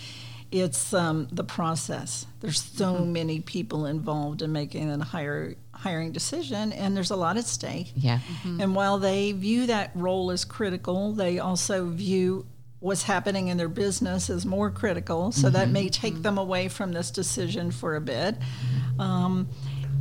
it's 0.51 0.93
um, 0.93 1.27
the 1.31 1.43
process. 1.43 2.25
There's 2.39 2.61
so 2.61 2.93
Mm-hmm. 2.95 3.13
many 3.13 3.39
people 3.39 3.85
involved 3.85 4.41
in 4.41 4.51
making 4.51 4.89
a 4.89 5.03
hire, 5.03 5.55
hiring 5.73 6.11
decision, 6.11 6.71
and 6.73 6.95
there's 6.95 7.11
a 7.11 7.15
lot 7.15 7.37
at 7.37 7.45
stake. 7.45 7.91
Yeah. 7.95 8.19
And 8.43 8.75
while 8.75 8.97
they 8.97 9.31
view 9.31 9.67
that 9.67 9.91
role 9.95 10.31
as 10.31 10.45
critical, 10.45 11.13
they 11.13 11.39
also 11.39 11.87
view 11.89 12.45
what's 12.79 13.03
happening 13.03 13.49
in 13.49 13.57
their 13.57 13.67
business 13.69 14.29
as 14.29 14.45
more 14.45 14.71
critical. 14.71 15.31
So 15.31 15.49
that 15.49 15.69
may 15.69 15.89
take 15.89 16.21
them 16.21 16.37
away 16.37 16.69
from 16.69 16.93
this 16.93 17.11
decision 17.11 17.71
for 17.71 17.95
a 17.95 18.01
bit. 18.01 18.35
Um, 18.97 19.49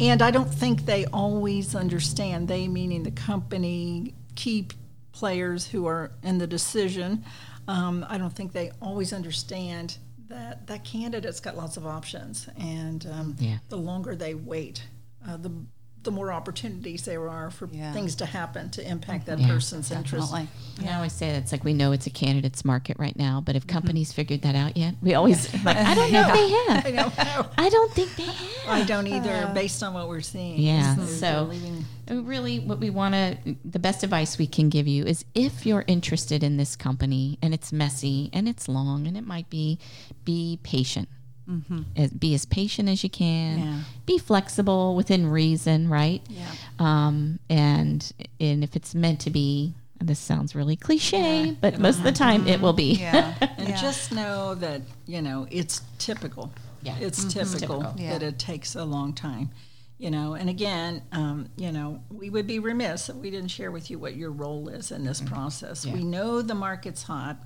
and 0.00 0.22
I 0.22 0.30
don't 0.30 0.52
think 0.52 0.86
they 0.86 1.04
always 1.06 1.74
understand, 1.74 2.46
they 2.46 2.68
meaning 2.68 3.02
the 3.02 3.10
company, 3.10 4.14
key 4.36 4.68
players 5.10 5.66
who 5.66 5.86
are 5.86 6.12
in 6.22 6.38
the 6.38 6.46
decision. 6.46 7.24
Um, 7.66 8.06
I 8.08 8.16
don't 8.16 8.32
think 8.32 8.52
they 8.52 8.70
always 8.80 9.12
understand 9.12 9.98
that 10.28 10.66
that 10.66 10.84
candidate's 10.84 11.40
got 11.40 11.56
lots 11.56 11.76
of 11.76 11.86
options. 11.86 12.48
And 12.58 13.06
um, 13.06 13.36
Yeah. 13.38 13.58
the 13.68 13.76
longer 13.78 14.14
they 14.16 14.34
wait, 14.34 14.82
uh, 15.26 15.36
the 15.36 15.50
the 16.04 16.10
more 16.12 16.32
opportunities 16.32 17.02
there 17.04 17.28
are 17.28 17.50
for 17.50 17.68
Yeah. 17.72 17.92
things 17.92 18.14
to 18.16 18.26
happen 18.26 18.70
to 18.70 18.88
impact 18.88 19.26
that 19.26 19.38
Yeah, 19.40 19.48
person's 19.48 19.90
interest. 19.90 20.30
Definitely. 20.32 20.88
I 20.88 20.94
always 20.94 21.12
say 21.12 21.32
that 21.32 21.38
it's 21.42 21.52
like 21.52 21.64
we 21.64 21.74
know 21.74 21.92
it's 21.92 22.06
a 22.06 22.10
candidate's 22.10 22.64
market 22.64 22.96
right 22.98 23.16
now, 23.16 23.40
but 23.44 23.56
have 23.56 23.66
companies 23.66 24.12
figured 24.12 24.42
that 24.42 24.54
out 24.54 24.76
yet? 24.76 24.94
We 25.02 25.14
always 25.14 25.52
like 25.64 25.76
I 25.92 25.94
don't 25.94 26.12
know 26.12 26.24
if 26.28 26.34
they 26.34 26.48
have. 26.72 26.86
I 26.86 26.90
don't 26.92 27.16
know. 27.18 27.46
I 27.58 27.68
don't 27.68 27.92
think 27.92 28.14
they 28.16 28.22
have. 28.24 28.68
I 28.68 28.84
don't 28.84 29.06
either, 29.06 29.50
based 29.54 29.82
on 29.82 29.92
what 29.92 30.08
we're 30.08 30.20
seeing. 30.20 30.60
Yeah, 30.60 30.94
They're- 30.96 31.06
so- 31.06 31.20
they're 31.20 31.42
leaving- 31.42 31.84
Uh, 32.10 32.22
Really, 32.22 32.58
what 32.60 32.78
we 32.78 32.88
want 32.90 33.14
to, 33.14 33.36
the 33.66 33.78
best 33.78 34.02
advice 34.02 34.38
we 34.38 34.46
can 34.46 34.70
give 34.70 34.86
you 34.86 35.04
is 35.04 35.24
if 35.34 35.66
you're 35.66 35.84
interested 35.86 36.42
in 36.42 36.56
this 36.56 36.74
company 36.76 37.38
and 37.42 37.52
it's 37.52 37.70
messy 37.72 38.30
and 38.32 38.48
it's 38.48 38.66
long 38.68 39.06
and 39.06 39.14
it 39.16 39.26
might 39.26 39.50
be, 39.50 39.78
be 40.24 40.58
patient. 40.62 41.08
As- 41.96 42.10
Be 42.12 42.34
as 42.34 42.44
patient 42.44 42.88
as 42.88 43.02
you 43.02 43.10
can. 43.10 43.58
Yeah. 43.58 43.80
Be 44.06 44.18
flexible 44.18 44.94
within 44.94 45.26
reason, 45.28 45.88
right? 45.88 46.22
Yeah. 46.28 46.50
Um, 46.78 47.38
and 47.48 48.10
and 48.40 48.62
if 48.62 48.76
it's 48.76 48.94
meant 48.94 49.20
to 49.20 49.30
be, 49.30 49.74
this 50.00 50.18
sounds 50.18 50.54
really 50.54 50.76
cliche, 50.76 51.56
but 51.60 51.78
most 51.78 51.98
of 51.98 52.04
the 52.04 52.12
time 52.12 52.46
it 52.46 52.60
will 52.60 52.72
be. 52.74 52.94
Yeah. 52.94 53.34
And 53.58 53.68
Yeah. 53.70 53.80
just 53.80 54.12
know 54.12 54.54
that, 54.56 54.82
you 55.06 55.20
know, 55.22 55.46
it's 55.50 55.82
typical. 55.98 56.52
Yeah. 56.82 56.96
It's 57.00 57.24
Mhm. 57.24 57.30
typical, 57.32 57.80
Typical. 57.82 57.94
Yeah. 58.00 58.12
that 58.18 58.22
it 58.22 58.38
takes 58.38 58.76
a 58.76 58.84
long 58.84 59.12
time. 59.12 59.50
You 59.98 60.12
know, 60.12 60.34
and 60.34 60.48
again, 60.48 61.02
um, 61.10 61.48
you 61.56 61.72
know, 61.72 62.00
we 62.08 62.30
would 62.30 62.46
be 62.46 62.60
remiss 62.60 63.08
if 63.08 63.16
we 63.16 63.30
didn't 63.30 63.50
share 63.50 63.72
with 63.72 63.90
you 63.90 63.98
what 63.98 64.14
your 64.14 64.30
role 64.30 64.68
is 64.68 64.92
in 64.92 65.04
this 65.04 65.20
process. 65.20 65.84
Yeah. 65.84 65.94
We 65.94 66.04
know 66.04 66.40
the 66.40 66.54
market's 66.54 67.02
hot. 67.02 67.36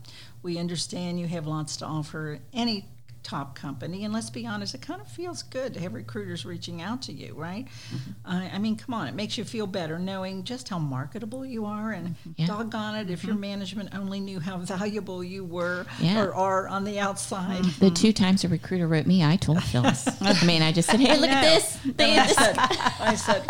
We 0.42 0.58
understand 0.58 1.18
you 1.18 1.26
have 1.28 1.46
lots 1.46 1.78
to 1.78 1.86
offer 1.86 2.40
any 2.52 2.84
top 3.22 3.54
company. 3.54 4.04
And 4.04 4.12
let's 4.12 4.30
be 4.30 4.46
honest, 4.46 4.74
it 4.74 4.82
kind 4.82 5.00
of 5.00 5.08
feels 5.08 5.42
good 5.42 5.74
to 5.74 5.80
have 5.80 5.94
recruiters 5.94 6.44
reaching 6.44 6.82
out 6.82 7.02
to 7.02 7.12
you, 7.12 7.34
right? 7.34 7.66
Mm-hmm. 7.66 8.10
I, 8.24 8.50
I 8.54 8.58
mean, 8.58 8.76
come 8.76 8.94
on, 8.94 9.08
it 9.08 9.14
makes 9.14 9.38
you 9.38 9.44
feel 9.44 9.66
better 9.66 9.98
knowing 9.98 10.44
just 10.44 10.68
how 10.68 10.78
marketable 10.78 11.44
you 11.44 11.64
are. 11.64 11.92
And 11.92 12.08
mm-hmm. 12.08 12.30
Yeah. 12.36 12.46
doggone 12.46 12.96
it, 12.96 13.10
if 13.10 13.24
your 13.24 13.34
mm-hmm. 13.34 13.40
management 13.42 13.94
only 13.94 14.20
knew 14.20 14.40
how 14.40 14.58
valuable 14.58 15.22
you 15.22 15.44
were 15.44 15.86
Yeah. 16.00 16.22
or 16.22 16.34
are 16.34 16.68
on 16.68 16.84
the 16.84 16.98
outside. 16.98 17.64
The 17.64 17.90
two 17.90 18.12
times 18.12 18.44
a 18.44 18.48
recruiter 18.48 18.86
wrote 18.88 19.06
me, 19.06 19.24
I 19.24 19.36
told 19.36 19.62
Phyllis. 19.62 20.08
I 20.20 20.44
mean, 20.44 20.62
I 20.62 20.72
just 20.72 20.88
said, 20.88 21.00
"Hey, 21.00 21.18
look 21.18 21.30
at 21.30 21.42
this. 21.42 21.78
They 21.96 22.18
I 22.18 22.26
said, 22.26 22.56
I 22.58 23.14
said, 23.14 23.46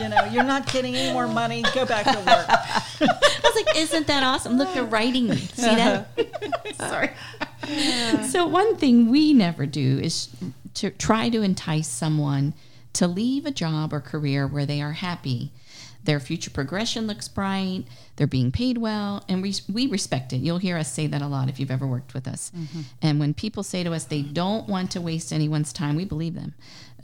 you 0.00 0.08
know, 0.08 0.24
you're 0.24 0.44
not 0.44 0.70
getting 0.72 0.94
any 0.94 1.12
more 1.12 1.28
money. 1.28 1.62
Go 1.74 1.84
back 1.86 2.04
to 2.06 2.18
work. 2.18 2.46
I 3.00 3.40
was 3.42 3.54
like, 3.54 3.76
"Isn't 3.76 4.06
that 4.06 4.22
awesome? 4.22 4.56
Look, 4.56 4.72
they're 4.74 4.84
writing 4.84 5.28
me. 5.28 5.36
See 5.36 5.62
that?" 5.62 6.08
Sorry. 6.76 7.10
So 8.28 8.46
one 8.46 8.76
thing 8.76 9.10
we 9.10 9.32
never 9.32 9.66
do 9.66 9.98
is 9.98 10.28
to 10.74 10.90
try 10.90 11.28
to 11.28 11.42
entice 11.42 11.88
someone 11.88 12.54
to 12.94 13.06
leave 13.06 13.46
a 13.46 13.50
job 13.50 13.92
or 13.92 14.00
career 14.00 14.46
where 14.46 14.66
they 14.66 14.80
are 14.82 14.92
happy. 14.92 15.52
Their 16.04 16.18
future 16.18 16.50
progression 16.50 17.06
looks 17.06 17.28
bright. 17.28 17.84
They're 18.16 18.26
being 18.26 18.50
paid 18.50 18.76
well, 18.78 19.24
and 19.28 19.40
we 19.40 19.54
we 19.72 19.86
respect 19.86 20.32
it. 20.32 20.38
You'll 20.38 20.58
hear 20.58 20.76
us 20.76 20.92
say 20.92 21.06
that 21.06 21.22
a 21.22 21.28
lot 21.28 21.48
if 21.48 21.60
you've 21.60 21.70
ever 21.70 21.86
worked 21.86 22.12
with 22.12 22.26
us. 22.26 22.50
Mm-hmm. 22.56 22.80
And 23.00 23.20
when 23.20 23.34
people 23.34 23.62
say 23.62 23.84
to 23.84 23.92
us 23.92 24.04
they 24.04 24.22
don't 24.22 24.68
want 24.68 24.90
to 24.92 25.00
waste 25.00 25.32
anyone's 25.32 25.72
time, 25.72 25.94
we 25.94 26.04
believe 26.04 26.34
them, 26.34 26.54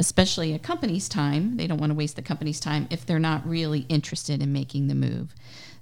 especially 0.00 0.52
a 0.52 0.58
company's 0.58 1.08
time. 1.08 1.58
They 1.58 1.68
don't 1.68 1.78
want 1.78 1.90
to 1.90 1.96
waste 1.96 2.16
the 2.16 2.22
company's 2.22 2.58
time 2.58 2.88
if 2.90 3.06
they're 3.06 3.20
not 3.20 3.48
really 3.48 3.86
interested 3.88 4.42
in 4.42 4.52
making 4.52 4.88
the 4.88 4.96
move. 4.96 5.32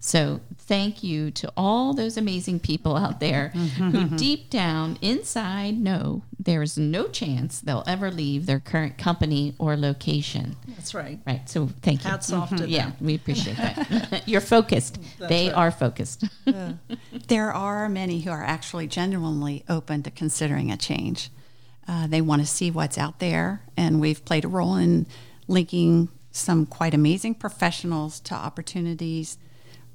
So, 0.07 0.41
thank 0.57 1.03
you 1.03 1.33
to 1.33 1.53
all 1.57 1.93
those 1.93 2.17
amazing 2.17 2.61
people 2.61 2.97
out 2.97 3.19
there 3.19 3.49
who 3.49 4.05
deep 4.17 4.51
down 4.51 4.99
inside 5.03 5.81
know 5.81 6.23
there 6.39 6.63
is 6.63 6.79
no 6.79 7.09
chance 7.09 7.61
they'll 7.61 7.83
ever 7.89 8.13
leave 8.13 8.47
their 8.47 8.61
current 8.61 8.99
company 8.99 9.57
or 9.59 9.77
location. 9.77 10.55
That's 10.69 10.95
right. 10.95 11.19
Right. 11.27 11.49
So, 11.51 11.71
thank 11.83 12.05
you. 12.05 12.11
Hats 12.11 12.33
off 12.33 12.55
to 12.55 12.69
Yeah, 12.69 12.93
we 13.01 13.17
appreciate 13.17 13.57
that. 13.57 14.23
You're 14.29 14.41
focused. 14.41 15.01
That's 15.19 15.29
they 15.29 15.49
right. 15.49 15.57
are 15.57 15.71
focused. 15.73 16.23
There 17.27 17.53
are 17.53 17.89
many 17.89 18.21
who 18.21 18.31
are 18.31 18.45
actually 18.45 18.87
genuinely 18.87 19.65
open 19.69 20.05
to 20.05 20.13
considering 20.13 20.71
a 20.71 20.77
change. 20.77 21.31
Uh, 21.89 22.07
they 22.07 22.21
want 22.21 22.43
to 22.43 22.47
see 22.47 22.71
what's 22.71 22.97
out 22.97 23.19
there, 23.19 23.63
and 23.77 24.01
we've 24.01 24.25
played 24.25 24.45
a 24.45 24.49
role 24.49 24.77
in 24.77 25.07
linking 25.49 26.11
some 26.31 26.65
quite 26.65 26.95
amazing 26.95 27.35
professionals 27.35 28.21
to 28.21 28.35
opportunities 28.35 29.39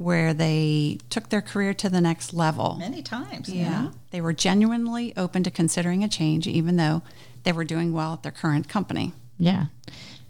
where 0.01 0.33
they 0.33 0.97
took 1.09 1.29
their 1.29 1.41
career 1.41 1.73
to 1.75 1.89
the 1.89 2.01
next 2.01 2.33
level. 2.33 2.75
Many 2.79 3.01
times. 3.01 3.49
Yeah. 3.49 3.91
They 4.11 4.21
were 4.21 4.33
genuinely 4.33 5.13
open 5.15 5.43
to 5.43 5.51
considering 5.51 6.03
a 6.03 6.07
change, 6.07 6.47
even 6.47 6.77
though 6.77 7.01
they 7.43 7.51
were 7.51 7.63
doing 7.63 7.93
well 7.93 8.13
at 8.13 8.23
their 8.23 8.31
current 8.31 8.67
company. 8.67 9.13
Yeah. 9.37 9.65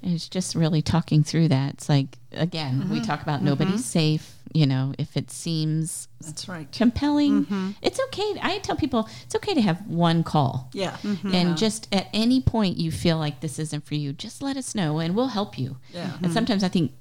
It's 0.04 0.28
just 0.28 0.56
really 0.56 0.82
talking 0.82 1.24
through 1.24 1.50
that. 1.50 1.76
It's 1.76 1.90
like, 1.90 2.18
again, 2.32 2.90
we 2.90 2.98
mm-hmm. 2.98 3.06
talk 3.06 3.22
about 3.22 3.44
nobody's 3.44 3.76
mm-hmm. 3.76 3.82
safe. 3.82 4.36
You 4.54 4.66
know, 4.66 4.94
if 4.98 5.16
it 5.16 5.32
seems 5.32 6.10
That's 6.20 6.50
right. 6.50 6.70
compelling, 6.74 7.46
mm-hmm. 7.46 7.72
it's 7.82 8.02
okay. 8.08 8.36
I 8.42 8.60
tell 8.62 8.76
people 8.76 9.08
it's 9.24 9.36
okay 9.36 9.54
to 9.54 9.62
have 9.62 9.88
one 9.88 10.24
call. 10.24 10.70
Yeah. 10.74 10.98
And 11.32 11.56
just 11.56 11.88
at 11.94 12.10
any 12.14 12.42
point 12.42 12.76
you 12.76 12.92
feel 12.92 13.18
like 13.18 13.40
this 13.40 13.60
isn't 13.60 13.86
for 13.86 13.96
you, 13.96 14.12
just 14.12 14.42
let 14.42 14.58
us 14.58 14.76
know 14.76 15.00
and 15.00 15.16
we'll 15.16 15.28
help 15.28 15.58
you. 15.58 15.78
Yeah. 15.94 16.18
And 16.22 16.34
sometimes 16.34 16.66
I 16.66 16.68
think 16.68 16.92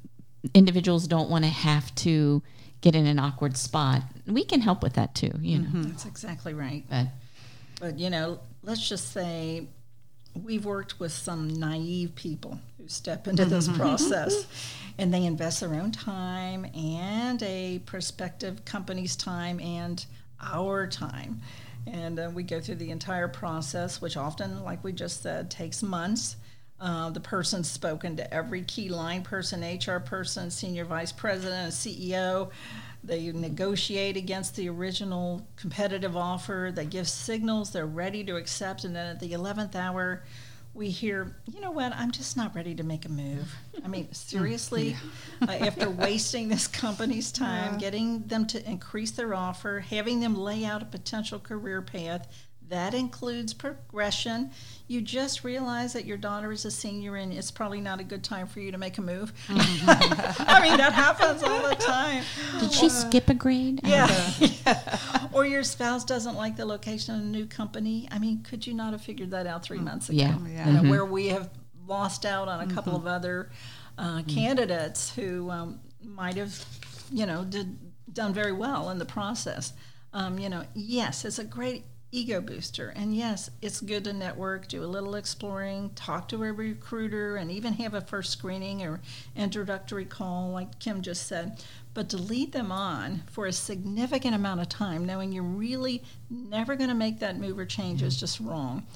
individuals 0.55 1.09
don't 1.09 1.29
want 1.29 1.45
to 1.45 1.51
have 1.51 1.93
to 1.97 2.41
get 2.81 2.95
in 2.95 3.07
an 3.07 3.19
awkward 3.19 3.57
spot. 3.57 4.03
We 4.27 4.45
can 4.45 4.61
help 4.61 4.83
with 4.83 4.95
that 4.95 5.15
too, 5.15 5.33
you 5.41 5.59
know. 5.59 5.83
That's 5.83 6.07
exactly 6.07 6.55
right. 6.55 6.85
But 6.89 7.07
But 7.81 7.99
you 7.99 8.11
know, 8.11 8.41
let's 8.63 8.87
just 8.89 9.13
say 9.13 9.67
we've 10.45 10.65
worked 10.65 11.01
with 11.01 11.13
some 11.13 11.49
naive 11.49 12.15
people 12.15 12.59
who 12.79 12.89
step 12.89 13.27
into 13.27 13.45
this 13.45 13.69
process 13.69 14.47
and 14.99 15.13
they 15.13 15.25
invest 15.25 15.61
their 15.61 15.75
own 15.75 15.91
time 15.91 16.67
and 16.75 17.43
a 17.43 17.81
prospective 17.87 18.65
company's 18.65 19.17
time 19.17 19.59
and 19.61 20.05
our 20.41 20.87
time. 20.87 21.41
And 21.87 22.19
uh, 22.19 22.31
we 22.33 22.43
go 22.43 22.61
through 22.61 22.77
the 22.77 22.91
entire 22.91 23.27
process, 23.29 24.01
which 24.01 24.17
often, 24.17 24.63
like 24.63 24.85
we 24.85 24.93
just 24.93 25.23
said, 25.23 25.51
takes 25.51 25.83
months. 25.83 26.37
Uh, 26.81 27.11
the 27.11 27.21
person's 27.21 27.71
spoken 27.71 28.17
to 28.17 28.35
every 28.35 28.63
key 28.63 28.89
line 28.89 29.23
person, 29.23 29.63
HR 29.63 29.99
person, 29.99 30.51
senior 30.51 30.87
vice 30.87 31.13
president, 31.13 31.75
CEO. 31.75 32.51
They 33.05 33.31
negotiate 33.33 34.17
against 34.17 34.57
the 34.57 34.69
original 34.69 35.47
competitive 35.57 36.17
offer. 36.17 36.73
They 36.75 36.87
give 36.87 37.09
signals 37.09 37.71
they're 37.71 37.87
ready 37.87 38.25
to 38.25 38.37
accept. 38.37 38.85
And 38.85 38.97
then 38.97 39.07
at 39.07 39.21
the 39.21 39.33
11th 39.33 39.75
hour, 39.75 40.23
we 40.73 40.89
hear, 40.89 41.37
you 41.53 41.61
know 41.61 41.71
what, 41.71 41.93
I'm 41.95 42.13
just 42.13 42.37
not 42.37 42.55
ready 42.55 42.75
to 42.77 42.83
make 42.83 43.05
a 43.05 43.09
move. 43.09 43.53
I 43.85 43.89
mean, 43.89 44.09
seriously, 44.13 44.97
uh, 45.43 45.51
after 45.51 45.91
wasting 45.91 46.49
this 46.49 46.67
company's 46.67 47.33
time, 47.33 47.79
getting 47.79 48.23
them 48.27 48.47
to 48.49 48.71
increase 48.71 49.11
their 49.11 49.35
offer, 49.35 49.81
having 49.81 50.21
them 50.21 50.37
lay 50.37 50.65
out 50.65 50.83
a 50.83 50.87
potential 50.87 51.39
career 51.39 51.83
path, 51.83 52.29
that 52.71 52.95
includes 52.95 53.53
progression. 53.53 54.51
You 54.87 55.01
just 55.01 55.45
realize 55.45 55.93
that 55.93 56.05
your 56.05 56.17
daughter 56.17 56.51
is 56.53 56.65
a 56.65 56.71
senior 56.71 57.17
and 57.17 57.33
it's 57.33 57.51
probably 57.51 57.81
not 57.81 58.01
a 58.01 58.05
good 58.05 58.25
time 58.25 58.47
for 58.47 58.61
you 58.61 58.73
to 58.73 58.79
make 58.79 58.97
a 58.99 59.03
move. 59.03 59.33
I 59.49 60.61
mean, 60.63 60.77
that 60.79 60.93
happens 60.93 61.43
all 61.43 61.69
the 61.69 61.75
time. 61.75 62.25
did 62.59 62.73
she 62.73 62.89
skip 62.89 63.29
a 63.29 63.35
grade? 63.35 63.81
Yeah. 63.85 64.33
yeah. 64.39 64.99
Or 65.33 65.47
your 65.47 65.63
spouse 65.63 66.05
doesn't 66.05 66.35
like 66.35 66.57
the 66.57 66.67
location 66.67 67.15
of 67.15 67.21
a 67.21 67.25
new 67.25 67.47
company. 67.47 68.09
I 68.11 68.19
mean, 68.19 68.43
could 68.43 68.67
you 68.67 68.75
not 68.75 68.93
have 68.93 69.01
figured 69.01 69.31
that 69.31 69.47
out 69.47 69.63
three 69.63 69.79
months 69.79 70.09
ago? 70.09 70.19
Yeah. 70.19 70.39
Yeah. 70.49 70.67
You 70.67 70.73
know, 70.73 70.91
where 70.91 71.05
we 71.05 71.29
have 71.29 71.51
lost 71.87 72.27
out 72.27 72.49
on 72.49 72.69
a 72.69 72.75
couple 72.75 72.97
of 72.97 73.07
other 73.07 73.51
uh, 73.97 74.23
candidates 74.27 75.15
who 75.15 75.49
um, 75.51 75.81
might 76.03 76.37
have, 76.37 76.65
you 77.13 77.27
know, 77.27 77.45
did 77.45 77.79
done 78.13 78.35
very 78.35 78.53
well 78.53 78.91
in 78.91 78.99
the 78.99 79.05
process. 79.05 79.73
Um, 80.13 80.39
you 80.39 80.49
know, 80.49 80.65
yes, 80.75 81.25
it's 81.25 81.39
a 81.39 81.45
great 81.45 81.85
ego 82.13 82.41
booster, 82.41 82.93
and 82.97 83.15
yes, 83.15 83.51
it's 83.63 83.81
good 83.81 84.05
to 84.05 84.13
network, 84.13 84.67
do 84.67 84.83
a 84.83 84.87
little 84.87 85.15
exploring, 85.15 85.91
talk 85.95 86.29
to 86.29 86.43
a 86.43 86.53
recruiter, 86.53 87.37
and 87.37 87.51
even 87.51 87.75
have 87.75 87.95
a 87.95 88.01
first 88.01 88.33
screening 88.33 88.83
or 88.83 89.01
introductory 89.37 90.05
call, 90.05 90.51
like 90.51 90.79
Kim 90.81 91.03
just 91.03 91.27
said. 91.27 91.63
But 91.95 92.09
to 92.11 92.17
lead 92.17 92.53
them 92.53 92.73
on 92.73 93.23
for 93.31 93.47
a 93.47 93.53
significant 93.53 94.35
amount 94.35 94.61
of 94.61 94.69
time, 94.69 95.05
knowing 95.07 95.33
you're 95.33 95.43
really 95.43 96.03
never 96.29 96.77
going 96.77 96.91
to 96.91 96.95
make 96.95 97.21
that 97.21 97.39
move 97.39 97.59
or 97.59 97.67
change, 97.67 98.03
is 98.03 98.19
just 98.19 98.41
wrong. 98.41 98.87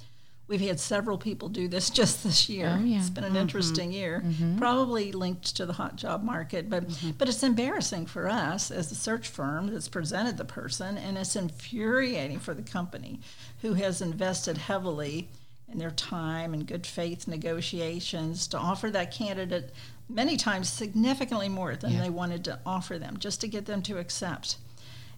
We've 0.46 0.60
had 0.60 0.78
several 0.78 1.16
people 1.16 1.48
do 1.48 1.68
this 1.68 1.90
just 2.00 2.22
this 2.22 2.48
year. 2.48 2.76
Oh, 2.78 2.84
yeah. 2.84 2.98
It's 2.98 3.10
been 3.10 3.24
an 3.24 3.30
mm-hmm. 3.30 3.40
interesting 3.40 3.92
year, 3.92 4.22
mm-hmm. 4.24 4.58
probably 4.58 5.12
linked 5.12 5.56
to 5.56 5.66
the 5.66 5.72
hot 5.72 5.96
job 5.96 6.22
market, 6.22 6.68
but 6.68 6.88
mm-hmm. 6.88 7.12
but 7.12 7.28
it's 7.28 7.42
embarrassing 7.42 8.06
for 8.06 8.28
us 8.28 8.70
as 8.70 8.88
the 8.88 8.94
search 8.94 9.28
firm 9.28 9.68
that's 9.68 9.88
presented 9.88 10.36
the 10.36 10.44
person, 10.44 10.98
and 10.98 11.16
it's 11.16 11.36
infuriating 11.36 12.38
for 12.38 12.54
the 12.54 12.62
company 12.62 13.20
who 13.62 13.74
has 13.74 14.02
invested 14.02 14.58
heavily 14.58 15.28
in 15.72 15.78
their 15.78 15.90
time 15.90 16.52
and 16.54 16.66
good 16.66 16.86
faith 16.86 17.26
negotiations 17.26 18.46
to 18.46 18.58
offer 18.58 18.90
that 18.90 19.10
candidate 19.10 19.70
many 20.08 20.36
times 20.36 20.68
significantly 20.68 21.48
more 21.48 21.74
than 21.74 21.98
they 21.98 22.10
wanted 22.10 22.44
to 22.44 22.58
offer 22.66 22.98
them, 22.98 23.16
just 23.18 23.40
to 23.40 23.48
get 23.48 23.66
them 23.66 23.82
to 23.82 23.98
accept. 23.98 24.58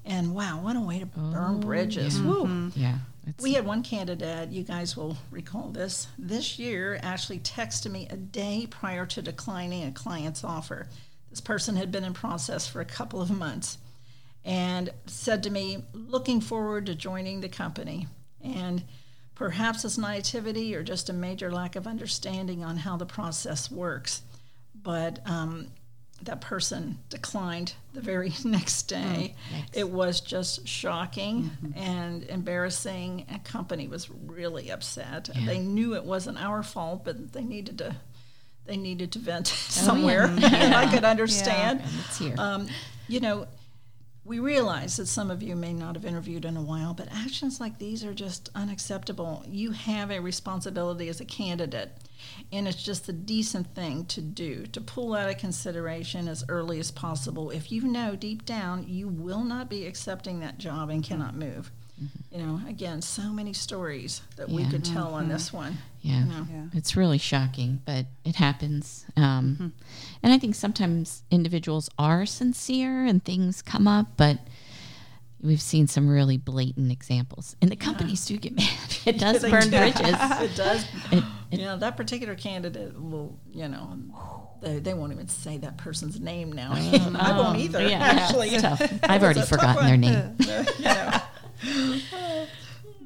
And 0.04 0.34
wow, 0.34 0.60
what 0.60 0.76
a 0.76 0.80
way 0.80 1.00
to 1.00 1.06
burn 1.06 1.56
oh, 1.56 1.58
bridges! 1.58 2.20
Woo. 2.22 2.70
Yeah. 2.76 2.98
It's, 3.26 3.42
We 3.42 3.54
had 3.54 3.66
one 3.66 3.82
candidate, 3.82 4.50
you 4.50 4.62
guys 4.62 4.96
will 4.96 5.16
recall 5.30 5.68
this, 5.68 6.06
this 6.16 6.58
year 6.58 7.00
actually 7.02 7.40
texted 7.40 7.90
me 7.90 8.06
a 8.08 8.16
day 8.16 8.68
prior 8.70 9.04
to 9.06 9.20
declining 9.20 9.84
a 9.84 9.90
client's 9.90 10.44
offer. 10.44 10.86
This 11.30 11.40
person 11.40 11.74
had 11.76 11.90
been 11.90 12.04
in 12.04 12.14
process 12.14 12.68
for 12.68 12.80
a 12.80 12.84
couple 12.84 13.20
of 13.20 13.30
months 13.30 13.78
and 14.44 14.90
said 15.06 15.42
to 15.42 15.50
me, 15.50 15.82
looking 15.92 16.40
forward 16.40 16.86
to 16.86 16.94
joining 16.94 17.40
the 17.40 17.48
company. 17.48 18.06
And 18.40 18.84
perhaps 19.34 19.84
it's 19.84 19.98
naivety 19.98 20.74
or 20.76 20.84
just 20.84 21.10
a 21.10 21.12
major 21.12 21.50
lack 21.50 21.74
of 21.74 21.86
understanding 21.86 22.62
on 22.62 22.76
how 22.76 22.96
the 22.96 23.06
process 23.06 23.70
works. 23.72 24.22
But 24.72 25.18
um, 25.26 25.66
that 26.22 26.40
person 26.40 26.98
declined 27.10 27.74
the 27.92 28.00
very 28.00 28.32
next 28.44 28.84
day. 28.84 29.34
it 29.72 29.90
was 29.90 30.20
just 30.20 30.66
shocking 30.66 31.50
and 31.74 32.24
embarrassing. 32.24 33.26
A 33.34 33.38
company 33.40 33.86
was 33.86 34.10
really 34.10 34.70
upset. 34.70 35.28
They 35.44 35.58
knew 35.58 35.94
it 35.94 36.04
wasn't 36.04 36.42
our 36.42 36.62
fault, 36.62 37.04
but 37.04 37.32
they 37.32 37.44
needed 37.44 37.78
to 37.78 37.96
they 38.64 38.76
needed 38.76 39.12
to 39.12 39.18
vent 39.20 39.46
somewhere, 39.46 40.24
and 40.42 40.74
I 40.74 40.92
could 40.92 41.04
understand. 41.04 41.80
and 41.80 41.90
it's 42.04 42.18
here. 42.18 42.34
Um, 42.36 42.66
you 43.06 43.20
know, 43.20 43.46
we 44.24 44.40
realize 44.40 44.96
that 44.96 45.06
some 45.06 45.30
of 45.30 45.40
you 45.40 45.54
may 45.54 45.72
not 45.72 45.94
have 45.94 46.04
interviewed 46.04 46.44
in 46.44 46.56
a 46.56 46.62
while, 46.62 46.92
but 46.92 47.06
actions 47.12 47.60
like 47.60 47.78
these 47.78 48.04
are 48.04 48.12
just 48.12 48.50
unacceptable. 48.56 49.44
You 49.46 49.70
have 49.70 50.10
a 50.10 50.18
responsibility 50.18 51.08
as 51.08 51.20
a 51.20 51.24
candidate, 51.24 51.92
and 52.52 52.66
it's 52.68 52.82
just 52.82 53.08
a 53.08 53.12
decent 53.12 53.74
thing 53.74 54.04
to 54.06 54.20
do 54.20 54.66
to 54.66 54.80
pull 54.80 55.14
out 55.14 55.28
of 55.28 55.38
consideration 55.38 56.28
as 56.28 56.44
early 56.48 56.78
as 56.78 56.90
possible. 56.90 57.50
If 57.50 57.70
you 57.72 57.82
know 57.82 58.16
deep 58.16 58.44
down 58.44 58.84
you 58.88 59.08
will 59.08 59.44
not 59.44 59.68
be 59.68 59.86
accepting 59.86 60.40
that 60.40 60.58
job 60.58 60.90
and 60.90 61.02
cannot 61.04 61.34
move. 61.34 61.70
You 62.30 62.38
know, 62.44 62.60
again, 62.68 63.00
so 63.00 63.32
many 63.32 63.54
stories 63.54 64.20
that 64.36 64.50
we 64.50 64.66
could 64.66 64.84
tell 64.84 65.14
on 65.14 65.28
this 65.30 65.50
one. 65.50 65.78
Yeah. 66.02 66.18
You 66.18 66.24
know. 66.26 66.46
Yeah. 66.50 66.64
It's 66.74 66.94
really 66.94 67.16
shocking, 67.16 67.80
but 67.86 68.04
it 68.22 68.36
happens. 68.36 69.06
Um, 69.16 69.54
Mm-hmm. 69.54 69.68
And 70.22 70.32
I 70.34 70.38
think 70.38 70.54
sometimes 70.56 71.22
individuals 71.30 71.88
are 71.98 72.26
sincere 72.26 73.06
and 73.06 73.24
things 73.24 73.62
come 73.62 73.88
up, 73.88 74.08
but 74.18 74.40
we've 75.40 75.60
seen 75.62 75.86
some 75.86 76.06
really 76.06 76.36
blatant 76.36 76.92
examples. 76.92 77.56
And 77.62 77.70
the 77.70 77.76
companies 77.76 78.26
do 78.26 78.36
get 78.36 78.54
mad. 78.56 78.68
It 79.06 79.18
does 79.18 79.40
They 79.40 79.50
burn 79.50 79.70
do. 79.70 79.78
bridges. 79.78 80.00
it 80.20 80.54
does. 80.54 80.84
It, 81.12 81.24
it, 81.50 81.60
Yeah, 81.60 81.76
that 81.76 81.96
particular 81.96 82.34
candidate 82.34 83.00
will, 83.00 83.38
you 83.52 83.68
know, 83.68 83.98
they, 84.60 84.78
they 84.78 84.94
won't 84.94 85.12
even 85.12 85.28
say 85.28 85.58
that 85.58 85.76
person's 85.76 86.20
name 86.20 86.52
now. 86.52 86.72
I 86.72 87.32
won't 87.36 87.58
either, 87.58 87.86
yeah, 87.86 87.98
actually. 87.98 88.58
tough. 88.58 88.80
I've 89.04 89.22
already 89.22 89.42
forgotten 89.42 89.86
their 89.86 89.96
name. 89.96 90.36
you 90.38 90.84
know. 90.84 92.46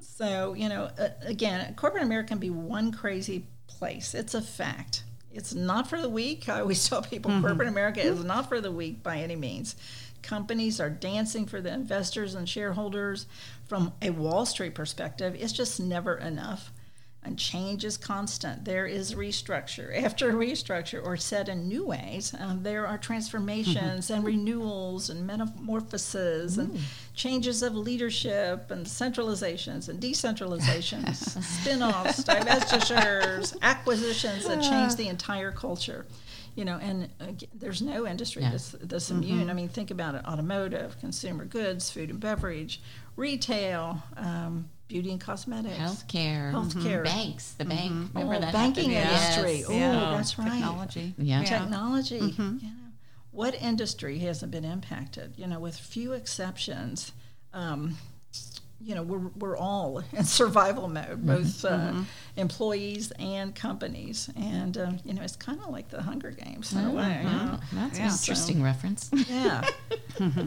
So, 0.00 0.54
you 0.54 0.68
know, 0.68 0.90
uh, 0.98 1.08
again, 1.22 1.74
corporate 1.74 2.02
America 2.02 2.28
can 2.28 2.38
be 2.38 2.50
one 2.50 2.92
crazy 2.92 3.46
place. 3.66 4.14
It's 4.14 4.34
a 4.34 4.42
fact. 4.42 5.04
It's 5.32 5.54
not 5.54 5.88
for 5.88 6.00
the 6.00 6.08
weak. 6.08 6.48
I 6.48 6.60
always 6.60 6.86
tell 6.88 7.02
people 7.02 7.30
corporate 7.40 7.68
America 7.68 8.00
is 8.00 8.24
not 8.24 8.48
for 8.48 8.60
the 8.60 8.72
weak 8.72 9.02
by 9.02 9.18
any 9.18 9.36
means. 9.36 9.76
Companies 10.22 10.80
are 10.80 10.90
dancing 10.90 11.46
for 11.46 11.60
the 11.60 11.72
investors 11.72 12.34
and 12.34 12.48
shareholders. 12.48 13.26
From 13.68 13.92
a 14.02 14.10
Wall 14.10 14.44
Street 14.44 14.74
perspective, 14.74 15.36
it's 15.38 15.52
just 15.52 15.80
never 15.80 16.16
enough. 16.16 16.72
And 17.22 17.38
change 17.38 17.84
is 17.84 17.98
constant. 17.98 18.64
There 18.64 18.86
is 18.86 19.14
restructure. 19.14 19.94
After 20.04 20.32
restructure, 20.32 21.04
or 21.04 21.18
said 21.18 21.50
in 21.50 21.68
new 21.68 21.84
ways, 21.84 22.34
um, 22.38 22.62
there 22.62 22.86
are 22.86 22.96
transformations 22.96 24.08
and 24.08 24.24
renewals 24.34 25.10
and 25.10 25.26
metamorphoses 25.26 26.56
and 26.56 26.78
changes 27.14 27.62
of 27.62 27.74
leadership 27.74 28.70
and 28.70 28.86
centralizations 28.86 29.90
and 29.90 30.00
decentralizations, 30.00 31.16
spin 31.60 31.82
offs, 31.82 32.24
divestitures, 32.24 33.56
acquisitions 33.62 34.46
that 34.46 34.62
change 34.62 34.96
the 34.96 35.08
entire 35.08 35.52
culture. 35.52 36.06
You 36.56 36.64
know, 36.64 36.78
and 36.78 37.08
uh, 37.20 37.26
there's 37.54 37.80
no 37.80 38.06
industry 38.06 38.42
Yeah. 38.42 38.50
that's, 38.52 38.70
that's 38.80 39.10
immune. 39.10 39.50
I 39.50 39.52
mean, 39.52 39.68
think 39.68 39.90
about 39.90 40.14
it 40.14 40.24
automotive, 40.26 40.98
consumer 40.98 41.44
goods, 41.44 41.90
food 41.90 42.10
and 42.10 42.18
beverage, 42.18 42.80
retail, 43.14 44.02
um, 44.16 44.68
beauty 44.90 45.10
and 45.12 45.20
cosmetics. 45.20 45.78
healthcare, 45.78 46.52
Healthcare. 46.52 46.82
Mm-hmm. 46.96 47.02
banks, 47.04 47.52
the 47.52 47.64
mm-hmm. 47.64 47.76
bank. 47.76 47.92
Oh, 48.14 48.20
Remember 48.20 48.34
Oh, 48.34 48.40
that? 48.40 48.52
banking 48.52 48.90
happened? 48.90 49.46
industry. 49.46 49.56
Yes. 49.60 49.66
Oh, 49.68 49.72
Yeah. 49.72 50.16
that's 50.16 50.38
right. 50.38 50.50
Technology. 50.50 51.14
Yeah. 51.16 51.44
Technology. 51.44 52.20
Mm-hmm. 52.20 52.56
You 52.60 52.68
know, 52.68 52.74
what 53.30 53.54
industry 53.54 54.18
hasn't 54.18 54.50
been 54.50 54.64
impacted? 54.64 55.34
You 55.36 55.46
know, 55.46 55.60
with 55.60 55.76
few 55.76 56.12
exceptions. 56.12 57.12
Um, 57.54 57.96
you 58.82 58.94
know, 58.94 59.02
we're, 59.02 59.28
we're 59.38 59.56
all 59.58 59.98
in 60.12 60.24
survival 60.24 60.88
mode, 60.88 61.24
both 61.26 61.64
uh, 61.66 61.92
employees 62.36 63.12
and 63.18 63.54
companies. 63.54 64.30
And, 64.36 64.76
um, 64.78 64.98
you 65.04 65.12
know, 65.14 65.22
it's 65.22 65.36
kind 65.36 65.60
of 65.60 65.68
like 65.68 65.90
the 65.90 66.00
Hunger 66.02 66.30
Games 66.30 66.72
in 66.72 66.84
a 66.86 66.90
way. 66.90 67.20
you 67.22 67.28
know? 67.28 67.58
That's 67.74 67.98
Yeah. 67.98 68.06
an 68.06 68.12
interesting 68.12 68.62
reference. 68.62 69.10
Yeah. 69.28 69.64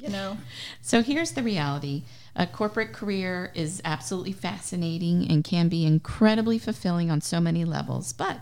you 0.00 0.08
know, 0.08 0.38
So 0.82 1.02
here's 1.02 1.32
the 1.32 1.42
reality 1.42 2.04
a 2.36 2.46
corporate 2.46 2.92
career 2.92 3.50
is 3.54 3.82
absolutely 3.84 4.32
fascinating 4.32 5.28
and 5.30 5.42
can 5.44 5.68
be 5.68 5.84
incredibly 5.84 6.58
fulfilling 6.58 7.10
on 7.10 7.20
so 7.20 7.40
many 7.40 7.64
levels, 7.64 8.12
but 8.12 8.40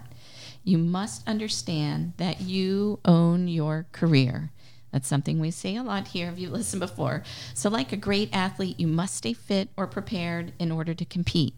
you 0.62 0.76
must 0.78 1.26
understand 1.26 2.12
that 2.18 2.42
you 2.42 3.00
own 3.04 3.48
your 3.48 3.86
career. 3.92 4.50
That's 4.92 5.09
something 5.09 5.38
we 5.38 5.50
say 5.50 5.76
a 5.76 5.82
lot 5.82 6.09
here 6.09 6.30
if 6.30 6.38
you 6.38 6.48
listened 6.50 6.80
before. 6.80 7.22
So, 7.54 7.68
like 7.68 7.92
a 7.92 7.96
great 7.96 8.30
athlete, 8.32 8.78
you 8.78 8.86
must 8.86 9.14
stay 9.14 9.32
fit 9.32 9.68
or 9.76 9.86
prepared 9.86 10.52
in 10.59 10.70
order 10.70 10.94
to 10.94 11.04
compete. 11.04 11.54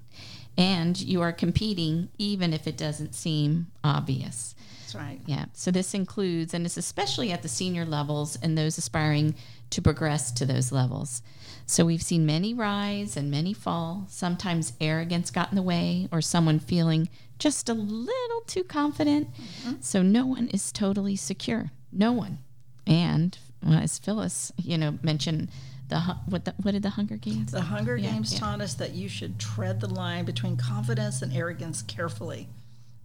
And 0.56 1.00
you 1.00 1.20
are 1.22 1.32
competing 1.32 2.08
even 2.18 2.52
if 2.52 2.66
it 2.66 2.76
doesn't 2.76 3.14
seem 3.14 3.68
obvious. 3.84 4.54
that's 4.80 4.94
right. 4.94 5.20
Yeah. 5.26 5.46
So 5.52 5.70
this 5.70 5.94
includes, 5.94 6.54
and 6.54 6.66
it's 6.66 6.76
especially 6.76 7.30
at 7.30 7.42
the 7.42 7.48
senior 7.48 7.84
levels 7.84 8.36
and 8.42 8.58
those 8.58 8.76
aspiring 8.76 9.36
to 9.70 9.82
progress 9.82 10.30
to 10.32 10.44
those 10.46 10.72
levels. 10.72 11.22
So 11.66 11.84
we've 11.84 12.02
seen 12.02 12.26
many 12.26 12.52
rise 12.52 13.16
and 13.16 13.30
many 13.30 13.52
fall. 13.52 14.06
Sometimes 14.08 14.72
arrogance 14.80 15.30
got 15.30 15.50
in 15.50 15.56
the 15.56 15.62
way, 15.62 16.08
or 16.10 16.20
someone 16.20 16.58
feeling 16.58 17.08
just 17.38 17.68
a 17.68 17.74
little 17.74 18.40
too 18.46 18.64
confident. 18.64 19.32
Mm-hmm. 19.34 19.74
So 19.80 20.02
no 20.02 20.26
one 20.26 20.48
is 20.48 20.72
totally 20.72 21.16
secure. 21.16 21.70
No 21.92 22.12
one. 22.12 22.38
And 22.86 23.38
well, 23.62 23.78
as 23.78 23.98
Phyllis, 23.98 24.52
you 24.56 24.76
know, 24.78 24.98
mentioned 25.02 25.48
the 25.88 26.00
what 26.26 26.44
the, 26.44 26.54
what 26.62 26.72
did 26.72 26.82
the 26.82 26.90
Hunger 26.90 27.16
Games? 27.16 27.52
The 27.52 27.60
Hunger 27.60 27.96
Yeah, 27.96 28.10
Games 28.12 28.32
yeah. 28.32 28.38
taught 28.40 28.60
us 28.60 28.74
that 28.74 28.92
you 28.94 29.08
should 29.08 29.38
tread 29.38 29.80
the 29.80 29.88
line 29.88 30.24
between 30.24 30.56
confidence 30.56 31.22
and 31.22 31.32
arrogance 31.32 31.82
carefully 31.82 32.48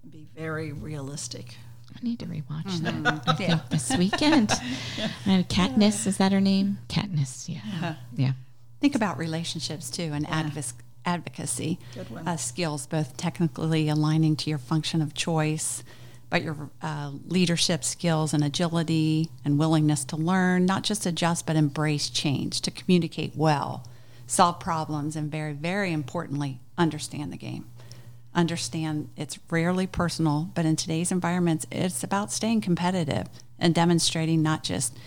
and 0.03 0.11
be 0.11 0.27
very 0.35 0.71
realistic. 0.71 1.57
I 1.95 1.99
need 2.03 2.19
to 2.19 2.25
rewatch 2.25 2.79
that. 2.81 3.23
I 3.27 3.35
Yeah. 3.39 3.57
think 3.57 3.69
this 3.69 3.97
weekend. 3.97 4.51
And 5.25 5.47
Katniss 5.47 6.05
is 6.05 6.17
that 6.17 6.31
her 6.31 6.41
name? 6.41 6.79
Katniss. 6.89 7.47
Yeah. 7.49 7.95
Yeah. 8.15 8.31
Think 8.81 8.95
about 8.95 9.17
relationships 9.17 9.89
too 9.89 10.11
and 10.13 10.27
advoc- 10.27 10.73
advocacy 11.05 11.79
Good 11.93 12.09
one. 12.11 12.27
uh, 12.27 12.35
skills, 12.37 12.85
both 12.87 13.15
technically 13.17 13.87
aligning 13.89 14.35
to 14.37 14.49
your 14.49 14.59
function 14.59 15.01
of 15.01 15.13
choice, 15.13 15.83
but 16.29 16.43
your 16.43 16.69
uh, 16.81 17.11
leadership 17.27 17.83
skills 17.83 18.33
and 18.33 18.43
agility 18.43 19.29
and 19.45 19.57
willingness 19.57 20.03
to 20.05 20.15
learn, 20.17 20.65
not 20.65 20.83
just 20.83 21.05
adjust, 21.05 21.45
but 21.45 21.55
embrace 21.55 22.09
change, 22.09 22.61
to 22.61 22.71
communicate 22.71 23.35
well, 23.35 23.87
solve 24.27 24.59
problems, 24.59 25.15
and 25.15 25.31
very, 25.31 25.53
very 25.53 25.91
importantly, 25.93 26.59
understand 26.77 27.31
the 27.31 27.37
game. 27.37 27.65
Understand 28.35 29.09
it's 29.15 29.39
rarely 29.49 29.87
personal, 29.87 30.51
but 30.53 30.65
in 30.65 30.75
today's 30.75 31.11
environments, 31.11 31.65
it's 31.71 32.03
about 32.03 32.31
staying 32.31 32.61
competitive 32.61 33.27
and 33.57 33.73
demonstrating 33.73 34.41
not 34.41 34.61
just 34.61 34.97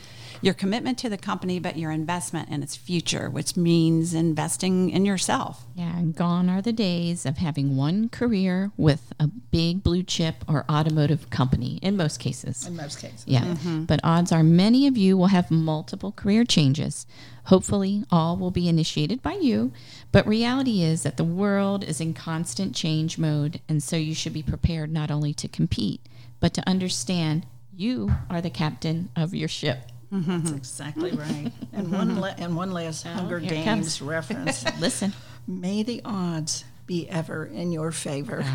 your 0.41 0.55
commitment 0.55 0.99
to 0.99 1.09
the 1.09 1.19
company, 1.19 1.59
but 1.59 1.77
your 1.77 1.91
investment 1.91 2.49
in 2.49 2.63
its 2.63 2.77
future, 2.77 3.29
which 3.29 3.57
means 3.57 4.15
investing 4.15 4.91
in 4.91 5.05
yourself. 5.05 5.65
Yeah, 5.75 5.97
and 5.97 6.15
gone 6.15 6.49
are 6.49 6.63
the 6.63 6.73
days 6.73 7.27
of 7.27 7.39
having 7.39 7.77
one 7.77 8.09
career 8.09 8.71
with 8.77 9.13
a 9.19 9.27
big 9.27 9.83
blue 9.83 10.03
chip 10.03 10.45
or 10.49 10.65
automotive 10.71 11.31
company 11.31 11.79
in 11.83 11.97
most 11.97 12.21
cases. 12.21 12.67
In 12.67 12.77
most 12.77 13.01
cases. 13.01 13.25
Yeah, 13.27 13.45
mm-hmm. 13.45 13.85
but 13.85 14.01
odds 14.05 14.33
are 14.33 14.43
many 14.43 14.87
of 14.87 14.97
you 14.97 15.17
will 15.17 15.27
have 15.27 15.51
multiple 15.51 16.13
career 16.13 16.45
changes. 16.45 17.07
Hopefully, 17.45 18.05
all 18.11 18.37
will 18.37 18.51
be 18.51 18.69
initiated 18.69 19.23
by 19.23 19.33
you, 19.33 19.73
but 20.13 20.27
reality 20.27 20.83
is 20.83 21.03
that 21.03 21.17
the 21.17 21.25
world 21.25 21.83
is 21.83 22.01
in 22.01 22.13
constant 22.13 22.75
change 22.75 23.17
mode, 23.19 23.61
and 23.69 23.83
so 23.83 23.97
you 23.97 24.15
should 24.15 24.35
be 24.35 24.43
prepared 24.43 24.93
not 24.93 25.11
only 25.11 25.33
to 25.35 25.49
compete, 25.49 26.03
but 26.41 26.53
to 26.55 26.69
understand 26.69 27.47
you 27.75 28.13
are 28.29 28.41
the 28.41 28.51
captain 28.51 29.09
of 29.17 29.35
your 29.35 29.49
ship. 29.49 29.79
Mm-hmm. 30.13 30.39
That's 30.39 30.51
exactly 30.53 31.11
mm-hmm. 31.13 31.45
right. 31.45 31.53
And 31.73 31.93
one 31.93 32.17
la- 32.17 32.35
and 32.39 32.57
one 32.57 32.73
last 32.73 33.07
oh, 33.07 33.11
Hunger 33.11 33.37
Oh, 33.37 33.41
here 33.41 33.51
Games 33.51 34.01
reference. 34.03 34.65
Listen. 34.81 35.13
May 35.47 35.83
the 35.83 36.01
odds 36.05 36.65
be 36.87 37.09
ever 37.09 37.45
in 37.47 37.73
your 37.73 37.91
favor. 37.93 38.45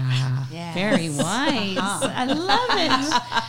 Yeah. 0.52 0.74
Very 0.76 1.10
wise. 1.10 1.78
I 1.80 2.26
love 2.26 2.70
it. 2.70 2.92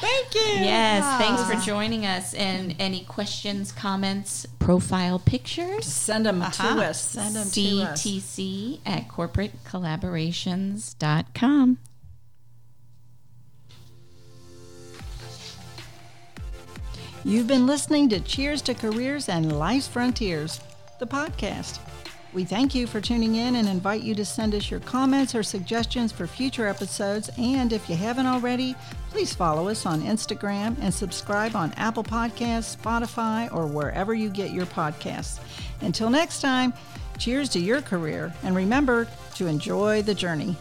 Thank 0.01 0.35
you. 0.35 0.41
Yes, 0.65 1.05
thanks 1.21 1.43
for 1.45 1.55
ah. 1.57 1.61
joining 1.63 2.07
us. 2.07 2.33
And 2.33 2.75
any 2.79 3.05
questions, 3.05 3.73
comments, 3.73 4.47
profile 4.59 5.19
pictures? 5.19 5.85
Send 5.85 6.25
them 6.25 6.41
Uh-huh. 6.41 6.77
to 6.77 6.83
us. 6.83 7.03
Send 7.03 7.37
them 7.37 7.51
to 7.51 7.83
us. 7.83 8.03
CTC 8.03 8.81
at 8.87 9.07
corporatecollaborations.com. 9.09 11.79
You've 17.27 17.47
been 17.47 17.67
listening 17.67 18.11
to 18.11 18.21
Cheers 18.21 18.61
to 18.63 18.75
Careers 18.75 19.31
and 19.31 19.59
Life's 19.59 19.89
Frontiers, 19.89 20.61
the 20.99 21.07
podcast. 21.07 21.79
We 22.35 22.45
thank 22.45 22.75
you 22.75 22.87
for 22.87 23.01
tuning 23.01 23.37
in 23.37 23.57
and 23.57 23.67
invite 23.67 24.03
you 24.03 24.15
to 24.17 24.27
send 24.27 24.55
us 24.55 24.71
your 24.71 24.81
comments 24.81 25.35
or 25.35 25.43
suggestions 25.43 26.13
for 26.13 26.27
future 26.27 26.69
episodes. 26.69 27.31
And 27.39 27.73
if 27.73 27.89
you 27.89 27.97
haven't 27.97 28.27
already, 28.27 28.77
please 29.09 29.35
follow 29.35 29.69
us 29.69 29.87
on 29.87 30.03
Instagram 30.03 30.77
and 30.83 30.93
subscribe 30.93 31.57
on 31.57 31.73
Apple 31.79 32.05
Podcasts, 32.05 32.77
Spotify, 32.77 33.51
or 33.55 33.67
wherever 33.67 34.13
you 34.13 34.29
get 34.29 34.51
your 34.51 34.67
podcasts. 34.67 35.41
Until 35.81 36.11
next 36.11 36.43
time, 36.43 36.75
cheers 37.17 37.49
to 37.51 37.59
your 37.59 37.81
career 37.81 38.35
and 38.43 38.55
remember 38.55 39.09
to 39.37 39.47
enjoy 39.47 40.03
the 40.03 40.15
journey. 40.15 40.57